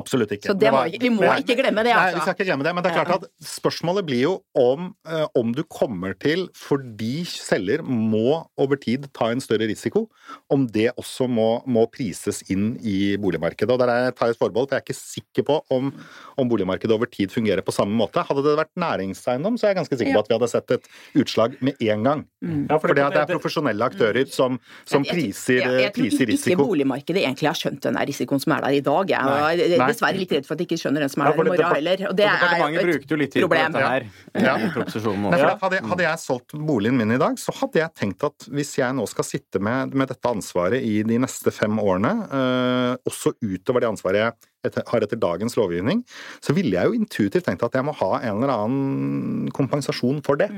Absolutt 0.00 0.32
ikke. 0.36 0.48
Så 0.50 0.56
det 0.58 0.72
var- 0.72 0.88
vi- 0.88 1.10
må 1.10 1.20
ikke 1.42 1.56
glemme 1.60 1.84
det, 1.84 1.92
altså. 1.92 2.10
Nei, 2.10 2.14
vi 2.14 2.20
skal 2.24 2.34
ikke 2.34 2.46
glemme 2.48 2.64
det, 2.64 2.74
men 2.74 2.82
det 2.84 2.92
er 2.92 3.04
klart 3.04 3.24
at 3.24 3.30
spørsmålet 3.44 4.06
blir 4.06 4.20
jo 4.22 4.34
om, 4.56 4.94
eh, 5.06 5.26
om 5.36 5.52
du 5.52 5.62
kommer 5.64 6.14
til, 6.18 6.48
fordi 6.56 7.24
selger 7.26 7.82
må 7.84 8.46
over 8.58 8.76
tid 8.76 9.08
ta 9.12 9.26
en 9.30 9.40
større 9.40 9.66
risiko, 9.68 10.08
om 10.50 10.66
det 10.66 10.90
også 10.96 11.28
må, 11.28 11.64
må 11.66 11.86
prises 11.90 12.42
inn 12.50 12.78
i 12.82 13.16
boligmarkedet. 13.16 13.70
Og 13.70 13.78
der 13.78 13.88
er- 13.88 14.10
tar 14.12 14.26
jeg 14.28 14.36
et 14.36 14.38
forbehold, 14.38 14.68
for 14.68 14.76
jeg 14.76 14.82
er 14.82 14.86
ikke 14.92 14.96
sikker 14.96 15.42
på 15.44 15.60
om, 15.70 15.92
om 16.38 16.48
boligmarkedet 16.48 16.92
over 16.92 17.06
tid 17.06 17.28
fungerer 17.30 17.60
på 17.62 17.72
samme 17.72 17.94
måte. 17.96 18.24
Hadde 18.24 18.42
det 18.42 18.56
vært 18.58 18.74
næringseiendom, 18.78 19.58
så 19.58 19.64
er 19.68 19.74
jeg 19.74 19.76
ganske 19.84 19.98
sikker 19.98 20.14
på 20.14 20.18
at 20.24 20.28
vi 20.28 20.34
hadde 20.38 20.50
sett 20.50 20.70
et 20.70 20.88
utslag 21.16 21.56
med 21.60 21.74
en 21.80 22.02
gang. 22.04 22.24
Ja, 22.70 22.78
for 22.78 22.88
det, 22.88 22.96
det- 22.96 23.16
er 23.20 23.26
profesjonelle 23.38 23.82
aktører 23.84 24.28
som, 24.30 24.58
som 24.86 25.04
Jeg- 25.04 25.14
jeg- 25.14 25.24
priser, 25.32 25.60
risiko. 25.60 25.70
jeg, 25.80 25.92
tror 25.92 26.56
ikke 26.56 26.68
boligmarkedet 26.70 27.20
egentlig 27.24 27.46
har 27.46 27.54
skjønt 27.54 27.80
den 27.80 27.94
risikoen 27.96 28.40
som 28.40 28.52
er 28.52 28.60
der 28.60 28.70
i 28.70 28.80
dag. 28.80 29.08
Jeg 29.08 29.20
Nei. 29.20 29.56
Nei. 29.78 29.89
Dessverre 29.92 30.18
litt 30.20 30.32
redd 30.36 30.46
for 30.48 30.54
at 30.56 30.60
de 30.62 30.66
ikke 30.68 30.78
skjønner 30.80 31.04
hvem 31.04 31.10
som 31.12 31.22
er 31.22 31.26
ja, 31.26 31.32
der 31.32 31.40
i 31.40 31.48
morgen 31.50 31.74
heller. 31.76 32.04
Og 32.10 32.16
det 32.16 32.26
Og 32.26 32.44
er 32.46 32.58
jo 32.60 32.80
et 32.80 32.86
brukte 32.90 33.10
jo 33.14 33.18
litt 33.20 33.32
tid 33.34 33.42
problem. 33.44 33.72
på 33.72 33.78
dette 33.78 33.90
her 33.90 34.06
Ja. 34.46 34.54
i 34.56 34.70
proposisjonen 34.74 35.22
Nei, 35.30 35.38
også. 35.40 35.58
hadde, 35.60 35.76
jeg- 35.80 35.88
hadde 35.90 36.04
jeg 36.06 36.18
solgt 36.24 36.56
boligen 36.66 36.96
min 36.96 37.12
i 37.12 37.18
dag, 37.18 37.34
så 37.36 37.54
hadde 37.60 37.78
jeg 37.82 37.94
tenkt 37.94 38.24
at 38.24 38.38
hvis 38.50 38.74
jeg 38.78 38.92
nå 38.94 39.06
skal 39.08 39.24
sitte 39.24 39.60
med, 39.60 39.94
med 39.94 40.08
dette 40.08 40.28
ansvaret 40.30 40.82
i 40.82 41.02
de 41.02 41.18
neste 41.18 41.52
fem 41.52 41.76
årene, 41.78 42.12
eh, 42.30 42.96
også 43.08 43.34
utover 43.42 43.80
det 43.80 43.90
ansvaret 43.90 44.20
jeg 44.20 44.32
etter, 44.64 44.82
har 44.86 45.00
etter 45.00 45.16
dagens 45.18 45.54
lovgivning, 45.56 46.04
så 46.40 46.52
ville 46.54 46.72
jeg 46.76 46.84
jo 46.86 46.92
intuitivt 46.98 47.44
tenkt 47.46 47.62
at 47.64 47.72
jeg 47.72 47.84
må 47.84 47.94
ha 47.96 48.18
en 48.20 48.42
eller 48.42 48.52
annen 48.52 49.48
kompensasjon 49.52 50.22
for 50.24 50.36
det. 50.36 50.50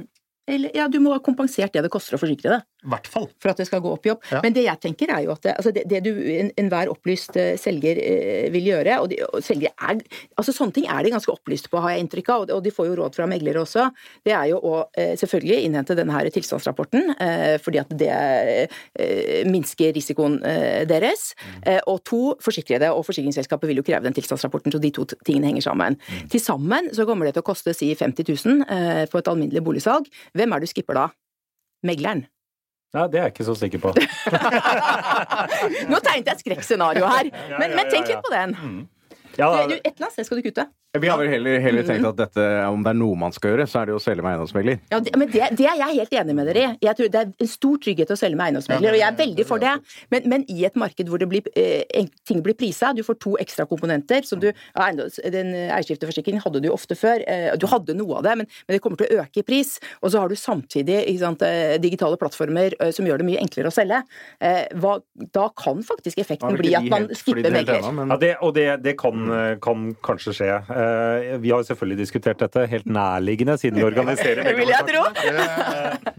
Eller, 0.48 0.70
ja, 0.74 0.88
du 0.88 0.98
må 0.98 1.12
ha 1.14 1.20
kompensert 1.22 1.70
det 1.72 1.84
det 1.84 1.90
koster 1.92 2.16
å 2.16 2.20
forsikre 2.20 2.50
det. 2.58 2.62
Hvert 2.90 3.06
fall. 3.06 3.28
for 3.40 3.50
at 3.52 3.56
det 3.62 3.66
skal 3.68 3.80
gå 3.84 3.90
opp 3.94 4.06
i 4.06 4.10
opp. 4.10 4.24
Ja. 4.32 4.40
Men 4.42 4.52
det 4.56 4.64
jeg 4.64 4.80
tenker 4.82 5.10
er 5.14 5.22
jo 5.26 5.32
at 5.32 5.42
det, 5.42 5.52
altså 5.58 5.72
det, 5.74 5.84
det 5.90 6.00
du 6.04 6.10
en- 6.34 6.50
enhver 6.58 6.88
opplyst 6.90 7.36
eh, 7.36 7.56
selger 7.60 7.98
eh, 8.02 8.48
vil 8.50 8.64
gjøre, 8.72 8.96
og, 9.00 9.08
de, 9.12 9.20
og 9.28 9.42
selger 9.42 9.70
er 9.78 10.00
altså 10.36 10.52
Sånne 10.52 10.72
ting 10.74 10.86
er 10.90 11.02
de 11.06 11.10
ganske 11.14 11.30
opplyste 11.32 11.70
på, 11.70 11.80
har 11.80 11.94
jeg 11.94 12.04
inntrykk 12.06 12.28
av, 12.34 12.40
og 12.42 12.46
de- 12.48 12.54
og 12.58 12.62
de 12.64 12.70
får 12.74 12.88
jo 12.90 12.96
råd 12.98 13.14
fra 13.14 13.26
meglere 13.30 13.62
også. 13.62 13.86
Det 14.26 14.32
er 14.34 14.48
jo 14.50 14.58
å 14.58 14.74
eh, 14.98 15.14
selvfølgelig 15.16 15.60
innhente 15.68 15.94
denne 15.98 16.12
her 16.12 16.28
tilstandsrapporten, 16.34 17.14
eh, 17.22 17.56
fordi 17.62 17.78
at 17.82 17.94
det 17.98 18.10
eh, 18.12 19.44
minsker 19.48 19.92
risikoen 19.96 20.38
eh, 20.44 20.82
deres. 20.90 21.32
Eh, 21.66 21.80
og 21.90 22.02
to, 22.08 22.20
forsikrede 22.42 22.90
og 22.92 23.04
forsikringsselskapet 23.08 23.70
vil 23.70 23.80
jo 23.80 23.86
kreve 23.86 24.04
den 24.06 24.16
tilstandsrapporten, 24.16 24.72
så 24.74 24.80
de 24.82 24.90
to 24.94 25.06
tingene 25.24 25.50
henger 25.52 25.66
sammen. 25.70 25.98
Til 26.32 26.42
sammen 26.42 26.90
så 26.94 27.06
kommer 27.08 27.26
det 27.28 27.36
til 27.38 27.44
å 27.44 27.48
koste 27.52 27.74
si 27.76 27.92
50 27.94 28.28
000 28.44 28.66
eh, 28.68 29.02
på 29.12 29.18
et 29.22 29.28
alminnelig 29.32 29.62
boligsalg. 29.64 30.08
Hvem 30.36 30.52
er 30.52 30.62
det 30.62 30.68
du 30.70 30.74
skipper 30.74 30.98
da? 30.98 31.08
Megleren. 31.86 32.26
Nei, 32.92 33.06
det 33.08 33.18
er 33.20 33.22
jeg 33.28 33.32
ikke 33.32 33.44
så 33.48 33.54
sikker 33.56 33.80
på. 33.80 33.92
Nå 35.92 36.00
tegnet 36.04 36.26
jeg 36.28 36.34
et 36.34 36.42
skrekkscenario 36.44 37.06
her, 37.08 37.30
men, 37.56 37.72
men 37.78 37.88
tenk 37.88 38.10
litt 38.10 38.20
på 38.26 38.32
den. 38.34 38.52
Ja, 39.38 39.48
Du, 39.64 39.72
et 39.72 39.86
eller 39.94 40.04
annet 40.10 40.12
sted 40.12 40.28
skal 40.28 40.42
du 40.42 40.44
kutte. 40.44 40.66
Vi 41.00 41.08
har 41.08 41.16
vel 41.16 41.28
heller, 41.32 41.54
heller 41.64 41.86
tenkt 41.88 42.04
at 42.04 42.18
dette, 42.18 42.42
om 42.68 42.82
det 42.84 42.90
er 42.90 42.96
noe 43.00 43.16
man 43.16 43.32
skal 43.32 43.54
gjøre, 43.54 43.64
så 43.64 43.78
er 43.80 43.88
det 43.88 43.94
jo 43.94 43.96
å 43.96 44.02
selge 44.04 44.20
med 44.20 44.34
eiendomsmegler. 44.34 44.80
Ja, 44.92 44.98
det, 45.00 45.14
men 45.16 45.30
det, 45.32 45.46
det 45.56 45.64
er 45.64 45.78
jeg 45.80 45.96
helt 46.02 46.10
enig 46.20 46.34
med 46.36 46.50
dere 46.50 46.64
i. 46.66 46.72
Jeg 46.84 46.98
tror 46.98 47.08
Det 47.14 47.20
er 47.22 47.30
en 47.46 47.48
stor 47.48 47.78
trygghet 47.86 48.10
å 48.12 48.16
selge 48.20 48.36
med 48.36 48.50
eiendomsmegler, 48.50 48.92
og 48.92 49.00
jeg 49.00 49.06
er 49.06 49.16
veldig 49.16 49.46
for 49.48 49.62
det. 49.62 49.70
Men, 50.12 50.26
men 50.28 50.44
i 50.52 50.66
et 50.68 50.76
marked 50.76 51.08
hvor 51.08 51.22
det 51.22 51.28
blir, 51.30 51.48
eh, 51.56 52.02
ting 52.28 52.42
blir 52.44 52.52
prisa, 52.60 52.90
du 52.92 53.00
får 53.06 53.16
to 53.24 53.32
ekstra 53.40 53.64
komponenter 53.70 54.28
som 54.28 54.42
du 54.42 54.50
ja, 54.50 54.90
Den 55.32 55.54
eierskifteforsikringen 55.62 56.44
hadde 56.44 56.60
du 56.60 56.68
jo 56.68 56.74
ofte 56.76 56.92
før. 57.00 57.24
eh, 57.24 57.48
Du 57.56 57.64
hadde 57.72 57.96
noe 57.96 58.20
av 58.20 58.28
det, 58.28 58.36
men, 58.42 58.50
men 58.68 58.76
det 58.76 58.82
kommer 58.84 59.00
til 59.00 59.08
å 59.16 59.24
øke 59.24 59.40
i 59.40 59.46
pris. 59.48 59.78
Og 60.04 60.12
så 60.12 60.20
har 60.20 60.28
du 60.28 60.36
samtidig 60.36 60.98
ikke 61.06 61.24
sant, 61.24 61.46
eh, 61.48 61.78
digitale 61.80 62.20
plattformer 62.20 62.76
eh, 62.76 62.92
som 62.92 63.08
gjør 63.08 63.24
det 63.24 63.30
mye 63.30 63.40
enklere 63.40 63.72
å 63.72 63.78
selge. 63.78 64.02
Eh, 64.44 64.68
Hva, 64.76 64.98
da 65.32 65.48
kan 65.56 65.80
faktisk 65.88 66.20
effekten 66.20 66.60
bli 66.60 66.76
at 66.76 66.92
man 66.92 67.08
skipper 67.16 67.48
megler. 67.48 67.80
Ja, 68.12 68.20
det, 68.20 68.34
og 68.44 68.52
det, 68.60 68.68
det 68.84 68.98
kan, 69.00 69.24
kan 69.64 69.88
kanskje 70.04 70.36
skje. 70.36 70.52
Eh, 70.82 71.38
Vi 71.42 71.50
har 71.52 71.64
selvfølgelig 71.66 71.98
diskutert 72.02 72.42
dette, 72.42 72.66
helt 72.70 72.86
nærliggende, 72.86 73.56
siden 73.60 73.80
vi 73.80 73.86
organiserer 73.86 74.44
Det 74.46 74.54
vil 74.58 74.72
jeg 74.72 74.86
tro. 74.88 75.04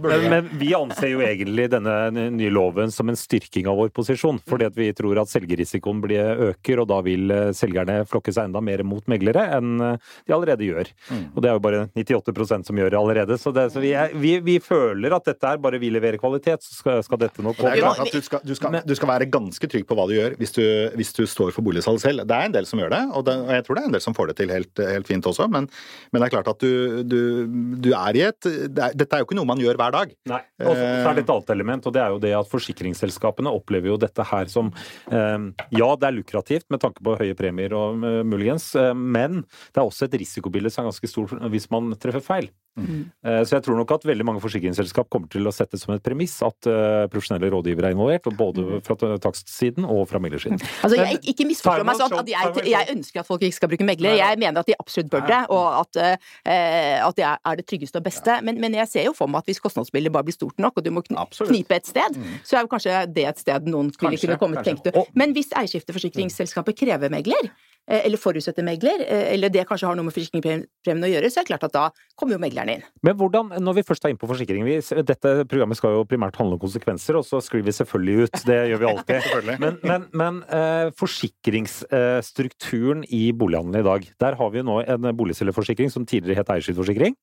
Men, 0.04 0.26
men 0.32 0.50
vi 0.60 0.72
anser 0.78 1.12
jo 1.14 1.22
egentlig 1.24 1.70
denne 1.72 1.96
nye 2.34 2.52
loven 2.54 2.92
som 2.94 3.10
en 3.12 3.20
styrking 3.20 3.70
av 3.72 3.78
vår 3.80 3.94
posisjon. 3.96 4.40
Fordi 4.50 4.68
at 4.70 4.78
vi 4.78 4.90
tror 4.96 5.22
at 5.22 5.32
selgerisikoen 5.32 6.02
blir 6.04 6.44
øker, 6.50 6.84
og 6.84 6.90
da 6.92 7.00
vil 7.06 7.32
eh, 7.34 7.52
selgerne 7.56 8.02
flokke 8.10 8.34
seg 8.34 8.50
enda 8.50 8.64
mer 8.64 8.84
mot 8.88 9.06
meglere 9.12 9.46
enn 9.58 9.76
eh, 9.84 10.12
de 10.28 10.36
allerede 10.36 10.68
gjør. 10.68 10.92
Og 11.34 11.42
det 11.44 11.52
er 11.52 11.58
jo 11.58 11.64
bare 11.64 11.86
98% 11.96 12.70
som 12.70 12.80
gjør 12.80 12.94
det 12.94 13.00
allerede. 13.00 13.38
Så, 13.42 13.54
det, 13.56 13.68
så 13.74 13.84
vi, 13.84 13.94
er, 13.98 14.14
vi, 14.18 14.38
vi 14.44 14.58
føler 14.64 15.16
at 15.16 15.28
dette 15.30 15.54
er 15.56 15.62
bare 15.64 15.80
vi 15.82 15.92
leverer 15.94 16.20
kvalitet, 16.22 16.64
så 16.66 16.78
skal, 16.80 17.04
skal 17.06 17.22
dette 17.22 17.44
klart 17.44 18.04
at 18.04 18.14
du 18.14 18.22
skal, 18.24 18.44
du, 18.46 18.54
skal, 18.58 18.80
du 18.86 18.96
skal 18.98 19.12
være 19.14 19.30
ganske 19.32 19.70
trygg 19.70 19.88
på 19.90 19.98
hva 19.98 20.08
du 20.10 20.16
gjør 20.16 20.38
hvis 20.40 20.56
du, 20.56 20.64
hvis 20.98 21.14
du 21.16 21.24
står 21.30 21.54
for 21.56 21.66
boligsalg 21.66 22.02
selv. 22.04 22.26
Det 22.30 22.38
er 22.38 22.50
en 22.50 22.56
del 22.56 22.68
som 22.70 22.82
gjør 22.82 22.94
det, 22.94 23.02
og, 23.12 23.26
det, 23.28 23.38
og 23.46 23.52
jeg 23.58 23.66
tror 23.68 23.80
det 23.80 23.84
er 23.84 23.92
en 23.92 23.98
del 23.98 24.06
som 24.06 24.18
får 24.18 24.32
det 24.32 24.38
til 24.42 24.53
helt, 24.54 24.84
helt 24.88 25.10
fint 25.10 25.28
også. 25.30 25.48
Men, 25.52 25.68
men 26.12 26.22
det 26.22 26.28
er 26.28 26.34
klart 26.36 26.52
at 26.54 26.64
du, 26.64 27.04
du, 27.08 27.20
du 27.84 27.92
er 27.98 28.20
i 28.20 28.26
et 28.28 28.40
det 28.44 28.84
er, 28.84 28.96
Dette 28.98 29.18
er 29.18 29.24
jo 29.24 29.28
ikke 29.28 29.38
noe 29.38 29.50
man 29.50 29.62
gjør 29.62 29.80
hver 29.80 29.96
dag. 29.96 30.14
Nei. 30.30 30.42
Og 30.64 30.74
så 30.78 31.12
er 31.12 31.18
det 31.18 31.26
et 31.26 31.34
annet 31.36 31.54
element, 31.56 31.88
og 31.90 31.96
det 31.96 32.04
er 32.04 32.14
jo 32.14 32.22
det 32.24 32.34
at 32.38 32.52
forsikringsselskapene 32.52 33.54
opplever 33.54 33.94
jo 33.94 34.00
dette 34.02 34.26
her 34.30 34.52
som 34.52 34.72
eh, 35.12 35.48
Ja, 35.74 35.90
det 36.00 36.10
er 36.10 36.18
lukrativt 36.18 36.70
med 36.74 36.84
tanke 36.84 37.04
på 37.04 37.18
høye 37.20 37.38
premier 37.38 37.76
og 37.78 38.04
eh, 38.06 38.22
muligens, 38.28 38.72
eh, 38.80 38.94
men 38.94 39.44
det 39.44 39.82
er 39.82 39.88
også 39.88 40.08
et 40.08 40.20
risikobilde 40.24 40.72
som 40.74 40.84
er 40.84 40.92
ganske 40.92 41.12
stort 41.12 41.36
hvis 41.54 41.70
man 41.74 41.94
treffer 42.00 42.24
feil. 42.24 42.52
Eh, 42.78 43.44
så 43.46 43.54
jeg 43.60 43.64
tror 43.68 43.78
nok 43.78 43.92
at 43.94 44.06
veldig 44.08 44.26
mange 44.26 44.42
forsikringsselskap 44.42 45.10
kommer 45.14 45.30
til 45.30 45.46
å 45.46 45.52
sette 45.54 45.78
som 45.78 45.94
et 45.94 46.02
premiss 46.02 46.40
at 46.42 46.66
eh, 46.66 47.04
profesjonelle 47.14 47.52
rådgivere 47.54 47.92
er 47.92 47.94
involvert, 47.94 48.26
både 48.38 48.80
fra 48.86 48.96
takstsiden 49.22 49.86
og 49.86 50.08
fra 50.10 50.18
meglersiden. 50.24 50.58
Altså, 50.82 50.98
jeg, 50.98 51.20
ikke 51.34 51.46
misforstå 51.52 51.86
meg 51.86 52.00
sånn 52.02 52.16
at 52.24 52.32
jeg, 52.34 52.64
jeg 52.72 52.90
ønsker 52.96 53.22
at 53.22 53.30
folk 53.30 53.46
ikke 53.46 53.58
skal 53.60 53.70
bruke 53.76 53.86
meglere. 53.86 54.18
Jeg 54.18 54.40
mener 54.42 54.64
at 54.64 54.72
de 54.72 54.78
absolutt 54.82 55.12
bør 55.14 55.28
det, 55.30 55.42
og 55.54 55.68
at, 55.84 56.02
eh, 56.46 56.98
at 57.06 57.16
det 57.20 57.28
er- 57.30 57.60
det 57.62 57.68
tryggeste 57.70 58.02
og 58.02 58.04
beste. 58.08 58.40
Men, 58.44 58.58
men 58.60 58.74
jeg 58.74 58.88
ser 58.90 59.04
jo 59.06 59.14
for 59.14 59.28
meg 59.30 59.44
at 59.44 59.52
hvis 59.54 59.62
kostnadsbildet 59.62 60.12
bare 60.12 60.26
blir 60.26 60.34
stort 60.34 60.58
nok, 60.58 60.74
og 60.78 60.84
du 60.84 60.90
må 60.92 61.04
knipe 61.06 61.76
et 61.78 61.86
sted, 61.86 62.18
så 62.44 62.58
er 62.58 62.66
jo 62.66 62.72
kanskje 62.74 63.14
det 63.14 63.28
et 63.30 63.38
sted 63.46 63.70
noen 63.70 63.92
ville 63.94 64.18
kunne 64.18 64.40
kommet, 64.42 64.66
tenkt 64.66 64.90
du. 64.90 64.98
Men 65.14 65.34
hvis 65.38 65.54
eierskifteforsikringsselskapet 65.54 66.76
krever 66.80 67.10
megler, 67.14 67.52
eller 67.88 68.18
forutsetter 68.20 68.64
megler, 68.66 69.00
eh, 69.04 69.34
eller 69.34 69.50
det 69.52 69.66
kanskje 69.68 69.88
har 69.90 69.96
noe 69.98 70.06
med 70.08 70.16
forsikringspremien 70.16 71.08
å 71.08 71.12
gjøre, 71.12 71.28
så 71.32 71.38
er 71.40 71.44
det 71.44 71.52
klart 71.52 71.68
at 71.68 71.76
da 71.76 71.86
kommer 72.20 72.34
jo 72.38 72.44
megleren 72.44 72.72
inn. 72.78 72.84
Men 73.04 73.14
hvordan, 73.20 73.46
når 73.60 73.74
vi 73.80 73.88
først 73.88 74.04
er 74.06 74.10
inne 74.14 74.22
på 74.22 74.30
forsikring 74.30 74.64
vi, 74.68 74.76
Dette 75.04 75.30
programmet 75.50 75.78
skal 75.80 75.92
jo 75.98 76.02
primært 76.08 76.38
handle 76.40 76.56
om 76.56 76.64
konsekvenser, 76.64 77.14
og 77.20 77.24
så 77.28 77.38
skriver 77.44 77.66
vi 77.68 77.80
selvfølgelig 77.80 78.16
ut. 78.24 78.36
Det 78.48 78.60
gjør 78.72 78.80
vi 78.80 78.88
alltid. 78.92 79.18
men 79.64 79.74
men, 79.84 80.02
men 80.16 80.34
eh, 80.48 80.88
forsikringsstrukturen 81.00 83.04
i 83.10 83.32
bolighandelen 83.36 83.82
i 83.82 83.88
dag. 83.88 84.02
Der 84.24 84.34
har 84.40 84.50
vi 84.54 84.58
jo 84.62 84.68
nå 84.68 84.76
en 84.84 85.18
boligselgerforsikring 85.18 85.90
som 85.92 86.06
tidligere 86.08 86.40
het 86.42 86.52
eierskifteforsikring. 86.54 87.14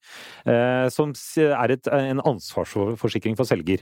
Eh, 0.45 0.87
som 0.93 1.09
er 1.41 1.69
et, 1.77 1.85
en 1.95 2.21
ansvarsforsikring 2.33 3.35
for 3.39 3.47
selger. 3.49 3.81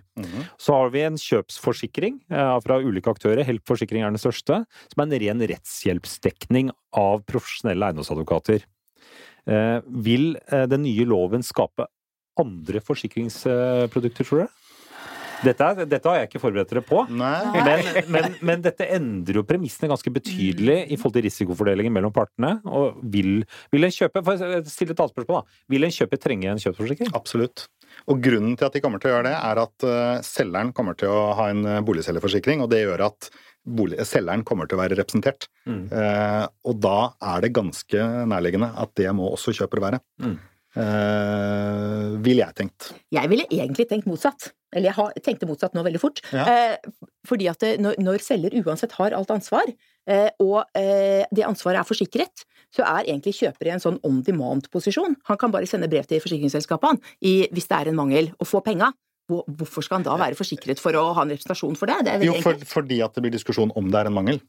Så 0.60 0.70
har 0.76 0.88
vi 0.94 1.00
en 1.06 1.18
kjøpsforsikring 1.18 2.14
eh, 2.30 2.60
fra 2.64 2.74
ulike 2.82 3.10
aktører. 3.10 3.46
Help-forsikring 3.48 4.02
er 4.04 4.10
den 4.14 4.22
største. 4.22 4.54
Som 4.92 4.98
er 5.02 5.06
en 5.08 5.20
ren 5.24 5.40
rettshjelpsdekning 5.52 6.67
av 6.96 7.22
profesjonelle 7.28 7.90
eiendomsadvokater. 7.90 8.64
Eh, 9.48 9.78
vil 10.04 10.34
eh, 10.48 10.66
den 10.68 10.84
nye 10.84 11.06
loven 11.08 11.44
skape 11.46 11.88
andre 12.38 12.82
forsikringsprodukter, 12.84 14.24
tror 14.24 14.46
du? 14.46 14.58
Dette, 15.38 15.62
er, 15.62 15.86
dette 15.86 16.10
har 16.10 16.16
jeg 16.18 16.28
ikke 16.32 16.40
forberedt 16.42 16.72
dere 16.72 16.82
på. 16.82 17.04
Men, 17.14 17.86
men, 18.10 18.32
men 18.42 18.62
dette 18.64 18.88
endrer 18.96 19.38
jo 19.38 19.44
premissene 19.46 19.90
ganske 19.92 20.10
betydelig 20.10 20.80
i 20.90 20.98
forhold 20.98 21.14
til 21.18 21.26
risikofordelingen 21.28 21.94
mellom 21.94 22.14
partene. 22.14 22.56
Og 22.66 22.98
vil, 23.12 23.44
vil 23.70 23.86
en 23.86 23.94
kjøpe 23.94 24.24
For 24.26 24.34
å 24.34 24.50
et 24.58 24.66
annet 24.66 25.14
spørsmål, 25.14 25.38
da. 25.38 25.60
Vil 25.70 25.86
en 25.86 25.94
kjøper 25.94 26.22
trenge 26.22 26.50
en 26.50 26.62
kjøpsforsikring? 26.62 27.12
Absolutt. 27.18 27.68
Og 28.10 28.22
grunnen 28.24 28.58
til 28.58 28.66
at 28.66 28.74
de 28.74 28.82
kommer 28.82 29.02
til 29.02 29.12
å 29.12 29.14
gjøre 29.16 29.28
det, 29.30 29.36
er 29.38 29.62
at 29.62 29.86
eh, 29.86 30.24
selgeren 30.26 30.74
kommer 30.76 30.98
til 30.98 31.14
å 31.14 31.28
ha 31.38 31.48
en 31.54 31.62
boligselgerforsikring, 31.86 32.64
og 32.64 32.72
det 32.74 32.82
gjør 32.82 33.06
at 33.08 33.30
bolig, 33.68 33.98
selgeren 34.08 34.44
kommer 34.48 34.68
til 34.68 34.78
å 34.78 34.82
være 34.82 34.98
representert. 34.98 35.48
Mm. 35.68 35.86
Eh, 35.92 36.44
og 36.68 36.78
da 36.82 36.98
er 37.34 37.44
det 37.44 37.54
ganske 37.56 38.04
nærliggende 38.30 38.70
at 38.80 38.94
det 38.98 39.10
må 39.16 39.30
også 39.34 39.54
kjøper 39.60 39.84
være. 39.84 40.00
Mm. 40.24 40.38
Eh, 40.78 42.06
ville 42.22 42.44
jeg 42.44 42.56
tenkt. 42.58 42.92
Jeg 43.14 43.30
ville 43.30 43.48
egentlig 43.50 43.88
tenkt 43.90 44.08
motsatt. 44.10 44.52
Eller 44.74 44.90
jeg 44.90 44.98
har, 44.98 45.14
tenkte 45.24 45.48
motsatt 45.48 45.74
nå 45.76 45.82
veldig 45.86 46.00
fort. 46.02 46.20
Ja. 46.34 46.44
Eh, 46.44 47.08
fordi 47.28 47.48
at 47.50 47.62
det, 47.64 47.78
når, 47.80 47.96
når 48.04 48.24
selger 48.24 48.56
uansett 48.60 48.94
har 48.98 49.16
alt 49.16 49.32
ansvar, 49.32 49.70
eh, 50.10 50.28
og 50.44 50.60
eh, 50.78 51.24
det 51.34 51.46
ansvaret 51.48 51.80
er 51.80 51.88
forsikret, 51.88 52.44
så 52.74 52.84
er 52.84 53.08
egentlig 53.08 53.38
kjøper 53.38 53.70
i 53.70 53.72
en 53.74 53.82
sånn 53.82 53.96
on 54.04 54.20
demand-posisjon. 54.24 55.16
Han 55.30 55.40
kan 55.40 55.54
bare 55.54 55.68
sende 55.68 55.88
brev 55.88 56.04
til 56.08 56.20
forsikringsselskapet 56.20 56.92
han, 56.92 57.00
i, 57.24 57.48
hvis 57.54 57.68
det 57.70 57.78
er 57.78 57.90
en 57.90 57.98
mangel, 57.98 58.32
og 58.36 58.50
få 58.50 58.60
penga. 58.64 58.92
Hvor- 59.28 59.44
Hvorfor 59.46 59.84
skal 59.84 59.98
han 60.00 60.04
da 60.08 60.16
være 60.16 60.36
forsikret 60.38 60.80
for 60.80 60.92
å 60.96 61.12
ha 61.14 61.22
en 61.22 61.30
representasjon 61.34 61.76
for 61.76 61.86
det? 61.90 61.98
det 62.06 62.22
Jo, 62.24 62.34
for, 62.40 62.54
fordi 62.64 63.02
at 63.04 63.14
det 63.14 63.22
blir 63.26 63.34
diskusjon 63.34 63.72
om 63.76 63.90
det 63.92 64.00
er 64.00 64.06
en 64.08 64.16
mangel. 64.16 64.40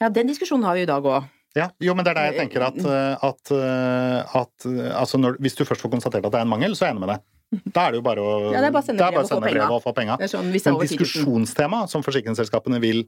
Ja, 0.00 0.08
Den 0.08 0.26
diskusjonen 0.26 0.64
har 0.64 0.74
vi 0.74 0.82
i 0.82 0.86
dag 0.90 1.02
òg. 1.04 1.28
Ja, 1.56 1.68
jo, 1.82 1.94
men 1.94 2.04
det 2.06 2.12
er 2.12 2.14
der 2.14 2.32
jeg 2.32 2.38
tenker 2.48 2.62
at, 2.62 2.78
eh, 2.78 3.26
at, 3.26 3.50
eh, 3.50 4.36
at 4.38 4.66
eh, 4.66 4.92
altså 4.94 5.18
når, 5.18 5.36
Hvis 5.42 5.56
du 5.58 5.64
først 5.64 5.82
får 5.82 5.90
konstatert 5.90 6.24
at 6.24 6.30
det 6.32 6.38
er 6.38 6.46
en 6.46 6.52
mangel, 6.52 6.74
så 6.78 6.86
er 6.86 6.92
jeg 6.92 6.96
enig 6.96 7.06
med 7.06 7.14
deg. 7.14 7.22
Da 7.74 7.86
er 7.88 7.90
det 7.90 7.98
jo 7.98 8.02
bare 8.06 8.22
å, 8.22 8.52
Ja, 8.54 8.60
det 8.62 8.68
er 8.68 8.74
bare 8.76 8.82
å 8.82 8.86
sende 8.86 9.08
brev 9.10 9.18
og 9.34 9.42
brev 9.42 9.72
og 9.74 9.82
få 9.82 9.92
penga. 9.94 10.16
Sånn, 10.30 10.50
Men 10.54 10.74
over 10.74 10.86
10 10.86 10.94
000. 10.94 11.08
diskusjonstema 11.10 11.88
som 11.90 12.02
forsikringsselskapene 12.06 12.78
vil 12.80 13.02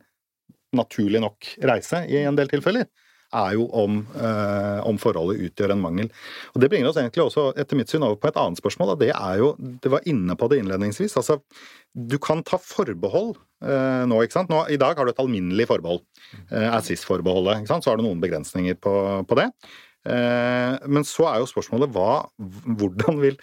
naturlig 0.74 1.20
nok 1.22 1.52
reise 1.62 2.02
i 2.10 2.24
en 2.26 2.34
del 2.34 2.48
tilfeller, 2.50 2.86
er 3.32 3.54
jo 3.56 3.66
om, 3.72 4.00
eh, 4.16 4.80
om 4.88 4.98
forholdet 5.00 5.42
utgjør 5.48 5.74
en 5.74 5.82
mangel. 5.82 6.10
Og 6.54 6.60
Det 6.60 6.70
bringer 6.70 6.88
oss 6.90 6.96
egentlig 7.00 7.24
også 7.24 7.52
etter 7.56 7.76
mitt 7.76 7.88
syn 7.88 8.04
over 8.04 8.16
på 8.16 8.28
et 8.28 8.40
annet 8.40 8.60
spørsmål, 8.60 8.94
og 8.94 8.98
det 9.00 9.12
er 9.12 9.38
jo 9.38 9.54
Det 9.82 9.90
var 9.90 10.00
inne 10.06 10.36
på 10.36 10.48
det 10.48 10.60
innledningsvis. 10.62 11.16
altså 11.16 11.40
Du 11.94 12.18
kan 12.18 12.42
ta 12.42 12.56
forbehold 12.58 13.36
eh, 13.62 14.04
nå, 14.06 14.22
ikke 14.22 14.32
sant. 14.32 14.50
Nå, 14.50 14.68
I 14.70 14.76
dag 14.76 14.96
har 14.96 15.04
du 15.04 15.10
et 15.10 15.22
alminnelig 15.22 15.66
forbehold. 15.68 16.00
Eh, 16.50 16.68
er 16.68 16.80
SIS-forbeholdet. 16.80 17.62
ikke 17.62 17.68
sant? 17.68 17.84
Så 17.84 17.90
har 17.90 17.96
du 17.96 18.02
noen 18.02 18.20
begrensninger 18.20 18.74
på, 18.74 19.26
på 19.26 19.36
det. 19.36 19.50
Eh, 20.02 20.78
men 20.90 21.04
så 21.06 21.28
er 21.30 21.38
jo 21.42 21.46
spørsmålet 21.46 21.92
hva, 21.94 22.24
hvordan 22.78 23.20
vil, 23.22 23.36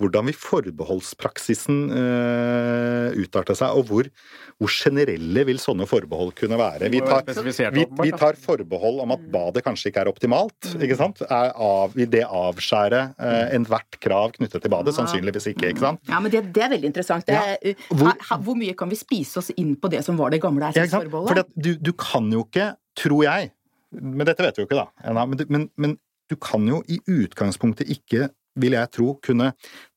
hvordan 0.00 0.30
vil 0.30 0.36
forbeholdspraksisen 0.40 1.82
eh, 1.92 3.16
utarte 3.20 3.52
seg, 3.58 3.74
og 3.76 3.84
hvor, 3.90 4.08
hvor 4.56 4.72
generelle 4.72 5.44
vil 5.48 5.60
sånne 5.60 5.84
forbehold 5.88 6.32
kunne 6.38 6.56
være? 6.60 6.88
Vi 6.92 7.02
tar, 7.04 7.24
vi, 7.44 7.84
vi 8.00 8.12
tar 8.16 8.38
forbehold 8.40 9.02
om 9.04 9.12
at 9.16 9.26
badet 9.34 9.64
kanskje 9.66 9.90
ikke 9.92 10.04
er 10.06 10.10
optimalt. 10.12 10.70
ikke 10.76 10.96
sant? 11.00 11.20
Er 11.28 11.52
av, 11.52 11.92
vil 11.96 12.08
det 12.12 12.24
avskjære 12.24 13.02
eh, 13.20 13.54
enhvert 13.58 13.98
krav 14.04 14.32
knyttet 14.38 14.64
til 14.64 14.72
badet? 14.72 14.96
Sannsynligvis 14.96 15.50
ikke. 15.52 15.72
ikke 15.74 15.84
sant? 15.84 16.00
Ja, 16.08 16.20
men 16.24 16.32
det, 16.32 16.46
det 16.56 16.64
er 16.64 16.72
veldig 16.76 16.92
interessant. 16.94 17.26
Det, 17.28 17.36
Ja. 17.36 17.74
Hvor- 17.92 18.40
hvor 18.46 18.56
mye 18.58 18.74
kan 18.78 18.88
vi 18.90 18.96
spise 18.98 19.38
oss 19.40 19.50
inn 19.56 19.74
på 19.76 19.88
det 19.92 20.02
som 20.04 20.16
var 20.18 20.30
det 20.32 20.40
gamle? 20.42 20.68
RS-forbeholdet? 20.72 21.46
Du, 21.56 21.74
du 21.76 21.92
kan 21.98 22.30
jo 22.32 22.44
ikke, 22.46 22.72
tror 22.96 23.22
jeg 23.26 23.50
Men 23.92 24.26
dette 24.26 24.42
vet 24.44 24.56
vi 24.58 24.64
jo 24.64 24.66
ikke, 24.66 24.76
da. 24.82 25.12
Men, 25.14 25.38
men, 25.48 25.62
men 25.80 25.92
du 26.30 26.36
kan 26.36 26.66
jo 26.68 26.82
i 26.88 26.98
utgangspunktet 27.06 27.88
ikke 27.92 28.28
vil 28.56 28.72
jeg 28.72 28.88
tro, 28.88 29.10
kunne 29.20 29.50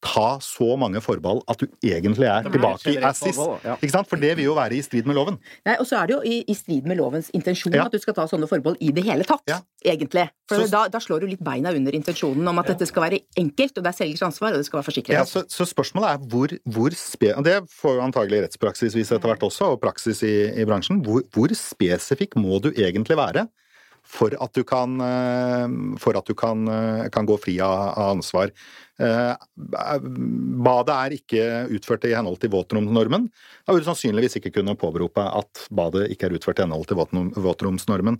ta 0.03 0.23
så 0.43 0.73
mange 0.75 0.99
forbehold 0.99 1.37
at 1.47 1.61
du 1.61 1.69
egentlig 1.79 2.27
er 2.27 2.43
tilbake 2.43 2.89
i 2.91 2.95
generelt 2.97 3.05
as 3.15 3.21
is. 3.23 3.37
forbehold, 3.37 3.61
ja. 3.63 3.75
Ikke 3.79 3.93
sant? 3.93 4.09
For 4.11 4.19
det 4.19 4.33
vil 4.35 4.49
jo 4.49 4.55
være 4.57 4.75
i 4.75 4.81
strid 4.83 5.07
med 5.07 5.15
loven. 5.15 5.37
Nei, 5.63 5.77
Og 5.79 5.87
så 5.87 6.01
er 6.01 6.09
det 6.09 6.15
jo 6.17 6.19
i, 6.27 6.41
i 6.43 6.55
strid 6.59 6.83
med 6.91 6.99
lovens 6.99 7.29
intensjon 7.31 7.77
Ja. 7.77 7.85
at 7.87 7.95
du 7.95 7.99
skal 8.03 8.17
ta 8.17 8.25
sånne 8.27 8.49
forbehold 8.51 8.75
i 8.83 8.91
det 8.91 9.05
hele 9.07 9.23
tatt. 9.23 9.45
Ja. 9.47 9.61
Egentlig. 9.85 10.25
For 10.51 10.59
Så- 10.59 10.71
da, 10.73 10.81
da 10.91 10.99
slår 10.99 11.21
du 11.23 11.27
litt 11.27 11.43
beina 11.43 11.71
under 11.71 11.95
intensjonen 11.95 12.45
om 12.51 12.59
at 12.59 12.67
dette 12.73 12.85
skal 12.91 13.03
være 13.07 13.21
enkelt, 13.39 13.77
og 13.77 13.83
det 13.87 13.93
er 13.93 13.97
selgers 14.03 14.25
ansvar, 14.27 14.51
og 14.51 14.59
det 14.59 14.65
skal 14.67 14.81
være 14.81 14.89
forsikret. 14.91 15.15
Ja, 15.15 15.23
så, 15.23 15.45
så 15.47 15.63
spørsmålet 15.63 16.09
er 16.11 16.27
hvor, 16.27 16.51
hvor 16.67 16.91
spe... 16.99 17.31
og 17.37 17.45
Det 17.47 17.63
får 17.79 17.95
jo 17.95 18.01
antagelig 18.09 18.43
rettspraksis 18.43 18.91
vise 18.99 19.15
etter 19.15 19.31
hvert 19.31 19.47
også, 19.47 19.71
og 19.71 19.79
praksis 19.79 20.19
i, 20.27 20.35
i 20.59 20.67
bransjen. 20.67 20.99
Hvor, 21.07 21.23
hvor 21.31 21.47
spesifikk 21.55 22.35
må 22.35 22.59
du 22.59 22.73
egentlig 22.75 23.15
være 23.15 23.47
for 24.09 24.33
at 24.41 24.53
du 24.57 24.63
kan, 24.65 24.97
eh, 25.01 25.67
at 26.17 26.25
du 26.25 26.33
kan, 26.33 26.67
eh, 26.67 27.09
kan 27.13 27.29
gå 27.29 27.37
fri 27.37 27.59
av 27.61 27.93
ansvar? 28.17 28.51
Eh, 28.99 29.35
Badet 30.59 30.95
er 30.95 31.15
ikke 31.15 31.43
utført 31.77 32.05
i 32.09 32.13
henhold 32.15 32.39
til 32.41 32.51
våtromsnormen. 32.53 33.29
Da 33.65 33.73
vil 33.75 33.83
du 33.83 33.87
sannsynligvis 33.89 34.37
ikke 34.39 34.51
kunne 34.59 34.75
påberope 34.79 35.23
at 35.23 35.65
badet 35.71 36.09
ikke 36.13 36.27
er 36.29 36.35
utført 36.37 36.59
i 36.59 36.65
henhold 36.65 36.87
til 36.89 36.99
våtromsnormen. 36.99 38.19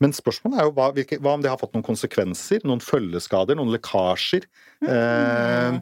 Men 0.00 0.14
spørsmålet 0.16 0.60
er 0.62 0.68
jo 0.68 0.74
hva, 0.78 0.90
hvilke, 0.94 1.18
hva 1.22 1.36
om 1.36 1.44
det 1.44 1.50
har 1.52 1.60
fått 1.60 1.74
noen 1.76 1.86
konsekvenser, 1.86 2.62
noen 2.68 2.82
følgeskader, 2.84 3.58
noen 3.58 3.72
lekkasjer? 3.74 4.46
Eh, 4.82 5.80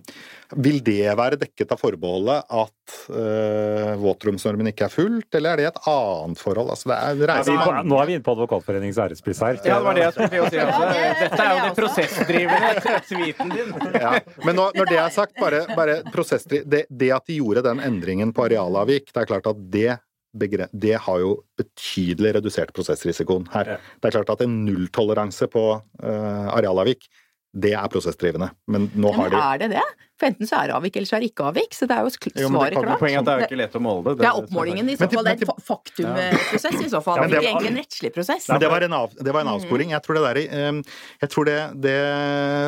vil 0.60 0.80
det 0.84 1.12
være 1.16 1.38
dekket 1.40 1.70
av 1.72 1.78
forbeholdet 1.80 2.42
at 2.50 2.94
eh, 3.14 3.92
våtromsnormen 4.00 4.72
ikke 4.72 4.88
er 4.88 4.92
fulgt, 4.92 5.36
eller 5.38 5.52
er 5.52 5.60
det 5.60 5.68
et 5.70 5.78
annet 5.92 6.40
forhold? 6.42 6.72
Altså, 6.74 6.90
det 6.90 6.96
er, 6.98 7.34
Er 7.36 7.44
vi 7.46 7.54
på, 7.60 7.76
nå 7.86 8.00
er 8.00 8.08
vi 8.10 8.16
inne 8.18 8.26
på 8.26 8.34
Advokatforeningens 8.34 8.98
ærespris 9.04 9.42
her. 9.46 9.60
Ja, 9.62 9.78
det 9.78 9.86
var 9.86 9.98
det 10.00 10.04
jeg 10.08 10.16
skulle 10.16 10.50
si. 10.50 10.60
også. 10.64 10.90
Dette 11.20 11.44
er 11.44 11.52
jo 11.52 11.60
det 11.60 11.70
det 11.70 11.76
prosessdrivende 11.78 12.72
tweeten 13.10 13.54
din. 13.54 13.72
ja. 14.00 14.12
Men 14.44 14.58
nå, 14.58 14.68
når 14.76 14.90
det 14.90 15.00
er 15.00 15.14
sagt, 15.14 15.34
bare, 15.40 15.64
bare 15.76 16.00
det, 16.04 16.84
det 16.88 17.10
at 17.14 17.26
de 17.26 17.40
gjorde 17.40 17.64
den 17.66 17.82
endringen 17.84 18.34
på 18.36 18.46
arealavvik, 18.48 19.10
det 19.12 19.22
er 19.22 19.30
klart 19.30 19.50
at 19.50 19.66
det 19.72 19.98
det 20.30 20.94
har 21.02 21.18
jo 21.18 21.32
betydelig 21.58 22.36
redusert 22.36 22.70
prosessrisikoen 22.70 23.48
her. 23.50 23.80
Det 23.98 24.06
er 24.06 24.14
klart 24.14 24.30
at 24.30 24.44
en 24.44 24.60
nulltoleranse 24.62 25.48
på 25.50 25.64
uh, 25.74 26.46
arealavvik, 26.54 27.08
det 27.52 27.72
er 27.74 27.88
prosessdrivende. 27.90 28.50
Men 28.70 28.88
nå 28.94 29.10
Ja, 29.10 29.16
har 29.16 29.30
de 29.30 29.36
er 29.42 29.58
det 29.58 29.68
det? 29.72 29.82
For 30.20 30.28
enten 30.28 30.46
så 30.46 30.58
er 30.60 30.66
det 30.68 30.74
avvik, 30.76 30.96
eller 31.00 31.08
så 31.08 31.16
er 31.16 31.20
det 31.24 31.30
ikke 31.32 31.44
avvik. 31.48 31.72
Så 31.74 31.86
det 31.88 31.96
er 31.96 32.04
jo 32.04 32.10
svaret 32.12 32.36
Jo, 32.44 32.48
men 32.52 32.60
det 32.70 32.76
klart. 32.84 33.00
Poenget 33.00 33.16
er 33.16 33.20
at 33.20 33.24
det 33.26 33.32
er 33.32 33.40
jo 33.40 33.46
ikke 33.48 33.58
lett 33.58 33.74
å 33.74 33.80
måle 33.80 34.02
det. 34.04 34.18
Det 34.20 34.26
er 34.28 34.38
oppmålingen 34.42 34.90
i 34.92 34.96
så 35.00 35.08
fall. 35.10 35.24
Det 35.24 35.32
er 35.32 35.48
en 35.48 35.62
faktumprosess 35.70 36.76
i 36.84 36.90
så 36.92 37.00
fall. 37.02 37.16
Ja, 37.22 37.26
det 37.32 37.38
er 37.40 37.46
egentlig 37.48 37.70
en 37.72 37.78
rettslig 37.80 38.12
prosess. 38.14 38.48
Men 38.52 38.60
det 38.60 38.70
var 38.70 38.84
en, 38.86 38.92
av, 39.00 39.14
det 39.16 39.32
var 39.34 39.40
en 39.46 39.52
avsporing. 39.56 39.90
Jeg 39.96 40.02
tror 40.04 40.18
det 40.20 40.24
der 40.28 40.40
eh, 40.44 40.82
Jeg 41.24 41.30
tror 41.34 41.48
det, 41.48 41.58
det 41.88 41.96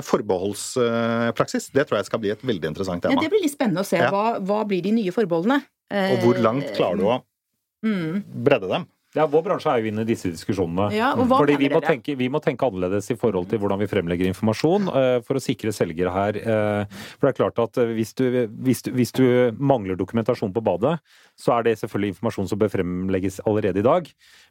forbeholdspraksis, 0.09 1.71
det 1.77 1.87
tror 1.89 2.01
jeg 2.01 2.09
skal 2.09 2.23
bli 2.23 2.33
et 2.35 2.43
veldig 2.47 2.73
interessant 2.73 3.05
Ja, 3.05 3.11
tema. 3.13 3.23
det 3.23 3.31
blir 3.33 3.45
litt 3.45 3.55
spennende 3.55 3.85
å 3.85 3.87
se. 3.87 4.01
Hva, 4.13 4.39
hva 4.41 4.63
blir 4.69 4.83
de 4.83 4.93
nye 4.97 5.13
forbeholdene? 5.15 5.61
Og 5.93 6.25
hvor 6.25 6.41
langt 6.41 6.73
klarer 6.77 6.97
du 6.99 7.07
å 7.11 7.21
Mm. 7.83 8.23
bredde 8.47 8.69
dem? 8.71 8.85
Ja, 9.13 9.27
Vår 9.29 9.43
bransje 9.45 9.69
er 9.69 9.83
jo 9.83 9.91
inne 9.91 10.07
i 10.07 10.09
disse 10.09 10.31
diskusjonene. 10.33 10.87
Ja, 10.97 11.11
Fordi 11.17 11.59
vi 11.61 11.69
må, 11.73 11.83
tenke, 11.85 12.15
vi 12.17 12.31
må 12.33 12.41
tenke 12.41 12.65
annerledes 12.65 13.11
i 13.13 13.17
forhold 13.21 13.51
til 13.51 13.61
hvordan 13.61 13.83
vi 13.83 13.89
fremlegger 13.91 14.31
informasjon 14.31 14.89
uh, 14.89 15.19
for 15.27 15.37
å 15.37 15.43
sikre 15.43 15.75
selgere 15.77 16.15
her. 16.15 16.39
Uh, 16.41 17.03
For 17.19 17.29
det 17.29 17.35
er 17.35 17.39
klart 17.43 17.61
at 17.61 17.83
hvis 17.93 18.15
du, 18.17 18.25
hvis, 18.65 18.81
du, 18.87 18.93
hvis 18.97 19.13
du 19.13 19.25
mangler 19.61 20.01
dokumentasjon 20.01 20.55
på 20.57 20.65
badet, 20.65 20.97
så 21.43 21.57
er 21.57 21.67
det 21.67 21.77
selvfølgelig 21.81 22.15
informasjon 22.15 22.51
som 22.51 22.61
bør 22.61 22.71
fremlegges 22.73 23.41
allerede 23.49 23.83
i 23.83 23.87
dag. 23.87 24.09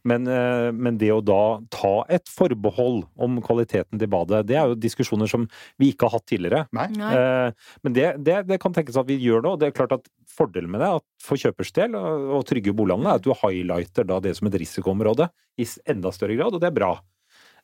Men, 0.07 0.27
eh, 0.27 0.69
men 0.75 0.99
det 0.99 1.11
å 1.15 1.21
da 1.23 1.41
ta 1.71 1.93
et 2.11 2.27
forbehold 2.31 3.05
om 3.15 3.39
kvaliteten 3.45 4.01
til 4.01 4.11
badet, 4.11 4.43
det 4.49 4.57
er 4.59 4.71
jo 4.71 4.79
diskusjoner 4.79 5.29
som 5.31 5.47
vi 5.79 5.93
ikke 5.93 6.09
har 6.09 6.19
hatt 6.19 6.27
tidligere. 6.31 6.65
Nei? 6.75 6.89
Nei. 6.97 7.13
Eh, 7.15 7.69
Men 7.81 7.93
det, 7.95 8.07
det, 8.25 8.35
det 8.49 8.59
kan 8.61 8.73
tenkes 8.75 8.97
at 8.99 9.07
vi 9.07 9.19
gjør 9.21 9.43
nå. 9.45 9.53
og 9.55 9.61
Det 9.61 9.69
er 9.69 9.77
klart 9.77 9.95
at 9.95 10.09
Fordelen 10.31 10.71
med 10.71 10.79
det 10.83 10.89
at 10.95 11.03
for 11.21 11.39
kjøpers 11.39 11.73
del 11.75 11.95
og, 11.97 12.43
trygge 12.47 12.73
bolighandel 12.75 13.09
er 13.11 13.19
at 13.19 13.25
du 13.25 13.33
highlighter 13.35 14.07
da 14.07 14.19
det 14.23 14.35
som 14.37 14.47
et 14.47 14.55
risikoområde 14.61 15.27
i 15.59 15.67
enda 15.91 16.11
større 16.15 16.37
grad, 16.39 16.55
og 16.55 16.63
det 16.63 16.69
er 16.71 16.77
bra. 16.77 16.93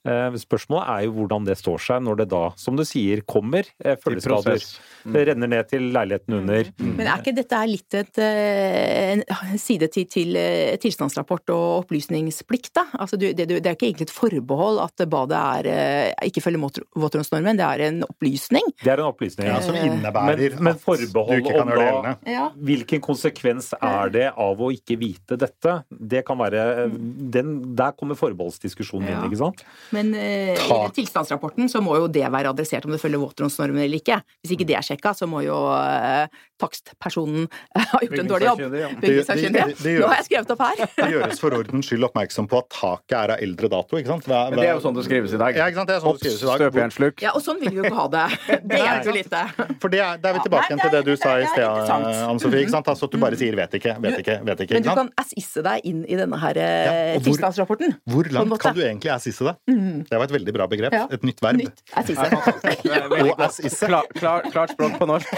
Eh, 0.08 0.38
Spørsmålet 0.40 0.88
er 0.94 1.06
jo 1.08 1.14
hvordan 1.18 1.46
det 1.48 1.58
står 1.60 1.82
seg 1.84 2.04
når 2.06 2.22
det 2.22 2.28
da, 2.32 2.44
som 2.60 2.78
du 2.80 2.84
sier, 2.88 3.22
kommer 3.28 3.68
eh, 3.84 3.98
følgeskader. 4.00 4.56
prosess. 4.56 4.80
Det 5.08 5.24
renner 5.30 5.48
ned 5.52 5.68
til 5.72 5.90
leiligheten 5.96 6.34
under. 6.40 6.70
Men 6.80 7.08
er 7.08 7.20
ikke 7.22 7.34
dette 7.36 7.60
litt 7.68 7.96
et, 8.00 8.20
eh, 8.24 9.14
en 9.18 9.24
side 9.60 9.90
til, 9.94 10.06
til 10.12 10.36
eh, 10.40 10.76
tilstandsrapport 10.84 11.52
og 11.56 11.66
opplysningsplikt, 11.84 12.72
da? 12.78 12.86
Altså, 13.00 13.20
du, 13.20 13.28
det, 13.34 13.48
det 13.50 13.60
er 13.66 13.76
ikke 13.76 13.90
egentlig 13.90 14.08
et 14.10 14.16
forbehold 14.16 14.80
at 14.84 15.04
badet 15.12 15.38
er, 15.40 15.70
eh, 15.72 16.28
ikke 16.30 16.44
følger 16.46 16.64
våt- 16.64 16.82
våtromsnormen, 16.96 17.58
det 17.60 17.68
er 17.68 17.86
en 17.88 18.02
opplysning. 18.08 18.68
Det 18.84 18.92
er 18.94 19.04
en 19.04 19.10
opplysning. 19.12 19.48
Ja, 19.52 19.60
som 19.64 19.76
innebærer 19.76 20.38
Men- 20.58 20.64
men 20.64 20.74
at 20.76 20.82
forbehold 20.84 21.42
du 21.42 21.44
ikke 21.44 21.58
kan 21.58 21.68
gjøre 21.68 21.78
det 21.78 21.88
gjeldende. 21.88 22.16
Ja. 22.38 22.46
Hvilken 22.72 23.02
konsekvens 23.02 23.74
er 23.82 24.10
det 24.14 24.28
av 24.38 24.58
å 24.64 24.72
ikke 24.76 24.98
vite 25.00 25.38
dette? 25.40 25.78
Det 25.92 26.24
kan 26.28 26.38
være 26.38 26.90
den, 27.32 27.76
Der 27.78 27.92
kommer 27.98 28.16
forbeholdsdiskusjonen 28.16 29.08
Ja. 29.10 29.18
inn, 29.22 29.32
ikke 29.32 29.38
sant? 29.42 29.64
Men 29.92 29.97
eh, 30.16 30.54
i 30.58 30.92
tilstandsrapporten 30.98 31.70
så 31.72 31.82
må 31.84 31.96
jo 31.98 32.08
det 32.08 32.26
være 32.32 32.50
adressert 32.54 32.86
om 32.86 32.92
det 32.92 33.00
følger 33.02 33.20
våtromsnormen 33.22 33.82
eller 33.84 33.98
ikke. 34.02 34.22
Hvis 34.44 34.54
ikke 34.58 34.68
det 34.68 34.78
er 34.78 34.86
sjekka, 34.86 35.14
så 35.18 35.28
må 35.30 35.42
jo 35.46 35.56
eh, 35.76 36.28
takstpersonen 36.62 37.48
ha 37.76 38.00
gjort 38.02 38.20
en 38.24 38.30
dårlig 38.32 38.48
jobb. 38.50 38.62
Ja. 38.78 38.88
Bygningssakkyndig. 39.02 39.54
Det- 39.54 39.76
det- 39.78 39.84
det 39.84 39.92
gjør- 39.98 40.02
Nå 40.02 40.08
har 40.08 40.16
jeg 40.22 40.26
skrevet 40.30 40.52
opp 40.52 40.62
her. 40.66 40.76
Det 40.98 41.12
gjøres 41.14 41.40
for 41.40 41.52
ordens 41.58 41.86
skyld 41.90 42.04
oppmerksom 42.10 42.48
på 42.50 42.58
at 42.64 42.70
taket 42.70 43.18
er 43.18 43.32
av 43.36 43.40
eldre 43.44 43.70
dato, 43.70 43.98
ikke 43.98 44.08
sant? 44.08 44.28
Er, 44.28 44.50
Men 44.50 44.60
det 44.60 44.68
er 44.70 44.74
jo 44.74 44.82
sånn 44.86 44.96
det 44.96 45.06
skrives 45.06 45.34
i 45.34 45.38
dag. 45.38 45.56
Ja, 45.56 45.66
ikke 45.68 45.76
sant? 45.82 45.88
Det 45.88 45.96
er 45.98 46.02
sånn 46.02 46.18
det 46.18 46.22
skrives 46.24 46.44
i 46.44 46.46
dag. 46.46 46.58
Støpejernsluk. 46.62 47.22
Ja, 47.22 47.32
og 47.36 47.42
sånn 47.42 47.60
vil 47.60 47.70
vi 47.70 47.76
jo 47.78 47.84
ikke 47.84 47.96
ha 48.02 48.08
det. 48.08 48.26
Det 48.68 48.78
hjelper 48.82 49.06
jo 49.06 49.14
lite. 49.18 49.42
For 49.80 49.90
det 49.90 50.00
er, 50.02 50.18
det 50.18 50.26
er 50.30 50.34
vi 50.34 50.40
tilbake 50.48 50.68
igjen 50.68 50.78
igjen 50.78 50.82
til 50.82 50.92
det 50.98 51.06
du 51.06 51.16
sa 51.18 51.36
i 51.40 51.46
sted. 51.46 51.64
Anne 51.68 52.40
Sofie. 52.40 52.62
ikke 52.66 52.74
sant? 52.74 52.86
Altså 52.88 53.04
at 53.08 53.12
du 53.12 53.18
bare 53.18 53.36
sier 53.38 53.56
'vet 53.56 53.74
ikke', 53.80 53.96
'vet 54.02 54.18
ikke', 54.22 54.38
'vet 54.46 54.60
ikke'. 54.66 54.74
Men 54.74 54.84
du 54.84 54.90
kan 54.94 55.10
assisse 55.18 55.64
deg 55.64 55.82
inn 55.86 56.06
i 56.08 56.16
denne 56.16 56.38
her 56.40 56.54
Ja, 56.58 57.16
eh, 57.16 57.20
tilstandsrapporten. 57.20 57.96
Hvor 58.08 58.24
langt 58.32 58.60
kan 58.60 58.74
du 58.76 58.82
egentlig 58.82 59.12
assisse 59.14 59.44
det? 59.78 60.10
Det 60.10 60.18
var 60.22 60.26
et 60.30 60.36
veldig 60.38 60.54
bra 60.58 60.68
begrep. 60.72 60.94
Ja. 60.98 61.06
Et 61.12 61.24
nytt 61.28 61.42
verb. 61.44 61.62
Nytt. 61.64 61.84
Og 63.28 63.46
assisse. 63.48 63.86
Klar, 63.88 64.10
klar, 64.18 64.48
klart 64.52 64.74
språk 64.76 64.98
på 65.02 65.08
norsk. 65.10 65.28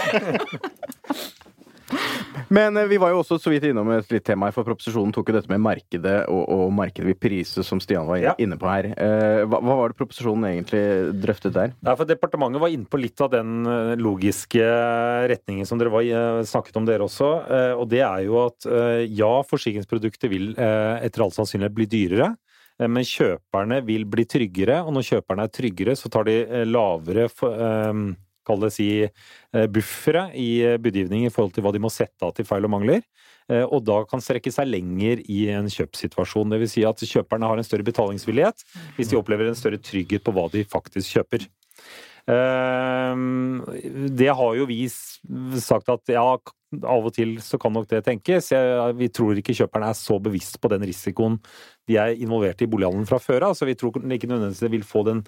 Men 2.50 2.76
eh, 2.78 2.86
vi 2.90 2.98
var 3.02 3.10
jo 3.10 3.20
også 3.22 3.36
så 3.42 3.50
vidt 3.50 3.64
innom 3.66 3.88
et 3.94 4.10
litt 4.14 4.22
tema 4.26 4.46
her, 4.48 4.54
for 4.54 4.66
proposisjonen 4.66 5.10
tok 5.14 5.30
jo 5.30 5.34
dette 5.36 5.50
med 5.50 5.62
markedet 5.62 6.16
og, 6.30 6.42
og 6.54 6.68
markedet 6.74 7.08
vil 7.08 7.16
prise, 7.18 7.64
som 7.66 7.80
Stian 7.82 8.06
var 8.06 8.20
Ja. 8.22 8.34
inne 8.42 8.58
på 8.60 8.68
her. 8.70 8.88
Eh, 8.94 9.42
Hva, 9.50 9.58
hva 9.58 9.76
var 9.80 9.90
det 9.92 9.98
proposisjonen 9.98 10.46
egentlig 10.52 10.82
drøftet 11.22 11.54
der? 11.56 11.74
Ja, 11.86 11.94
for 11.98 12.06
Departementet 12.10 12.62
var 12.62 12.70
inne 12.74 12.86
på 12.90 13.00
litt 13.02 13.18
av 13.26 13.32
den 13.34 13.66
eh, 13.66 13.94
logiske 13.98 14.62
retningen 15.32 15.66
som 15.66 15.78
dere 15.82 15.90
var, 15.94 16.06
snakket 16.46 16.78
om 16.78 16.86
dere 16.86 17.06
også. 17.06 17.30
eh, 17.50 17.72
Og 17.78 17.88
det 17.90 18.02
er 18.06 18.22
jo 18.28 18.38
at 18.46 18.66
eh, 18.70 19.02
ja, 19.10 19.32
forsikringsprodukter 19.50 20.30
vil 20.30 20.52
eh, 20.58 21.02
etter 21.08 21.26
all 21.26 21.34
sannsynlighet 21.34 21.74
bli 21.74 21.90
dyrere. 21.90 22.32
Eh, 22.80 22.88
Men 22.88 23.06
kjøperne 23.06 23.80
vil 23.86 24.06
bli 24.08 24.26
tryggere, 24.28 24.80
og 24.84 24.94
når 24.96 25.06
kjøperne 25.12 25.46
er 25.46 25.54
tryggere, 25.54 25.96
så 25.98 26.10
tar 26.12 26.26
de 26.28 26.40
eh, 26.42 26.66
lavere 26.68 27.28
eh, 27.28 28.02
Kall 28.48 28.62
det 28.64 28.70
si 28.72 28.88
eh, 29.04 29.66
buffere 29.70 30.30
i 30.34 30.64
budgivning 30.80 31.26
i 31.26 31.32
forhold 31.32 31.52
til 31.54 31.62
hva 31.66 31.74
de 31.76 31.82
må 31.84 31.90
sette 31.92 32.24
av 32.24 32.32
til 32.34 32.48
feil 32.48 32.64
og 32.66 32.72
mangler. 32.72 33.04
Og 33.50 33.80
da 33.82 33.96
kan 34.06 34.22
strekke 34.22 34.52
seg 34.54 34.68
lenger 34.70 35.24
i 35.26 35.40
en 35.50 35.66
kjøpssituasjon. 35.66 36.54
Vil 36.62 36.70
si 36.70 36.84
at 36.86 37.02
kjøperne 37.02 37.48
har 37.50 37.58
en 37.58 37.66
større 37.66 37.82
betalingsvillighet 37.82 38.62
hvis 38.94 39.10
de 39.10 39.18
opplever 39.18 39.50
en 39.50 39.58
større 39.58 39.80
trygghet 39.82 40.22
på 40.22 40.34
hva 40.36 40.44
de 40.52 40.62
faktisk 40.70 41.16
kjøper. 41.16 41.48
Ehm, 42.28 43.62
Det 44.16 44.28
har 44.28 44.56
jo 44.56 44.66
vi 44.66 44.88
sagt 44.88 45.88
at 45.88 46.02
ja, 46.08 46.26
av 46.84 47.06
og 47.06 47.14
til 47.14 47.38
så 47.42 47.58
kan 47.58 47.72
nok 47.74 47.88
det 47.90 48.04
tenkes. 48.06 48.52
Vi 48.98 49.08
tror 49.08 49.38
ikke 49.38 49.56
kjøperne 49.56 49.90
er 49.90 49.98
så 49.98 50.20
bevisst 50.22 50.60
på 50.60 50.70
den 50.70 50.84
risikoen 50.86 51.40
de 51.88 51.96
er 51.98 52.14
involvert 52.14 52.62
i 52.62 52.68
bolighandelen 52.70 53.08
fra 53.08 53.18
før 53.18 53.50
av. 53.50 53.56
Så 53.58 53.66
vi 53.66 53.74
tror 53.74 53.96
ikke 53.96 54.30
nødvendigvis 54.30 54.62
det 54.62 54.70
vil 54.70 54.86
få 54.86 55.02
den 55.08 55.24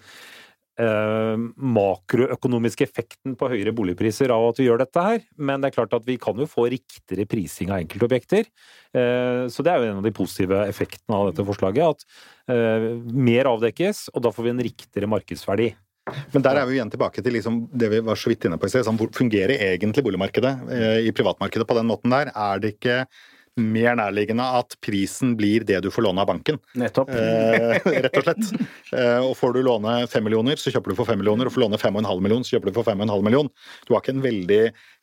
eh, 0.79 1.35
makroøkonomiske 1.59 2.87
effekten 2.87 3.35
på 3.39 3.51
høyere 3.51 3.75
boligpriser 3.75 4.33
av 4.35 4.51
at 4.53 4.61
vi 4.63 4.69
gjør 4.69 4.85
dette 4.85 5.03
her. 5.03 5.25
Men 5.37 5.61
det 5.61 5.73
er 5.73 5.79
klart 5.81 5.97
at 5.99 6.07
vi 6.07 6.19
kan 6.23 6.39
jo 6.39 6.47
få 6.47 6.69
riktigere 6.73 7.27
prising 7.29 7.73
av 7.73 7.83
enkeltobjekter. 7.83 8.47
Eh, 8.95 9.49
Så 9.51 9.65
det 9.67 9.73
er 9.73 9.83
jo 9.83 9.91
en 9.91 10.03
av 10.03 10.07
de 10.07 10.15
positive 10.15 10.63
effektene 10.69 11.19
av 11.19 11.33
dette 11.33 11.47
forslaget. 11.49 11.97
At 11.97 12.55
eh, 12.55 12.93
mer 13.03 13.51
avdekkes, 13.51 14.11
og 14.15 14.23
da 14.23 14.31
får 14.31 14.47
vi 14.47 14.55
en 14.55 14.67
riktigere 14.71 15.11
markedsverdi. 15.11 15.73
Men 16.33 16.43
der 16.45 16.59
er 16.59 16.67
vi 16.67 16.79
igjen 16.79 16.91
tilbake 16.91 17.23
til 17.23 17.37
liksom 17.37 17.67
det 17.79 17.91
vi 17.93 18.01
var 18.05 18.19
så 18.19 18.33
vidt 18.33 18.49
inne 18.49 18.59
på 18.59 18.67
i 18.67 18.73
sted. 18.73 18.87
Sånn, 18.87 18.99
fungerer 19.15 19.55
egentlig 19.71 20.05
boligmarkedet 20.07 20.55
eh, 20.75 20.97
i 21.07 21.13
privatmarkedet 21.15 21.69
på 21.69 21.77
den 21.79 21.89
måten 21.91 22.15
der? 22.15 22.33
Er 22.35 22.63
det 22.63 22.75
ikke 22.77 23.05
mer 23.61 23.93
nærliggende 23.99 24.45
at 24.59 24.79
prisen 24.81 25.35
blir 25.37 25.67
det 25.69 25.83
du 25.85 25.91
får 25.93 26.07
låne 26.07 26.23
av 26.25 26.31
banken? 26.31 26.59
Nettopp. 26.81 27.13
Eh, 27.13 27.77
rett 28.07 28.17
og 28.17 28.25
slett. 28.25 28.49
Eh, 28.97 29.21
og 29.21 29.37
får 29.39 29.55
du 29.55 29.61
låne 29.67 29.95
fem 30.11 30.25
millioner, 30.27 30.59
så 30.59 30.73
kjøper 30.73 30.93
du 30.93 30.99
for 30.99 31.09
fem 31.09 31.21
millioner. 31.21 31.49
Og 31.49 31.55
får 31.55 31.67
låne 31.67 31.81
fem 31.81 31.95
og 31.95 32.03
en 32.03 32.11
halv 32.11 32.25
million, 32.25 32.43
så 32.47 32.57
kjøper 32.57 32.73
du 32.73 32.81
for 32.81 32.89
fem 32.89 32.99
og 32.99 33.07
en 33.07 33.15
halv 33.15 33.29
million. 33.29 33.53
Du 33.87 33.95
har 33.95 34.03
ikke 34.03 34.17
en 34.17 34.25
veldig 34.25 34.63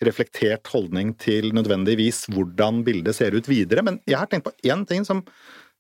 reflektert 0.10 0.74
holdning 0.74 1.14
til 1.22 1.54
nødvendigvis 1.56 2.26
hvordan 2.34 2.84
bildet 2.88 3.18
ser 3.18 3.38
ut 3.38 3.50
videre. 3.50 3.86
Men 3.86 4.02
jeg 4.10 4.20
har 4.20 4.32
tenkt 4.32 4.50
på 4.50 4.56
én 4.68 4.84
ting 4.90 5.08
som 5.08 5.24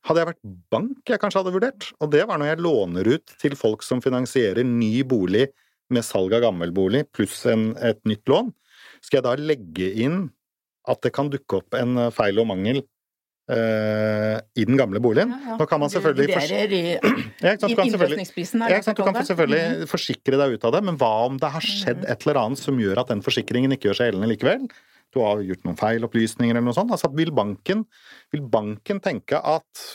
hadde 0.08 0.22
jeg 0.22 0.30
vært 0.32 0.44
bank 0.72 1.12
jeg 1.12 1.22
kanskje 1.22 1.42
hadde 1.42 1.56
vurdert. 1.56 1.90
Og 2.00 2.12
det 2.14 2.24
var 2.30 2.40
når 2.40 2.54
jeg 2.54 2.64
låner 2.66 3.10
ut 3.16 3.34
til 3.42 3.58
folk 3.60 3.84
som 3.86 4.04
finansierer 4.04 4.68
ny 4.68 5.02
bolig 5.08 5.50
med 5.94 6.06
salg 6.06 6.36
av 6.38 6.46
gammel 6.46 6.72
bolig 6.76 7.06
pluss 7.16 7.42
en, 7.50 7.72
et 7.82 8.00
nytt 8.08 8.30
lån, 8.30 8.52
skal 9.04 9.20
jeg 9.20 9.26
da 9.26 9.36
legge 9.42 9.90
inn 10.06 10.22
at 10.90 11.02
det 11.06 11.12
kan 11.16 11.30
dukke 11.32 11.62
opp 11.62 11.78
en 11.78 11.98
eh, 12.06 12.14
feil 12.16 12.40
og 12.42 12.48
mangel 12.50 12.82
eh, 13.52 14.38
i 14.60 14.66
den 14.70 14.78
gamle 14.80 15.02
boligen? 15.04 15.34
Nå 15.60 15.68
kan 15.70 15.82
man 15.82 15.92
selvfølgelig 15.94 16.36
fors- 16.36 16.52
Vurderer 16.54 16.76
i 16.76 16.84
ja, 17.46 17.56
kan 17.58 17.74
ja, 18.72 18.82
sant? 18.86 19.00
Du 19.00 19.04
man 19.06 19.18
kan 19.20 19.28
selvfølgelig 19.28 19.90
forsikre 19.92 20.40
deg 20.42 20.56
ut 20.58 20.70
av 20.70 20.78
det, 20.78 20.84
men 20.90 21.00
hva 21.02 21.12
om 21.28 21.42
det 21.42 21.52
har 21.56 21.66
skjedd 21.66 22.06
et 22.06 22.26
eller 22.26 22.42
annet 22.44 22.62
som 22.62 22.80
gjør 22.82 23.04
at 23.04 23.12
den 23.14 23.26
forsikringen 23.26 23.76
ikke 23.76 23.90
gjør 23.90 24.02
seg 24.02 24.12
gjeldende 24.12 24.32
likevel? 24.34 24.70
Du 25.14 25.22
har 25.24 25.42
gjort 25.46 25.66
noen 25.66 25.80
feilopplysninger 25.80 26.56
eller 26.56 26.68
noe 26.68 26.78
sånt. 26.78 26.92
Altså, 26.94 27.10
vil, 27.18 27.32
banken, 27.36 27.86
vil 28.34 28.44
banken 28.52 29.02
tenke 29.04 29.42
at 29.42 29.86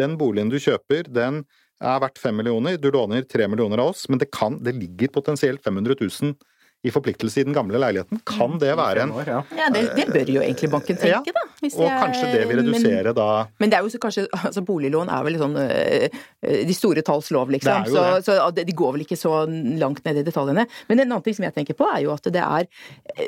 den 0.00 0.16
boligen 0.20 0.52
du 0.52 0.58
kjøper, 0.60 1.10
den 1.12 1.42
er 1.80 2.00
verdt 2.02 2.20
fem 2.20 2.36
millioner, 2.36 2.76
du 2.80 2.90
låner 2.92 3.24
tre 3.28 3.46
millioner 3.48 3.80
av 3.80 3.94
oss, 3.94 4.06
men 4.12 4.20
det, 4.20 4.30
kan, 4.34 4.58
det 4.64 4.76
ligger 4.76 5.12
potensielt 5.14 5.64
500 5.64 5.96
000 6.00 6.34
i 6.82 6.88
forpliktelse 6.90 7.42
i 7.42 7.44
den 7.44 7.52
gamle 7.52 7.76
leiligheten. 7.76 8.22
Kan 8.24 8.54
det 8.58 8.70
være 8.78 9.02
en 9.02 9.10
Ja. 9.26 9.40
Det, 9.74 9.82
det 9.96 10.06
bør 10.14 10.30
jo 10.32 10.40
egentlig 10.40 10.70
banken 10.72 10.96
tenke, 10.96 11.32
da. 11.36 11.42
hvis 11.60 11.74
Og 11.76 11.90
kanskje 11.90 12.32
det 12.32 12.48
vil 12.48 12.62
men- 12.64 13.14
da 13.14 13.46
Men 13.60 13.68
det 13.70 13.76
er 13.78 13.82
jo 13.82 13.88
så 13.92 13.98
kanskje 14.00 14.26
altså 14.32 14.64
Boliglån 14.64 15.10
er 15.12 15.22
vel 15.24 15.36
sånn 15.36 15.56
øh, 15.60 16.08
øh, 16.42 16.64
de 16.66 16.74
store 16.74 17.02
talls 17.02 17.30
lov, 17.30 17.50
liksom. 17.50 17.84
Det 17.84 17.92
er 17.92 17.92
jo 17.92 17.96
Så, 17.96 18.14
det. 18.16 18.24
så 18.24 18.54
de- 18.54 18.64
de 18.64 18.72
går 18.72 18.92
vel 18.92 19.00
ikke 19.04 19.18
så 19.20 19.46
langt 19.78 20.04
ned 20.04 20.16
i 20.16 20.22
detaljene. 20.22 20.66
Men 20.88 21.00
en 21.00 21.12
annen 21.12 21.22
ting 21.22 21.34
som 21.36 21.44
jeg 21.44 21.54
tenker 21.54 21.74
på, 21.76 21.84
er 21.94 22.00
jo 22.02 22.12
at 22.12 22.22
det 22.22 22.36
er 22.36 22.66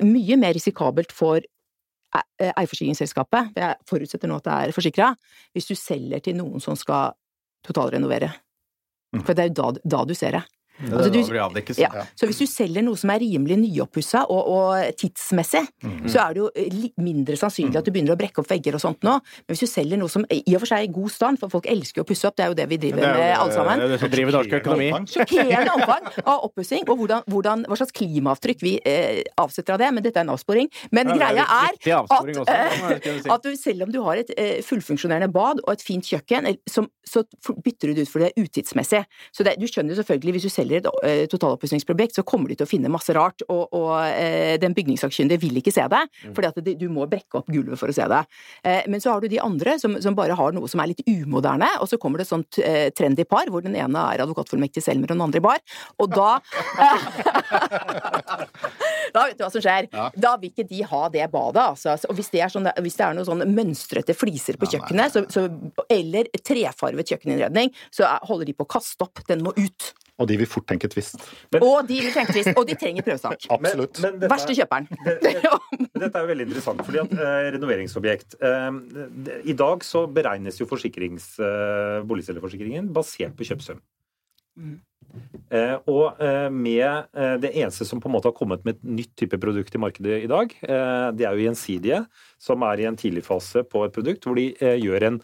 mye 0.03 0.37
mer 0.39 0.55
risikabelt 0.55 1.13
for 1.13 1.37
e- 1.37 2.23
eh, 2.41 2.53
eierforsikringsselskapet, 2.57 3.53
jeg 3.57 3.77
forutsetter 3.85 4.29
nå 4.29 4.37
at 4.37 4.45
det 4.45 4.53
er 4.53 4.73
forsikra, 4.73 5.15
hvis 5.55 5.67
du 5.69 5.75
selger 5.75 6.23
til 6.23 6.35
noen 6.37 6.59
som 6.61 6.75
skal 6.75 7.13
totalrenovere. 7.67 8.33
Mm. 9.15 9.25
For 9.27 9.35
det 9.35 9.45
er 9.45 9.49
jo 9.53 9.73
da, 9.73 9.81
da 9.99 10.05
du 10.09 10.15
ser 10.15 10.33
det. 10.33 10.43
Det 10.83 10.93
Altså, 10.93 11.11
du-. 11.13 11.19
Ja. 11.83 12.07
Så 12.19 12.27
hvis 12.27 12.39
du 12.43 12.47
selger 12.47 12.83
noe 12.85 12.97
som 12.99 13.11
er 13.15 13.23
rimelig 13.23 13.57
nyoppussa 13.63 14.25
og, 14.29 14.49
og 14.53 14.97
tidsmessig, 14.99 15.63
Mm. 15.83 16.07
så 16.09 16.21
er 16.23 16.35
det 16.35 16.41
jo 16.43 16.49
litt 16.79 16.97
mindre 17.03 17.35
sannsynlig 17.39 17.77
at 17.81 17.85
du 17.87 17.91
begynner 17.91 18.15
å 18.15 18.19
brekke 18.19 18.39
opp 18.43 18.49
vegger 18.51 18.77
og 18.77 18.81
sånt 18.83 19.03
nå. 19.03 19.17
Men 19.19 19.51
hvis 19.57 19.63
du 19.65 19.67
selger 19.71 19.99
noe 19.99 20.09
som 20.13 20.25
i 20.31 20.43
og 20.55 20.61
for 20.63 20.71
seg 20.71 20.79
er 20.79 20.87
i 20.87 20.93
god 20.95 21.11
stand, 21.11 21.39
for 21.41 21.51
folk 21.51 21.67
elsker 21.71 22.01
jo 22.01 22.05
å 22.05 22.09
pusse 22.09 22.27
opp, 22.29 22.37
det 22.39 22.45
er 22.45 22.53
jo 22.53 22.57
det 22.59 22.67
vi 22.71 22.79
driver 22.85 23.03
er 23.03 23.09
jo 23.09 23.19
med 23.19 23.35
alle 23.39 23.53
sammen. 23.57 23.79
Det 23.83 23.85
er 23.89 23.93
det 23.95 24.01
som 24.03 24.13
driver 24.15 24.37
norsk 24.37 24.55
økonomi. 24.61 24.89
Sjokkerende 25.13 25.75
omfang 25.79 26.07
av 26.23 26.47
oppussing, 26.47 26.87
og 26.89 26.97
hvordan, 27.03 27.23
hvordan, 27.27 27.65
hva 27.69 27.77
slags 27.81 27.93
klimaavtrykk 27.99 28.63
vi 28.63 28.75
eh, 28.87 29.23
avsetter 29.43 29.75
av 29.75 29.83
det. 29.83 29.91
Men 29.97 30.07
dette 30.07 30.23
er 30.23 30.27
en 30.27 30.35
avsporing. 30.37 30.71
Men 30.93 31.09
Ja, 31.13 31.15
er 31.15 31.19
greia 31.19 31.45
er 31.45 31.73
at, 31.99 32.11
også, 32.13 32.47
eh, 32.49 33.21
si. 33.25 33.31
at 33.35 33.43
du, 33.43 33.51
selv 33.59 33.83
om 33.89 33.93
du 33.93 34.01
har 34.07 34.17
et 34.23 34.31
eh, 34.39 34.63
fullfunksjonerende 34.63 35.29
bad 35.33 35.61
og 35.67 35.73
et 35.75 35.83
fint 35.83 36.07
kjøkken, 36.07 36.47
eh, 36.47 36.57
som, 36.71 36.89
så 37.05 37.25
bytter 37.65 37.91
du 37.93 37.95
det 37.99 38.07
ut 38.07 38.13
for 38.13 38.23
det 38.25 38.33
utidsmessig. 38.39 39.03
Så 39.35 39.45
det, 39.45 39.57
du 39.61 39.67
skjønner 39.67 39.95
jo 39.95 40.01
selvfølgelig, 40.03 40.33
hvis 40.39 40.49
du 40.49 40.53
selger 40.55 40.72
et 40.81 40.87
eh, 41.05 41.27
så 42.13 42.23
kommer 42.25 42.49
de 42.49 42.57
til 42.57 42.67
å 42.67 42.71
finne 42.71 42.89
masse 42.93 43.13
rart, 43.15 43.43
og, 43.49 43.69
og 43.73 43.93
eh, 44.07 44.57
den 44.63 44.75
bygningssakkyndige 44.75 45.41
vil 45.43 45.57
ikke 45.63 45.73
se 45.75 45.85
det, 45.89 46.03
Mm. 46.23 46.35
fordi 46.37 46.49
at 46.49 46.79
du 46.79 46.89
må 46.93 47.07
brekke 47.11 47.39
opp 47.41 47.47
gulvet 47.51 47.79
for 47.79 47.89
å 47.91 47.95
se 47.97 48.05
det. 48.09 48.21
Eh, 48.65 48.83
men 48.89 49.01
så 49.01 49.11
har 49.13 49.21
du 49.21 49.29
de 49.29 49.41
andre 49.43 49.79
som, 49.81 49.95
som 50.03 50.15
bare 50.15 50.35
har 50.39 50.53
noe 50.53 50.69
som 50.71 50.81
er 50.81 50.93
litt 50.93 51.03
umoderne, 51.09 51.69
og 51.81 51.89
så 51.91 51.99
kommer 51.99 52.19
det 52.21 52.27
et 52.29 52.33
sånt 52.35 52.59
trendy 52.97 53.25
par, 53.29 53.47
hvor 53.51 53.63
den 53.65 53.75
ene 53.77 53.99
er 54.13 54.23
advokatfullmektig 54.25 54.83
Selmer 54.85 55.11
og 55.11 55.17
den 55.17 55.25
andre 55.27 55.41
i 55.43 55.45
bar, 55.45 55.59
og 55.99 56.11
da 56.15 56.41
Da 59.13 59.27
vet 59.29 59.37
du 59.39 59.43
hva 59.45 59.51
som 59.53 59.61
skjer. 59.63 59.89
Ja. 59.93 60.07
Da 60.17 60.35
vil 60.41 60.53
ikke 60.53 60.65
de 60.69 60.83
ha 60.89 61.03
det 61.13 61.27
badet, 61.33 61.63
altså. 61.75 61.97
Og 62.09 62.17
hvis 62.17 62.31
det 62.33 62.41
er, 62.45 62.53
sånn, 62.53 62.69
hvis 62.85 62.97
det 62.97 63.05
er 63.07 63.17
noen 63.19 63.29
sånne 63.29 63.49
mønstrete 63.51 64.15
fliser 64.17 64.57
på 64.61 64.69
kjøkkenet, 64.73 65.13
så, 65.13 65.25
så, 65.33 65.45
eller 65.93 66.31
trefarvet 66.41 67.13
kjøkkeninnredning, 67.13 67.73
så 67.93 68.07
er- 68.09 68.25
holder 68.31 68.49
de 68.49 68.55
på 68.57 68.65
å 68.65 68.71
kaste 68.79 69.05
opp. 69.05 69.21
Den 69.29 69.45
må 69.45 69.53
ut. 69.59 69.91
Og 70.23 70.29
de 70.31 70.37
vil 70.39 70.47
fort 70.47 70.69
tenke 70.71 70.87
tvist. 70.93 71.19
Og 71.59 71.81
de, 71.89 71.99
trenger 72.13 72.31
tvist, 72.37 72.53
og 72.55 72.69
de 72.69 72.77
trenger 72.79 73.07
prøvesak. 73.07 73.47
Absolutt. 73.57 73.99
Men, 73.99 74.13
men 74.15 74.21
dette, 74.23 74.31
Verste 74.31 74.55
kjøperen. 74.59 74.87
dette 76.03 76.13
er 76.13 76.23
jo 76.23 76.31
veldig 76.31 76.47
interessant, 76.47 76.85
fordi 76.87 77.03
at 77.03 77.17
eh, 77.19 77.49
renoveringsobjekt 77.57 78.39
eh, 78.39 78.69
det- 79.27 79.41
I 79.51 79.57
dag 79.59 79.83
så 79.87 80.05
beregnes 80.07 80.61
jo 80.63 80.69
forsikrings, 80.71 81.33
eh, 81.43 81.99
boligselgerforsikringen 82.07 82.93
basert 82.95 83.35
på 83.39 83.49
kjøpesum. 83.51 83.83
Eh, 85.53 85.75
og 85.89 86.21
eh, 86.23 86.47
med 86.53 86.85
eh, 87.17 87.35
det 87.41 87.51
eneste 87.57 87.87
som 87.89 88.01
på 88.01 88.09
en 88.11 88.15
måte 88.15 88.29
har 88.31 88.37
kommet 88.37 88.63
med 88.69 88.77
et 88.79 88.85
nytt 89.01 89.13
type 89.21 89.39
produkt 89.41 89.75
i 89.75 89.81
markedet 89.81 90.19
i 90.25 90.31
dag, 90.31 90.53
eh, 90.63 91.09
det 91.17 91.27
er 91.29 91.37
jo 91.37 91.47
Gjensidige, 91.47 92.03
som 92.41 92.65
er 92.69 92.81
i 92.85 92.87
en 92.89 92.99
tidlig 93.01 93.25
fase 93.27 93.65
på 93.65 93.85
et 93.87 93.97
produkt 93.97 94.29
hvor 94.29 94.37
de 94.39 94.51
eh, 94.61 94.77
gjør 94.81 95.09
en 95.09 95.19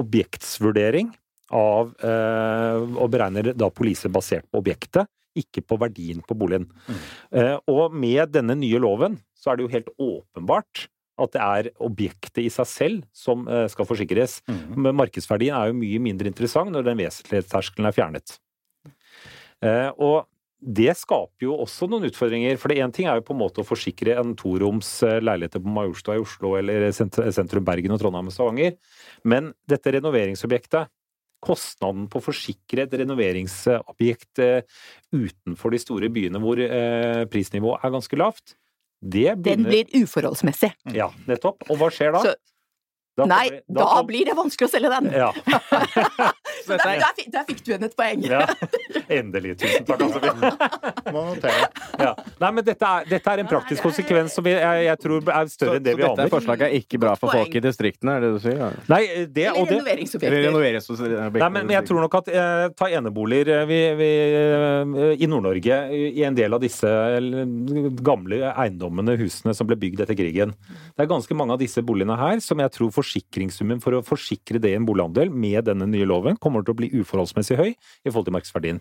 objektsvurdering 0.00 1.10
av 1.52 1.92
eh, 2.00 2.80
og 2.80 3.10
beregner 3.12 3.52
da 3.52 3.68
poliser 3.72 4.12
basert 4.12 4.46
på 4.50 4.62
objektet, 4.62 5.10
ikke 5.34 5.64
på 5.66 5.78
verdien 5.82 6.22
på 6.24 6.36
boligen. 6.38 6.68
Eh, 7.34 7.56
og 7.70 7.94
med 7.94 8.32
denne 8.32 8.56
nye 8.58 8.80
loven 8.80 9.18
så 9.36 9.52
er 9.52 9.58
det 9.58 9.66
jo 9.66 9.74
helt 9.74 9.90
åpenbart 9.98 10.86
at 11.20 11.34
det 11.34 11.42
er 11.42 11.70
objektet 11.84 12.42
i 12.42 12.50
seg 12.50 12.68
selv 12.70 13.02
som 13.14 13.46
eh, 13.46 13.66
skal 13.70 13.86
forsikres. 13.86 14.40
Men 14.74 14.96
markedsverdien 14.98 15.54
er 15.56 15.70
jo 15.70 15.78
mye 15.78 16.02
mindre 16.02 16.30
interessant 16.30 16.72
når 16.74 16.88
den 16.88 17.02
vesentlighetsterskelen 17.02 17.90
er 17.90 17.96
fjernet. 17.96 18.38
Eh, 19.64 19.90
og 20.02 20.24
det 20.64 20.94
skaper 20.96 21.44
jo 21.44 21.58
også 21.60 21.86
noen 21.92 22.08
utfordringer. 22.08 22.56
For 22.60 22.72
det 22.72 22.80
én 22.82 22.92
ting 22.94 23.08
er 23.10 23.20
jo 23.20 23.26
på 23.28 23.34
en 23.36 23.42
måte 23.42 23.62
å 23.62 23.68
forsikre 23.68 24.16
en 24.20 24.34
toroms 24.38 24.90
eh, 25.06 25.20
leiligheter 25.22 25.62
på 25.62 25.74
Majorstua 25.76 26.18
i 26.18 26.24
Oslo 26.24 26.54
eller 26.58 26.88
sentrum 26.94 27.66
Bergen 27.66 27.94
og 27.94 28.00
Trondheim 28.02 28.30
og 28.30 28.34
Stavanger. 28.34 28.78
Men 29.28 29.52
dette 29.70 29.94
renoveringsobjektet, 29.98 30.90
kostnaden 31.44 32.08
på 32.10 32.20
å 32.20 32.24
forsikre 32.24 32.86
et 32.86 32.98
renoveringsobjekt 33.02 34.42
eh, 34.44 34.82
utenfor 35.14 35.74
de 35.74 35.80
store 35.82 36.10
byene 36.12 36.40
hvor 36.42 36.60
eh, 36.64 37.24
prisnivået 37.30 37.84
er 37.84 37.94
ganske 37.94 38.20
lavt, 38.20 38.56
det 39.04 39.34
Den 39.44 39.66
blir 39.66 39.90
uforholdsmessig. 40.00 40.70
Ja, 40.96 41.10
nettopp. 41.28 41.66
Og 41.68 41.76
hva 41.80 41.90
skjer 41.92 42.14
da? 42.16 42.22
Så, 42.24 42.32
Da 43.14 43.26
nei, 43.30 43.44
vi, 43.52 43.58
da 43.76 43.84
kom- 43.86 44.06
blir 44.08 44.24
det 44.26 44.34
vanskelig 44.34 44.66
å 44.66 44.70
selge 44.72 44.90
den. 44.90 45.06
Ja. 45.14 45.28
Så 46.64 46.74
der, 46.74 46.96
der, 46.98 47.12
fikk- 47.18 47.30
der 47.34 47.44
fikk 47.46 47.60
du 47.62 47.68
igjen 47.72 47.84
et 47.86 47.94
poeng. 47.98 48.22
ja. 48.26 48.40
Endelig. 49.12 49.52
Tusen 49.60 49.84
takk, 49.86 50.00
altså. 50.02 50.20
Må 51.14 51.22
notere. 51.28 51.68
Ja. 52.00 52.10
Nei, 52.40 52.50
men 52.56 52.64
dette 52.66 52.88
er, 52.88 53.06
dette 53.10 53.34
er 53.34 53.42
en 53.44 53.50
praktisk 53.50 53.84
konsekvens 53.84 54.34
som 54.34 54.46
vi, 54.46 54.54
jeg, 54.56 54.84
jeg 54.88 55.00
tror 55.04 55.28
er 55.34 55.50
større 55.52 55.76
enn 55.78 55.84
det 55.86 55.94
så 55.94 56.00
vi 56.00 56.06
dette 56.08 56.26
forslaget 56.32 56.66
er 56.66 56.74
ikke 56.80 57.00
bra 57.04 57.12
for 57.20 57.30
folk 57.34 57.54
i 57.54 57.62
distriktene, 57.64 58.16
er 58.18 58.24
det 58.26 58.30
du 58.34 58.40
sier? 58.42 58.58
Ja. 58.64 58.70
Nei, 58.90 59.00
det, 59.28 59.46
Eller 59.50 59.60
og 59.60 59.68
det, 59.68 59.76
renoveringsobjekter. 59.78 60.38
Renoveringsobjekter. 60.48 61.38
Nei, 61.44 61.50
men, 61.54 61.68
men 61.68 61.76
jeg 61.76 61.88
tror 61.90 62.02
nok 62.06 62.18
at 62.22 62.32
eh, 62.34 62.64
ta 62.78 62.90
eneboliger 62.98 63.52
eh, 63.60 63.64
vi, 63.70 63.80
vi, 64.00 64.10
eh, 64.40 65.14
i 65.22 65.30
Nord-Norge, 65.30 65.78
i 65.94 66.02
i 66.14 66.22
en 66.26 66.36
del 66.36 66.54
av 66.54 66.62
disse 66.62 66.88
eh, 66.88 67.30
gamle 68.06 68.40
eiendommene, 68.54 69.16
husene 69.20 69.54
som 69.56 69.66
ble 69.70 69.78
bygd 69.80 70.02
etter 70.04 70.16
krigen. 70.18 70.52
Det 70.94 71.04
er 71.06 71.10
ganske 71.10 71.36
mange 71.36 71.54
av 71.56 71.62
disse 71.62 71.82
boligene 71.84 72.16
her 72.18 72.42
som 72.44 72.60
jeg 72.62 72.72
tror 72.74 72.92
forsikringssummen 73.04 73.80
for 73.84 73.98
å 73.98 74.02
forsikre 74.04 74.60
det 74.62 74.72
i 74.72 74.78
en 74.78 74.86
bolighandel 74.88 75.30
med 75.30 75.68
denne 75.68 75.86
nye 75.90 76.06
loven 76.08 76.38
kommer 76.40 76.64
til 76.64 76.74
å 76.74 76.78
bli 76.80 76.90
uforholdsmessig 77.00 77.58
høy 77.60 77.70
i 77.70 78.10
forhold 78.10 78.28
til 78.30 78.36
markedsverdien. 78.38 78.80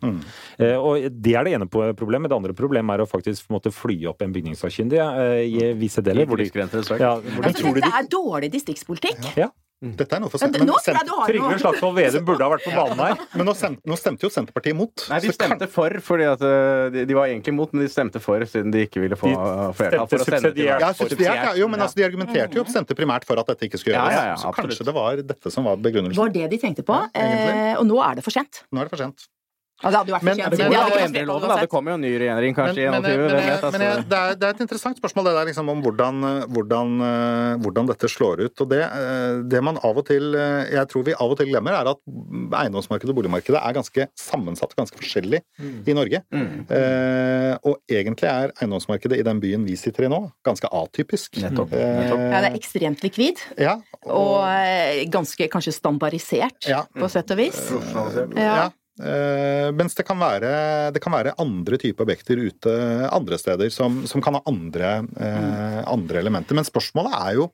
Eh, 0.59 0.78
og 0.78 1.09
Det 1.24 1.36
er 1.36 1.47
det 1.47 1.55
ene 1.57 1.67
problemet. 1.69 2.32
Det 2.32 2.39
andre 2.39 2.55
problemet 2.57 2.95
er 2.95 3.05
å 3.05 3.09
faktisk 3.09 3.51
måtte 3.53 3.74
fly 3.74 3.99
opp 4.11 4.24
en 4.26 4.34
bygningssakkyndig 4.36 5.01
eh, 5.03 5.43
i 5.47 5.74
visse 5.80 6.03
deler. 6.05 6.26
Hvor 6.30 6.39
de, 6.39 6.49
ja, 6.49 7.17
hvor 7.19 7.43
de 7.43 7.51
Altså, 7.51 7.59
tror 7.61 7.76
de, 7.76 7.84
dette 7.84 7.99
er 7.99 8.09
dårlig 8.11 8.51
distriktspolitikk. 8.55 9.34
ja. 9.38 9.51
Dette 9.84 10.15
er 10.15 10.21
noe 10.23 10.31
for 10.31 10.39
Ja, 10.39 10.47
sent. 10.47 10.55
Nå 10.63 10.77
tror 10.79 10.95
jeg 10.95 11.07
du 11.07 11.11
har 11.11 11.27
Trygve. 11.27 11.55
Slagsvold 11.59 11.95
Vedum 11.97 12.23
burde 12.27 12.45
ha 12.45 12.51
vært 12.53 12.63
på 12.63 12.71
banen 12.71 13.01
her. 13.03 13.23
Men 13.38 13.49
nå 13.49 13.55
stemte, 13.59 13.84
nå 13.91 13.97
stemte 13.99 14.23
jo 14.23 14.29
Senterpartiet 14.31 14.71
imot. 14.77 15.03
Nei, 15.11 15.19
de 15.25 15.34
stemte 15.36 15.67
for, 15.71 15.97
fordi 16.05 16.27
at 16.29 16.45
eh, 16.47 16.86
de, 16.93 17.03
de 17.09 17.17
var 17.17 17.27
egentlig 17.27 17.51
imot, 17.51 17.73
men 17.75 17.84
de 17.84 17.89
stemte 17.91 18.21
for 18.23 18.45
siden 18.47 18.71
de 18.71 18.86
ikke 18.88 19.03
ville 19.03 19.17
få 19.19 19.34
flertall 19.75 20.07
for 20.07 20.23
å 20.23 20.27
sende 20.29 20.53
til. 20.55 20.63
Ja, 20.71 20.93
subsidiært, 20.95 21.41
ja. 21.49 21.53
Jo, 21.59 21.67
men 21.71 21.84
altså, 21.84 21.99
de 21.99 22.07
argumenterte 22.07 22.57
jo, 22.61 22.63
stemte 22.71 22.95
primært 22.97 23.27
for 23.27 23.41
at 23.43 23.51
dette 23.51 23.67
ikke 23.67 23.81
skulle 23.81 23.99
gjøres. 23.99 24.15
ja, 24.15 24.25
ja, 24.31 24.39
så 24.39 24.53
kanskje 24.55 24.88
det 24.88 24.95
var 24.95 25.19
dette 25.34 25.51
som 25.53 25.67
var 25.67 25.81
begrunnelsen. 25.84 26.15
Det 26.15 26.23
var 26.23 26.34
det 26.39 26.47
de 26.55 26.61
tenkte 26.63 26.88
på, 26.88 27.01
Ja, 27.11 27.27
eh, 27.27 27.75
og 27.79 27.86
nå 27.89 27.99
er 28.07 28.21
det 28.21 28.23
for 28.25 28.36
sent. 28.36 28.63
Nå 28.71 28.79
er 28.84 28.88
det 28.88 28.95
for 28.95 29.03
sent. 29.03 29.27
Ja, 29.84 29.89
det 29.91 29.97
hadde 29.99 30.09
jo 30.09 30.15
vært 30.15 30.23
Men- 30.23 30.38
men- 30.38 31.13
går 31.13 31.25
loven, 31.27 31.49
da. 31.49 31.65
Kommer 31.67 31.91
jo 31.91 31.95
en 31.95 32.01
ny 32.01 32.11
regjering 32.17 32.55
kanskje 32.55 32.91
men, 32.91 33.01
Men, 33.01 33.11
i 33.11 33.13
21, 33.13 33.19
men, 33.19 33.29
hvem 33.29 33.43
vet? 33.43 33.61
men 33.73 33.81
Altså. 33.84 34.09
det, 34.09 34.17
er, 34.19 34.36
det 34.36 34.43
er 34.47 34.53
et 34.53 34.61
interessant 34.63 34.97
spørsmål 35.01 35.23
det 35.27 35.34
der 35.36 35.45
liksom 35.51 35.69
om 35.69 35.81
hvordan, 35.84 36.21
hvordan, 36.53 36.93
eh, 37.03 37.57
hvordan 37.63 37.88
dette 37.91 38.07
slår 38.07 38.43
ut. 38.45 38.61
Og 38.63 38.69
det, 38.69 38.79
eh, 38.84 39.41
det 39.43 39.61
man 39.63 39.77
av 39.84 39.97
og 39.97 40.05
til 40.07 40.36
eh, 40.36 40.71
jeg 40.71 40.88
tror 40.88 41.03
vi 41.03 41.13
av 41.13 41.29
og 41.31 41.38
til 41.38 41.47
glemmer, 41.51 41.73
er 41.75 41.89
at 41.91 41.99
eiendomsmarkedet 42.63 43.09
og 43.11 43.15
boligmarkedet 43.19 43.59
er 43.59 43.73
ganske 43.75 44.07
sammensatt, 44.15 44.75
ganske 44.79 44.95
forskjellig 44.97 45.41
i 45.88 45.93
Norge. 45.93 46.23
Mm. 46.31 46.65
Eh, 46.71 47.57
og 47.67 47.77
egentlig 47.91 48.29
er 48.29 48.53
eiendomsmarkedet 48.61 49.19
i 49.19 49.23
den 49.27 49.41
byen 49.43 49.65
vi 49.67 49.75
sitter 49.75 50.05
i 50.07 50.11
nå, 50.13 50.31
ganske 50.45 50.69
atypisk. 50.71 51.41
Nettopp, 51.43 51.73
Eh, 51.73 51.99
nettopp. 52.03 52.19
Ja, 52.31 52.41
det 52.41 52.51
er 52.53 52.57
ekstremt 52.59 53.01
likvid, 53.03 53.38
ja, 53.57 53.75
og 54.05 54.21
og 54.43 55.11
ganske 55.11 55.47
kanskje 55.51 55.73
standardisert, 55.75 56.67
Ja. 56.67 56.84
på 56.95 57.09
sett 57.09 57.29
og 57.31 57.38
vis. 57.38 57.59
Ja. 58.36 58.65
Eh, 58.65 58.69
mens 59.73 59.95
det 59.97 60.05
kan, 60.05 60.19
være, 60.21 60.91
det 60.93 61.01
kan 61.01 61.15
være 61.15 61.33
andre 61.41 61.79
typer 61.81 62.05
objekter 62.05 62.37
ute 62.43 62.73
andre 63.09 63.39
steder 63.41 63.71
som, 63.73 64.03
som 64.09 64.21
kan 64.21 64.37
ha 64.37 64.43
andre, 64.49 64.95
eh, 65.17 65.79
andre 65.89 66.21
elementer. 66.21 66.57
Men 66.57 66.67
spørsmålet 66.67 67.15
er 67.17 67.39
jo, 67.39 67.49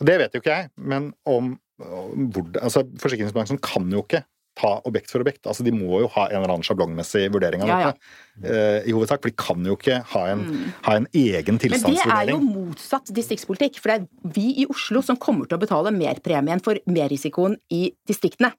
det 0.00 0.18
vet 0.22 0.32
jo 0.36 0.40
ikke 0.40 0.56
jeg, 0.62 0.70
men 0.80 1.12
om, 1.28 1.54
hvor, 1.76 2.48
altså 2.62 2.86
Forsikringsbransjen 3.02 3.60
kan 3.62 3.90
jo 3.92 4.04
ikke 4.06 4.24
ta 4.58 4.74
objekt 4.84 5.08
for 5.08 5.24
objekt. 5.24 5.46
Altså, 5.48 5.64
De 5.64 5.72
må 5.72 6.02
jo 6.02 6.08
ha 6.12 6.26
en 6.28 6.42
eller 6.42 6.52
annen 6.52 6.66
sjablongmessig 6.66 7.24
vurdering 7.32 7.62
av 7.64 7.70
Ja, 7.70 7.78
ja. 7.80 7.92
dette. 7.92 8.50
eh, 8.52 8.88
I 8.90 8.92
hovedsak, 8.92 9.22
for 9.24 9.32
de 9.32 9.38
kan 9.40 9.64
jo 9.64 9.76
ikke 9.78 10.02
ha 10.12 10.24
en, 10.32 10.42
ha 10.84 10.96
en 11.00 11.06
egen 11.16 11.56
Men 11.56 11.86
det 11.86 12.04
er 12.04 12.32
jo 12.34 12.40
motsatt 12.44 13.12
distriktspolitikk. 13.16 13.80
For 13.80 13.92
det 13.92 13.96
er 14.02 14.34
vi 14.34 14.50
i 14.60 14.66
Oslo 14.68 15.00
som 15.04 15.16
kommer 15.16 15.48
til 15.48 15.56
å 15.56 15.62
betale 15.62 15.94
merpremien 15.96 16.60
for 16.64 16.76
merrisikoen 16.84 17.56
i 17.72 17.94
distriktene. 18.08 18.52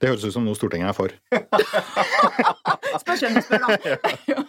Det 0.00 0.08
høres 0.10 0.24
ut 0.26 0.34
som 0.34 0.44
noe 0.44 0.56
Stortinget 0.58 0.90
er 0.90 0.96
for. 0.96 1.12
Spør 3.02 3.20
hvem 3.20 3.36
du 3.38 3.42
spør, 3.44 3.62
da. 3.62 3.68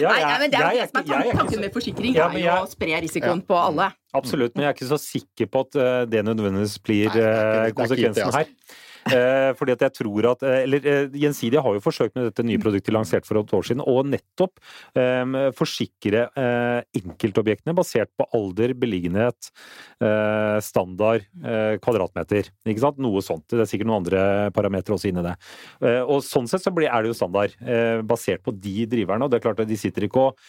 Ja, 0.00 0.10
Nei, 0.12 0.20
nei, 0.22 0.34
men 0.40 0.50
det 0.52 0.58
er 0.60 0.64
jo 0.76 0.80
det 0.80 0.88
som 0.90 0.98
er 1.00 1.26
er 1.30 1.36
tanken 1.38 1.54
så- 1.56 1.60
med 1.64 1.72
forsikring, 1.74 2.14
Ja, 2.16 2.26
er 2.28 2.38
jo 2.44 2.52
å 2.64 2.68
spre 2.70 2.98
risikoen 3.02 3.40
på 3.46 3.56
alle. 3.58 3.88
Absolutt, 4.16 4.54
men 4.56 4.64
jeg 4.66 4.70
er 4.70 4.76
ikke 4.76 4.88
så 4.90 4.98
sikker 5.00 5.48
på 5.52 5.62
at 5.66 5.78
eh, 5.80 6.04
det 6.12 6.22
nødvendigvis 6.24 6.76
blir 6.84 7.08
Nei, 7.08 7.14
det 7.16 7.24
er 7.24 7.32
eh, 7.32 7.46
det 7.46 7.56
er 7.56 7.72
ikke 7.72 7.80
konsekvensen 7.80 8.20
det, 8.20 8.26
altså. 8.26 8.38
her. 8.38 8.46
Eh, 9.06 9.52
fordi 9.58 9.74
at 9.76 9.84
jeg 9.86 9.94
tror 10.00 10.26
at 10.32 10.42
eh, 10.42 10.62
Eller 10.64 10.86
eh, 10.90 11.16
Gjensidige 11.22 11.62
har 11.62 11.76
jo 11.76 11.82
forsøkt 11.84 12.16
med 12.16 12.28
dette 12.28 12.44
nye 12.46 12.60
produktet 12.62 12.94
lansert 12.94 13.26
for 13.28 13.38
et 13.38 13.54
år 13.54 13.66
siden, 13.68 13.84
og 13.86 14.08
nettopp 14.10 14.58
eh, 14.98 15.50
forsikre 15.56 16.26
eh, 16.34 16.80
enkeltobjektene 16.98 17.76
basert 17.76 18.10
på 18.18 18.26
alder, 18.36 18.74
beliggenhet, 18.78 19.50
eh, 20.02 20.58
standard, 20.64 21.26
eh, 21.44 21.76
kvadratmeter. 21.82 22.50
Ikke 22.66 22.82
sant? 22.82 23.00
Noe 23.02 23.22
sånt. 23.24 23.46
Det 23.52 23.62
er 23.62 23.70
sikkert 23.70 23.90
noen 23.90 24.02
andre 24.02 24.22
parametere 24.56 24.96
også 24.96 25.10
inni 25.10 25.24
det. 25.24 25.34
Og 26.06 26.20
sånn 26.24 26.48
sett 26.50 26.64
så 26.64 26.72
blir, 26.74 26.88
er 26.90 27.04
det 27.04 27.12
jo 27.12 27.18
standard, 27.18 27.54
basert 28.08 28.42
på 28.44 28.54
de 28.54 28.86
driverne. 28.90 29.26
Og 29.26 29.32
det 29.32 29.38
er 29.38 29.44
klart 29.44 29.60
at 29.62 29.70
de 29.70 29.78
sitter 29.78 30.06
ikke 30.06 30.28
og 30.30 30.40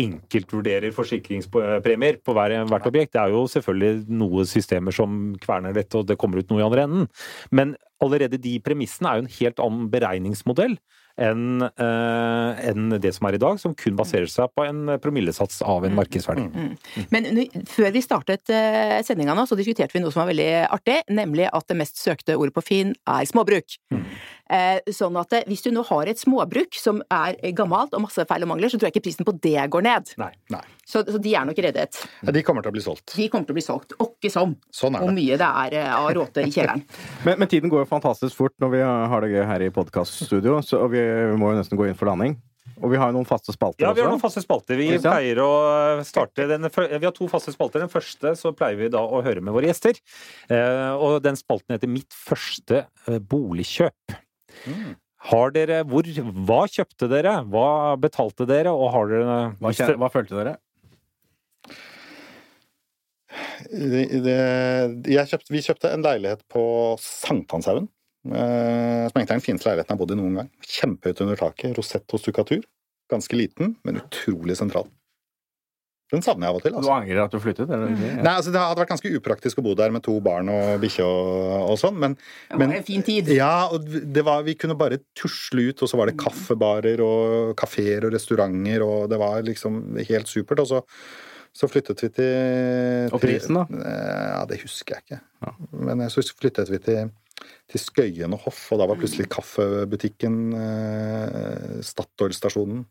enkeltvurderer 0.00 0.94
forsikringspremier 0.96 2.20
på 2.24 2.34
hver, 2.36 2.56
hvert 2.70 2.88
objekt. 2.90 3.14
Det 3.16 3.22
er 3.22 3.34
jo 3.34 3.44
selvfølgelig 3.50 4.06
noen 4.20 4.48
systemer 4.48 4.94
som 4.94 5.34
kverner 5.42 5.76
dette, 5.76 5.98
og 5.98 6.08
det 6.08 6.18
kommer 6.20 6.40
ut 6.40 6.50
noe 6.52 6.62
i 6.62 6.66
andre 6.66 6.86
enden. 6.86 7.10
Men 7.54 7.76
allerede 8.00 8.40
de 8.40 8.56
premissene 8.64 9.10
er 9.10 9.20
jo 9.20 9.26
en 9.26 9.36
helt 9.40 9.62
annen 9.62 9.92
beregningsmodell 9.92 10.78
enn 11.20 11.64
eh, 11.66 12.60
enn 12.70 12.94
det 13.02 13.12
som 13.16 13.26
er 13.28 13.36
i 13.36 13.40
dag, 13.42 13.58
som 13.60 13.74
kun 13.76 13.96
baserer 13.98 14.30
seg 14.30 14.50
på 14.56 14.64
en 14.64 14.94
promillesats 15.02 15.60
av 15.66 15.84
en 15.84 15.96
markedsverdi. 15.98 16.46
Men 17.12 17.28
før 17.68 17.92
vi 17.94 18.02
startet 18.04 18.52
uh, 18.52 18.96
sendinga 19.04 19.34
nå, 19.36 19.44
så 19.48 19.58
diskuterte 19.58 19.96
vi 19.96 20.02
noe 20.04 20.14
som 20.14 20.22
var 20.22 20.30
veldig 20.30 20.50
artig, 20.70 21.00
nemlig 21.12 21.50
at 21.50 21.66
det 21.68 21.78
mest 21.82 22.00
søkte 22.00 22.38
ordet 22.40 22.56
på 22.56 22.64
Finn 22.64 22.94
er 23.04 23.28
småbruk. 23.28 23.76
Eh, 23.92 24.20
sånn 24.96 25.16
at 25.20 25.32
eh, 25.38 25.44
hvis 25.50 25.62
du 25.66 25.70
nå 25.74 25.84
har 25.88 26.10
et 26.10 26.18
småbruk 26.20 26.74
som 26.80 27.00
er 27.12 27.38
gammelt 27.56 27.94
og 27.96 28.02
masse 28.06 28.24
feil 28.28 28.46
og 28.46 28.50
mangler, 28.52 28.72
så 28.72 28.78
tror 28.80 28.90
jeg 28.90 28.96
ikke 28.96 29.04
prisen 29.08 29.28
på 29.28 29.34
det 29.44 29.56
går 29.70 29.86
ned. 29.86 30.12
Nei. 30.20 30.32
Nei. 30.54 30.62
Så, 30.84 31.04
så 31.06 31.20
de 31.22 31.34
er 31.38 31.46
nok 31.46 31.58
reddet. 31.62 32.00
Ja, 32.24 32.34
De 32.34 32.42
kommer 32.46 32.66
til 32.66 32.72
å 32.72 32.76
bli 32.76 32.82
solgt. 32.84 33.14
De 33.14 33.28
kommer 33.30 33.46
til 33.46 33.54
å 33.54 33.58
bli 33.60 33.66
solgt. 33.66 33.94
Åkke 34.02 34.32
som. 34.34 34.56
Sånn 34.74 34.98
er 34.98 35.06
Hvor 35.06 35.14
mye 35.14 35.38
det 35.40 35.50
er 35.64 35.78
eh, 35.84 35.94
av 35.94 36.10
råte 36.18 36.44
i 36.46 36.50
kjelleren. 36.52 36.82
Men, 37.26 37.38
men 37.38 37.48
tiden 37.50 37.70
går 37.70 37.84
jo 37.84 37.90
fantastisk 37.90 38.34
fort 38.38 38.54
når 38.62 38.70
vi 38.74 38.84
har 38.84 39.24
det 39.24 39.32
gøy 39.34 39.42
her 39.46 39.62
i 39.66 39.72
podkaststudio, 39.74 40.58
og 40.60 40.94
vi 40.94 41.02
må 41.38 41.52
jo 41.52 41.58
nesten 41.60 41.78
gå 41.78 41.86
inn 41.90 41.98
for 41.98 42.08
landing. 42.10 42.38
Og 42.80 42.92
vi 42.92 42.98
har 43.00 43.10
jo 43.10 43.16
noen 43.18 43.28
faste 43.28 43.52
spalter 43.52 43.84
Ja, 43.84 43.90
vi 43.92 44.00
har 44.00 44.08
også. 44.08 44.14
noen 44.16 44.22
faste 44.22 44.40
spalter. 44.44 44.78
Vi 44.78 44.86
Christian? 44.88 45.12
pleier 45.12 45.40
å 45.44 45.50
starte 46.06 46.46
den, 46.48 46.64
Vi 46.70 47.04
har 47.04 47.12
to 47.16 47.28
faste 47.28 47.52
spalter. 47.52 47.82
Den 47.82 47.92
første 47.92 48.32
så 48.38 48.54
pleier 48.56 48.78
vi 48.80 48.88
da 48.92 49.02
å 49.04 49.20
høre 49.24 49.42
med 49.44 49.52
våre 49.52 49.68
gjester. 49.68 49.98
Eh, 50.48 50.92
og 50.96 51.20
den 51.24 51.36
spalten 51.36 51.76
heter 51.76 51.90
Mitt 51.92 52.16
første 52.16 52.86
eh, 53.06 53.18
Har 55.30 55.52
dere 55.52 55.82
hvor, 55.88 56.06
Hva 56.48 56.64
kjøpte 56.70 57.08
dere? 57.10 57.36
Hva 57.52 57.96
betalte 58.00 58.46
dere? 58.48 58.72
Og 58.72 58.92
har 58.94 59.10
dere 59.10 59.38
Hva, 59.60 59.72
kjære, 59.76 59.96
hva 60.00 60.10
følte 60.12 60.38
dere? 60.38 60.56
Det, 63.70 64.04
det, 64.24 64.36
jeg 65.12 65.30
kjøpte, 65.30 65.52
vi 65.52 65.62
kjøpte 65.62 65.90
en 65.94 66.04
leilighet 66.04 66.42
på 66.50 66.62
Sankthanshaugen. 67.02 67.90
Eh, 68.26 69.04
som 69.08 69.16
egentlig 69.16 69.28
er 69.28 69.36
den 69.36 69.44
fineste 69.44 69.68
leiligheten 69.68 69.92
jeg 69.92 69.98
har 69.98 70.00
bodd 70.02 70.14
i 70.16 70.18
noen 70.18 70.40
gang. 70.40 70.48
Kjempehøyt 70.66 71.22
under 71.24 71.40
taket. 71.40 71.76
Rosett 71.76 72.16
og 72.16 72.22
stukkatur. 72.22 72.64
Ganske 73.12 73.36
liten, 73.36 73.76
men 73.86 74.00
utrolig 74.00 74.56
sentral. 74.58 74.88
Den 76.10 76.22
savner 76.26 76.46
jeg 76.48 76.50
av 76.50 76.56
og 76.58 76.62
til. 76.64 76.72
Du 76.74 76.78
Altså. 76.80 76.94
angrer 76.96 77.20
at 77.24 77.30
du 77.30 77.38
flyttet? 77.38 77.70
Eller? 77.70 77.92
Nei, 77.94 78.32
altså 78.34 78.50
Det 78.50 78.58
hadde 78.58 78.80
vært 78.82 78.90
ganske 78.90 79.12
upraktisk 79.20 79.58
å 79.60 79.62
bo 79.62 79.74
der 79.78 79.92
med 79.94 80.02
to 80.02 80.16
barn 80.20 80.48
og 80.50 80.80
bikkje 80.82 81.04
og, 81.06 81.70
og 81.70 81.78
sånn, 81.78 81.96
men, 82.02 82.16
Det 82.48 82.56
var 82.56 82.62
men 82.64 82.76
en 82.80 82.86
fin 82.88 83.02
tid. 83.06 83.28
ja, 83.36 83.68
og 83.70 83.86
det 83.86 84.24
var, 84.26 84.42
vi 84.42 84.56
kunne 84.58 84.74
bare 84.78 84.98
tusle 85.14 85.68
ut, 85.70 85.82
og 85.82 85.88
så 85.92 85.96
var 86.00 86.10
det 86.10 86.16
kaffebarer 86.18 87.00
og 87.06 87.54
kafeer 87.60 88.08
og 88.08 88.12
restauranter, 88.16 88.82
og 88.82 89.08
det 89.12 89.18
var 89.22 89.42
liksom 89.46 89.80
helt 90.08 90.26
supert. 90.28 90.58
Og 90.64 90.66
så, 90.72 90.82
så 91.54 91.66
flyttet 91.70 92.02
vi 92.02 92.08
til 92.18 93.10
Og 93.14 93.20
prisen, 93.22 93.54
da? 93.60 93.64
Eh, 93.70 94.28
Ja, 94.34 94.44
det 94.50 94.60
husker 94.62 94.96
jeg 94.98 95.06
ikke. 95.06 95.20
Men 95.86 96.02
så 96.10 96.22
flyttet 96.26 96.70
vi 96.70 96.78
til, 96.78 97.10
til 97.70 97.80
Skøyen 97.80 98.34
og 98.34 98.40
Hoff, 98.48 98.66
og 98.72 98.78
da 98.82 98.86
var 98.90 98.98
plutselig 98.98 99.28
kaffebutikken 99.30 100.40
eh, 100.58 101.80
Statoil-stasjonen 101.86 102.82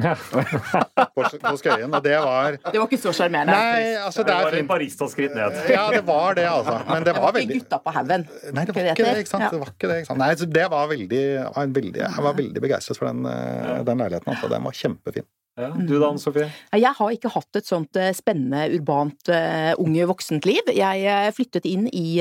Ja. 0.00 0.14
på, 1.14 1.20
på 1.42 1.50
Skøyen, 1.60 1.92
og 1.92 2.00
det 2.04 2.14
var 2.24 2.56
Det 2.64 2.78
var 2.80 2.86
ikke 2.88 2.98
så 3.02 3.12
sjarmerende. 3.12 3.52
Nei, 3.52 3.90
altså, 4.00 4.22
det 4.24 4.32
Det 4.32 4.46
var 4.46 4.54
fint. 4.56 4.70
barista-skritt 4.70 5.34
ned. 5.36 5.58
Ja, 5.68 5.82
det 5.92 6.00
var 6.08 6.38
det, 6.38 6.46
altså. 6.48 6.78
Men 6.88 7.04
det 7.04 7.12
var 7.18 7.28
Ikke 7.28 7.36
veldig 7.42 7.58
gutta 7.60 7.78
på 7.84 7.94
haugen. 7.98 8.24
Nei, 8.56 8.64
det 8.64 8.74
var 8.78 8.88
Ikke 8.94 9.04
det 9.10 9.26
ikke 9.26 9.34
sant? 9.34 9.44
Ja. 9.44 9.50
Det 9.52 9.60
var 9.60 9.74
ikke 9.74 9.90
det, 9.92 9.98
ikke 10.00 10.10
sant? 10.14 10.22
Nei, 10.24 10.30
så 10.40 10.48
det 10.56 10.64
var 10.72 10.88
veldig, 10.94 11.22
var 11.44 11.68
en 11.68 11.76
veldig 11.76 12.02
Jeg 12.06 12.26
var 12.30 12.40
veldig 12.40 12.64
begeistret 12.64 12.98
for 13.02 13.10
den, 13.10 13.28
eh, 13.28 13.84
den 13.90 14.02
leiligheten. 14.06 14.32
Altså. 14.32 14.50
Den 14.54 14.64
var 14.70 14.80
kjempefin. 14.80 15.28
Ja, 15.60 15.68
du 15.76 15.98
da, 16.00 16.06
Anne 16.08 16.16
Sofie? 16.22 16.48
Jeg 16.80 16.94
har 16.96 17.10
ikke 17.12 17.28
hatt 17.34 17.60
et 17.60 17.68
sånt 17.68 17.96
eh, 18.00 18.14
spennende, 18.16 18.64
urbant, 18.72 19.28
eh, 19.28 19.74
unge 19.76 20.08
voksent 20.08 20.48
liv. 20.48 20.72
Jeg 20.72 21.36
flyttet 21.36 21.68
inn 21.68 21.84
i 21.92 22.16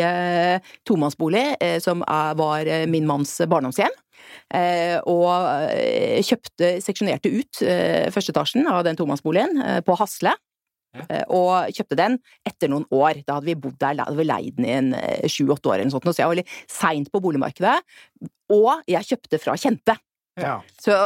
tomannsbolig, 0.84 1.46
som 1.80 2.04
er, 2.04 2.36
var 2.36 2.68
min 2.92 3.08
manns 3.08 3.38
barndomshjem. 3.48 3.96
Eh, 4.52 4.98
og 5.10 5.30
eh, 5.72 6.22
kjøpte, 6.26 6.76
seksjonerte 6.84 7.32
ut 7.32 7.62
eh, 7.66 8.08
første 8.14 8.34
etasjen 8.34 8.68
av 8.70 8.84
den 8.88 9.00
tomannsboligen 9.00 9.62
på 9.88 9.98
Hasle. 10.00 10.36
Ja. 10.92 11.22
Og 11.32 11.72
kjøpte 11.72 11.96
den 11.96 12.18
etter 12.44 12.68
noen 12.68 12.84
år. 12.92 13.22
Da 13.24 13.38
hadde 13.38 13.48
vi 13.48 13.56
bodd 13.64 13.78
der, 13.80 13.96
da 13.96 14.10
hadde 14.10 14.20
vi 14.20 14.28
leid 14.28 14.58
den 14.58 14.68
i 14.68 14.74
en 14.76 14.90
sju-åtte 15.32 15.72
år 15.72 15.78
eller 15.78 15.88
noe 15.88 15.96
sånt, 15.96 16.10
så 16.12 16.20
jeg 16.20 16.28
var 16.28 16.36
veldig 16.36 16.58
seint 16.68 17.12
på 17.14 17.22
boligmarkedet. 17.24 17.78
Og 18.52 18.84
jeg 18.92 19.08
kjøpte 19.14 19.40
fra 19.40 19.56
kjente. 19.56 19.96
Ja. 20.42 20.58
Så 20.84 20.98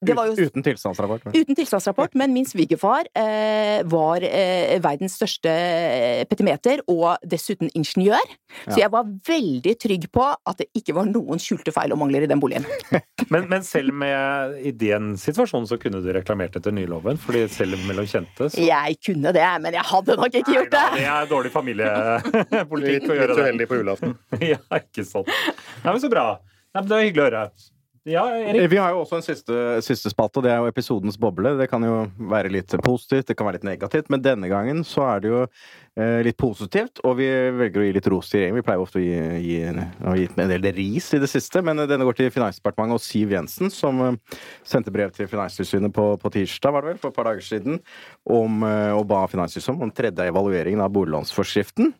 jo 0.00 0.46
Uten 0.46 0.64
tilstandsrapport. 0.64 1.26
Uten 1.34 1.56
tilstandsrapport, 1.58 2.14
men 2.18 2.32
min 2.32 2.46
svigerfar 2.48 3.08
eh, 3.12 3.82
var 3.90 4.24
eh, 4.24 4.78
verdens 4.80 5.16
største 5.20 5.50
eh, 5.52 6.22
petimeter, 6.30 6.80
og 6.88 7.20
dessuten 7.28 7.70
ingeniør. 7.76 8.24
Så 8.66 8.80
jeg 8.80 8.90
var 8.92 9.08
veldig 9.28 9.74
trygg 9.80 10.06
på 10.12 10.24
at 10.24 10.62
det 10.62 10.70
ikke 10.76 10.94
var 10.96 11.08
noen 11.10 11.40
skjulte 11.42 11.74
feil 11.74 11.92
og 11.94 12.00
mangler 12.00 12.24
i 12.24 12.30
den 12.30 12.40
boligen. 12.42 12.66
Men, 13.30 13.44
men 13.46 13.62
selv 13.62 13.94
med, 13.94 14.56
i 14.66 14.72
den 14.74 15.12
situasjonen 15.20 15.68
så 15.68 15.76
kunne 15.78 16.00
du 16.02 16.08
reklamert 16.14 16.56
etter 16.58 16.72
nyloven? 16.74 17.18
Fordi 17.20 17.44
selv 17.52 17.78
mellom 17.86 18.08
kjente 18.10 18.48
så 18.50 18.64
Jeg 18.64 18.96
kunne 19.06 19.30
det, 19.36 19.44
men 19.62 19.76
jeg 19.76 19.86
hadde 19.86 20.16
nok 20.18 20.38
ikke 20.40 20.54
gjort 20.56 20.74
Nei, 20.74 20.80
det! 20.88 21.02
det 21.04 21.10
er 21.12 21.28
dårlig 21.30 21.52
familiepolitikk 21.54 23.06
å 23.06 23.18
gjøre 23.20 23.28
det. 23.28 23.28
litt 23.28 23.36
det. 23.36 23.44
uheldig 23.44 23.68
på 23.70 23.78
julaften. 23.82 24.16
Ja, 24.50 24.58
ikke 24.80 25.04
sant. 25.06 25.30
Nei, 25.84 25.92
men 25.92 26.00
så 26.02 26.10
bra. 26.10 26.24
Nei, 26.40 26.80
men 26.80 26.88
det 26.88 26.96
var 26.96 27.06
hyggelig 27.06 27.22
å 27.22 27.28
høre. 27.28 27.44
Ja, 28.08 28.22
Erik? 28.32 28.70
Vi 28.72 28.78
har 28.80 28.94
jo 28.94 29.02
også 29.02 29.18
en 29.18 29.24
siste, 29.24 29.56
siste 29.84 30.08
spalte, 30.08 30.40
og 30.40 30.46
det 30.46 30.54
er 30.54 30.62
jo 30.62 30.70
episodens 30.70 31.18
boble. 31.20 31.50
Det 31.58 31.66
kan 31.68 31.84
jo 31.84 32.06
være 32.30 32.48
litt 32.48 32.72
positivt, 32.80 33.26
det 33.28 33.36
kan 33.36 33.44
være 33.44 33.58
litt 33.58 33.66
negativt, 33.68 34.08
men 34.08 34.22
denne 34.24 34.48
gangen 34.48 34.80
så 34.88 35.04
er 35.04 35.20
det 35.20 35.28
jo 35.28 35.42
eh, 35.44 36.22
litt 36.24 36.38
positivt, 36.40 37.02
og 37.04 37.18
vi 37.18 37.28
velger 37.58 37.82
å 37.82 37.84
gi 37.84 37.92
litt 37.98 38.08
ros 38.08 38.32
til 38.32 38.40
regjeringen. 38.40 38.62
Vi 38.62 38.64
pleier 38.64 38.86
ofte 38.86 39.02
å 39.02 39.04
gi, 39.04 39.20
gi 39.44 39.58
gi 39.60 40.28
en 40.32 40.52
del 40.54 40.70
ris 40.78 41.10
i 41.12 41.20
det 41.20 41.28
siste, 41.28 41.60
men 41.66 41.84
denne 41.84 42.08
går 42.08 42.16
til 42.22 42.32
Finansdepartementet 42.32 42.96
og 42.96 43.04
Siv 43.04 43.36
Jensen, 43.36 43.68
som 43.74 44.00
eh, 44.06 44.40
sendte 44.64 44.96
brev 44.96 45.12
til 45.12 45.28
Finanstilsynet 45.28 45.92
på, 45.92 46.14
på 46.24 46.32
tirsdag, 46.38 46.72
var 46.72 46.86
det 46.86 46.94
vel, 46.94 47.02
for 47.04 47.12
et 47.12 47.20
par 47.20 47.28
dager 47.28 47.44
siden, 47.44 47.82
om, 48.24 48.62
eh, 48.64 48.94
og 48.96 49.04
ba 49.12 49.26
Finanstilsynet 49.28 49.84
om 49.84 49.92
tredje 49.92 50.32
evalueringen 50.32 50.80
av 50.80 50.96
boliglånsforskriften. 50.96 51.92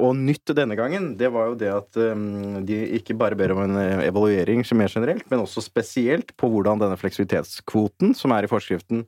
Og 0.00 0.16
nytt 0.16 0.54
denne 0.56 0.76
gangen, 0.78 1.12
det 1.20 1.28
var 1.32 1.50
jo 1.50 1.58
det 1.60 1.70
at 1.72 2.00
um, 2.00 2.62
de 2.66 2.78
ikke 2.98 3.16
bare 3.18 3.36
ber 3.38 3.52
om 3.54 3.62
en 3.66 3.76
eh, 3.80 4.06
evaluering 4.08 4.64
mer 4.78 4.92
generelt, 4.92 5.26
men 5.30 5.44
også 5.44 5.62
spesielt 5.64 6.32
på 6.40 6.48
hvordan 6.50 6.80
denne 6.80 6.98
fleksibilitetskvoten 7.00 8.14
som 8.16 8.32
er 8.34 8.46
i 8.46 8.50
forskriften, 8.50 9.04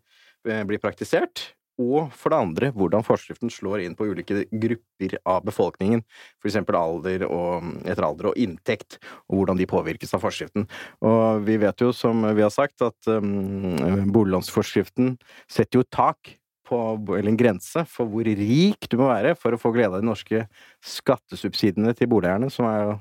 eh, 0.48 0.62
blir 0.68 0.82
praktisert. 0.82 1.52
Og 1.80 2.10
for 2.12 2.32
det 2.32 2.38
andre, 2.38 2.68
hvordan 2.76 3.04
forskriften 3.06 3.50
slår 3.50 3.80
inn 3.86 3.94
på 3.96 4.10
ulike 4.10 4.44
grupper 4.50 5.16
av 5.24 5.40
befolkningen. 5.46 6.02
F.eks. 6.42 6.58
alder 6.60 7.24
og, 7.28 7.70
etter 7.88 8.06
alder 8.06 8.28
og 8.30 8.36
inntekt, 8.40 8.98
og 9.32 9.40
hvordan 9.40 9.58
de 9.58 9.68
påvirkes 9.70 10.12
av 10.12 10.22
forskriften. 10.22 10.68
Og 11.00 11.46
vi 11.46 11.56
vet 11.62 11.80
jo, 11.80 11.88
som 11.96 12.26
vi 12.36 12.44
har 12.44 12.52
sagt, 12.52 12.84
at 12.84 13.08
um, 13.08 14.12
boliglånsforskriften 14.12 15.16
setter 15.48 15.80
jo 15.80 15.88
tak 15.88 16.36
på, 16.68 16.78
eller 17.16 17.30
en 17.32 17.38
grense 17.38 17.84
for 17.90 18.10
hvor 18.10 18.26
rik 18.26 18.88
du 18.90 18.98
må 19.00 19.08
være 19.10 19.34
for 19.38 19.54
å 19.54 19.60
få 19.60 19.72
glede 19.74 19.96
av 19.96 20.02
de 20.02 20.08
norske 20.08 20.44
skattesubsidiene 20.84 21.94
til 21.98 22.10
boligeierne, 22.12 22.50
som 22.52 22.68
er, 22.70 22.94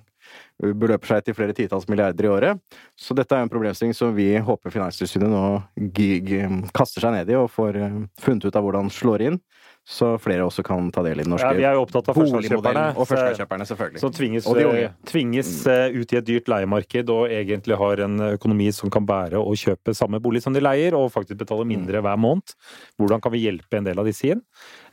beløper 0.62 1.14
seg 1.14 1.26
til 1.26 1.38
flere 1.38 1.56
titalls 1.58 1.88
milliarder 1.92 2.28
i 2.28 2.32
året. 2.32 2.80
Så 3.00 3.16
dette 3.18 3.36
er 3.36 3.46
en 3.46 3.52
problemstilling 3.52 3.96
som 3.98 4.14
vi 4.16 4.30
håper 4.38 4.74
Finanstilsynet 4.74 5.32
nå 5.32 5.46
g 5.96 6.20
g 6.26 6.44
kaster 6.78 7.04
seg 7.04 7.16
ned 7.16 7.32
i 7.32 7.40
og 7.40 7.52
får 7.54 7.80
eh, 7.80 8.00
funnet 8.22 8.48
ut 8.48 8.58
av 8.58 8.68
hvordan 8.68 8.92
slår 8.94 9.28
inn. 9.30 9.42
Så 9.84 10.14
flere 10.22 10.46
også 10.46 10.64
kan 10.64 10.92
ta 10.94 11.02
del 11.04 11.20
i 11.20 11.24
den 11.26 11.32
norske 11.34 11.48
Ja, 11.50 11.58
vi 11.58 11.64
er 11.66 11.74
jo 11.74 11.82
opptatt 11.84 12.08
av 12.12 12.16
førstegangskjøperne. 12.16 12.84
Og 13.02 13.08
førstegangskjøperne, 13.10 13.66
selvfølgelig. 13.68 14.00
Som 14.04 14.12
tvinges, 14.14 14.46
de 14.46 14.90
tvinges 15.10 15.50
eh, 15.68 15.96
ut 15.98 16.14
i 16.14 16.20
et 16.20 16.28
dyrt 16.28 16.48
leiemarked 16.54 17.10
og 17.10 17.34
egentlig 17.34 17.76
har 17.82 18.04
en 18.06 18.20
økonomi 18.38 18.70
som 18.78 18.92
kan 18.94 19.06
bære 19.10 19.42
å 19.42 19.56
kjøpe 19.58 19.96
samme 19.98 20.22
bolig 20.22 20.44
som 20.46 20.54
de 20.54 20.62
leier, 20.62 20.94
og 20.96 21.10
faktisk 21.12 21.40
betale 21.42 21.66
mindre 21.66 22.00
hver 22.06 22.20
måned. 22.22 22.54
Hvordan 23.02 23.20
kan 23.26 23.34
vi 23.34 23.42
hjelpe 23.48 23.82
en 23.82 23.90
del 23.90 24.00
av 24.00 24.06
disse 24.06 24.30
inn? 24.36 24.44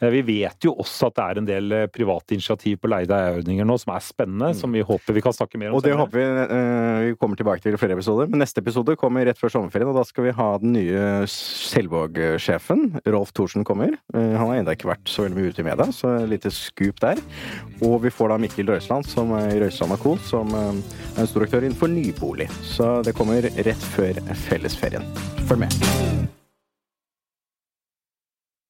Eh, 0.01 0.09
Vi 0.11 0.22
vet 0.22 0.64
jo 0.64 0.72
også 0.80 1.11
at 1.12 1.18
det 1.20 1.26
er 1.28 1.39
en 1.43 1.51
del 1.53 1.72
eh, 1.72 1.86
private 1.93 2.34
initiativ 2.39 2.80
på 2.80 2.89
leie-ordninger 2.91 3.68
nå 3.68 3.76
som 3.78 3.93
er 3.95 4.01
spennende, 4.09 4.55
som 4.57 4.72
vi 4.72 4.80
håper 4.82 5.12
vi 5.14 5.20
kan 5.28 5.36
snakke 5.36 5.61
mer 5.61 5.70
om 5.70 5.76
Og 5.78 5.84
det 5.84 5.93
senere. 5.93 6.07
håper 6.09 6.18
vi 6.18 6.24
eh, 6.49 7.12
vi 7.12 7.14
kommer 7.20 7.36
tilbake 7.36 7.62
til 7.62 7.76
i 7.76 7.80
flere 7.84 7.95
episoder. 7.99 8.26
Men 8.32 8.41
neste 8.43 8.64
episode 8.64 8.97
kommer 8.99 9.28
rett 9.28 9.39
før 9.39 9.53
sommerferien, 9.53 9.93
og 9.93 10.01
da 10.01 10.05
skal 10.09 10.24
vi 10.30 10.34
ha 10.41 10.49
den 10.64 10.72
nye 10.80 11.07
Selvåg-sjefen. 11.28 13.01
Rolf 13.07 13.32
Thorsen 13.36 13.64
kommer. 13.68 13.95
Eh, 14.14 14.34
han 14.39 14.51
er 14.51 14.62
ennå 14.62 14.74
ikke 14.79 14.93
vært 14.93 15.11
så 15.11 15.26
veldig 15.26 15.39
mye 15.39 15.53
ute 15.53 15.64
i 15.64 15.68
media, 15.68 15.89
så 15.95 16.14
et 16.20 16.33
lite 16.33 16.55
scoop 16.55 17.03
der. 17.05 17.20
Og 17.83 17.99
vi 18.07 18.14
får 18.14 18.33
da 18.33 18.41
Mikkel 18.41 18.72
Røisland, 18.72 19.09
som 19.11 19.35
i 19.39 19.61
Røisland 19.61 19.99
Co., 20.03 20.16
som 20.31 20.55
eh, 20.55 20.72
er 21.16 21.22
en 21.24 21.31
stor 21.31 21.47
aktør 21.47 21.66
innenfor 21.66 21.93
nybolig. 21.93 22.49
Så 22.62 22.99
det 23.07 23.16
kommer 23.18 23.51
rett 23.68 23.93
før 23.99 24.22
fellesferien. 24.49 25.07
Følg 25.49 25.66
med. 25.66 26.37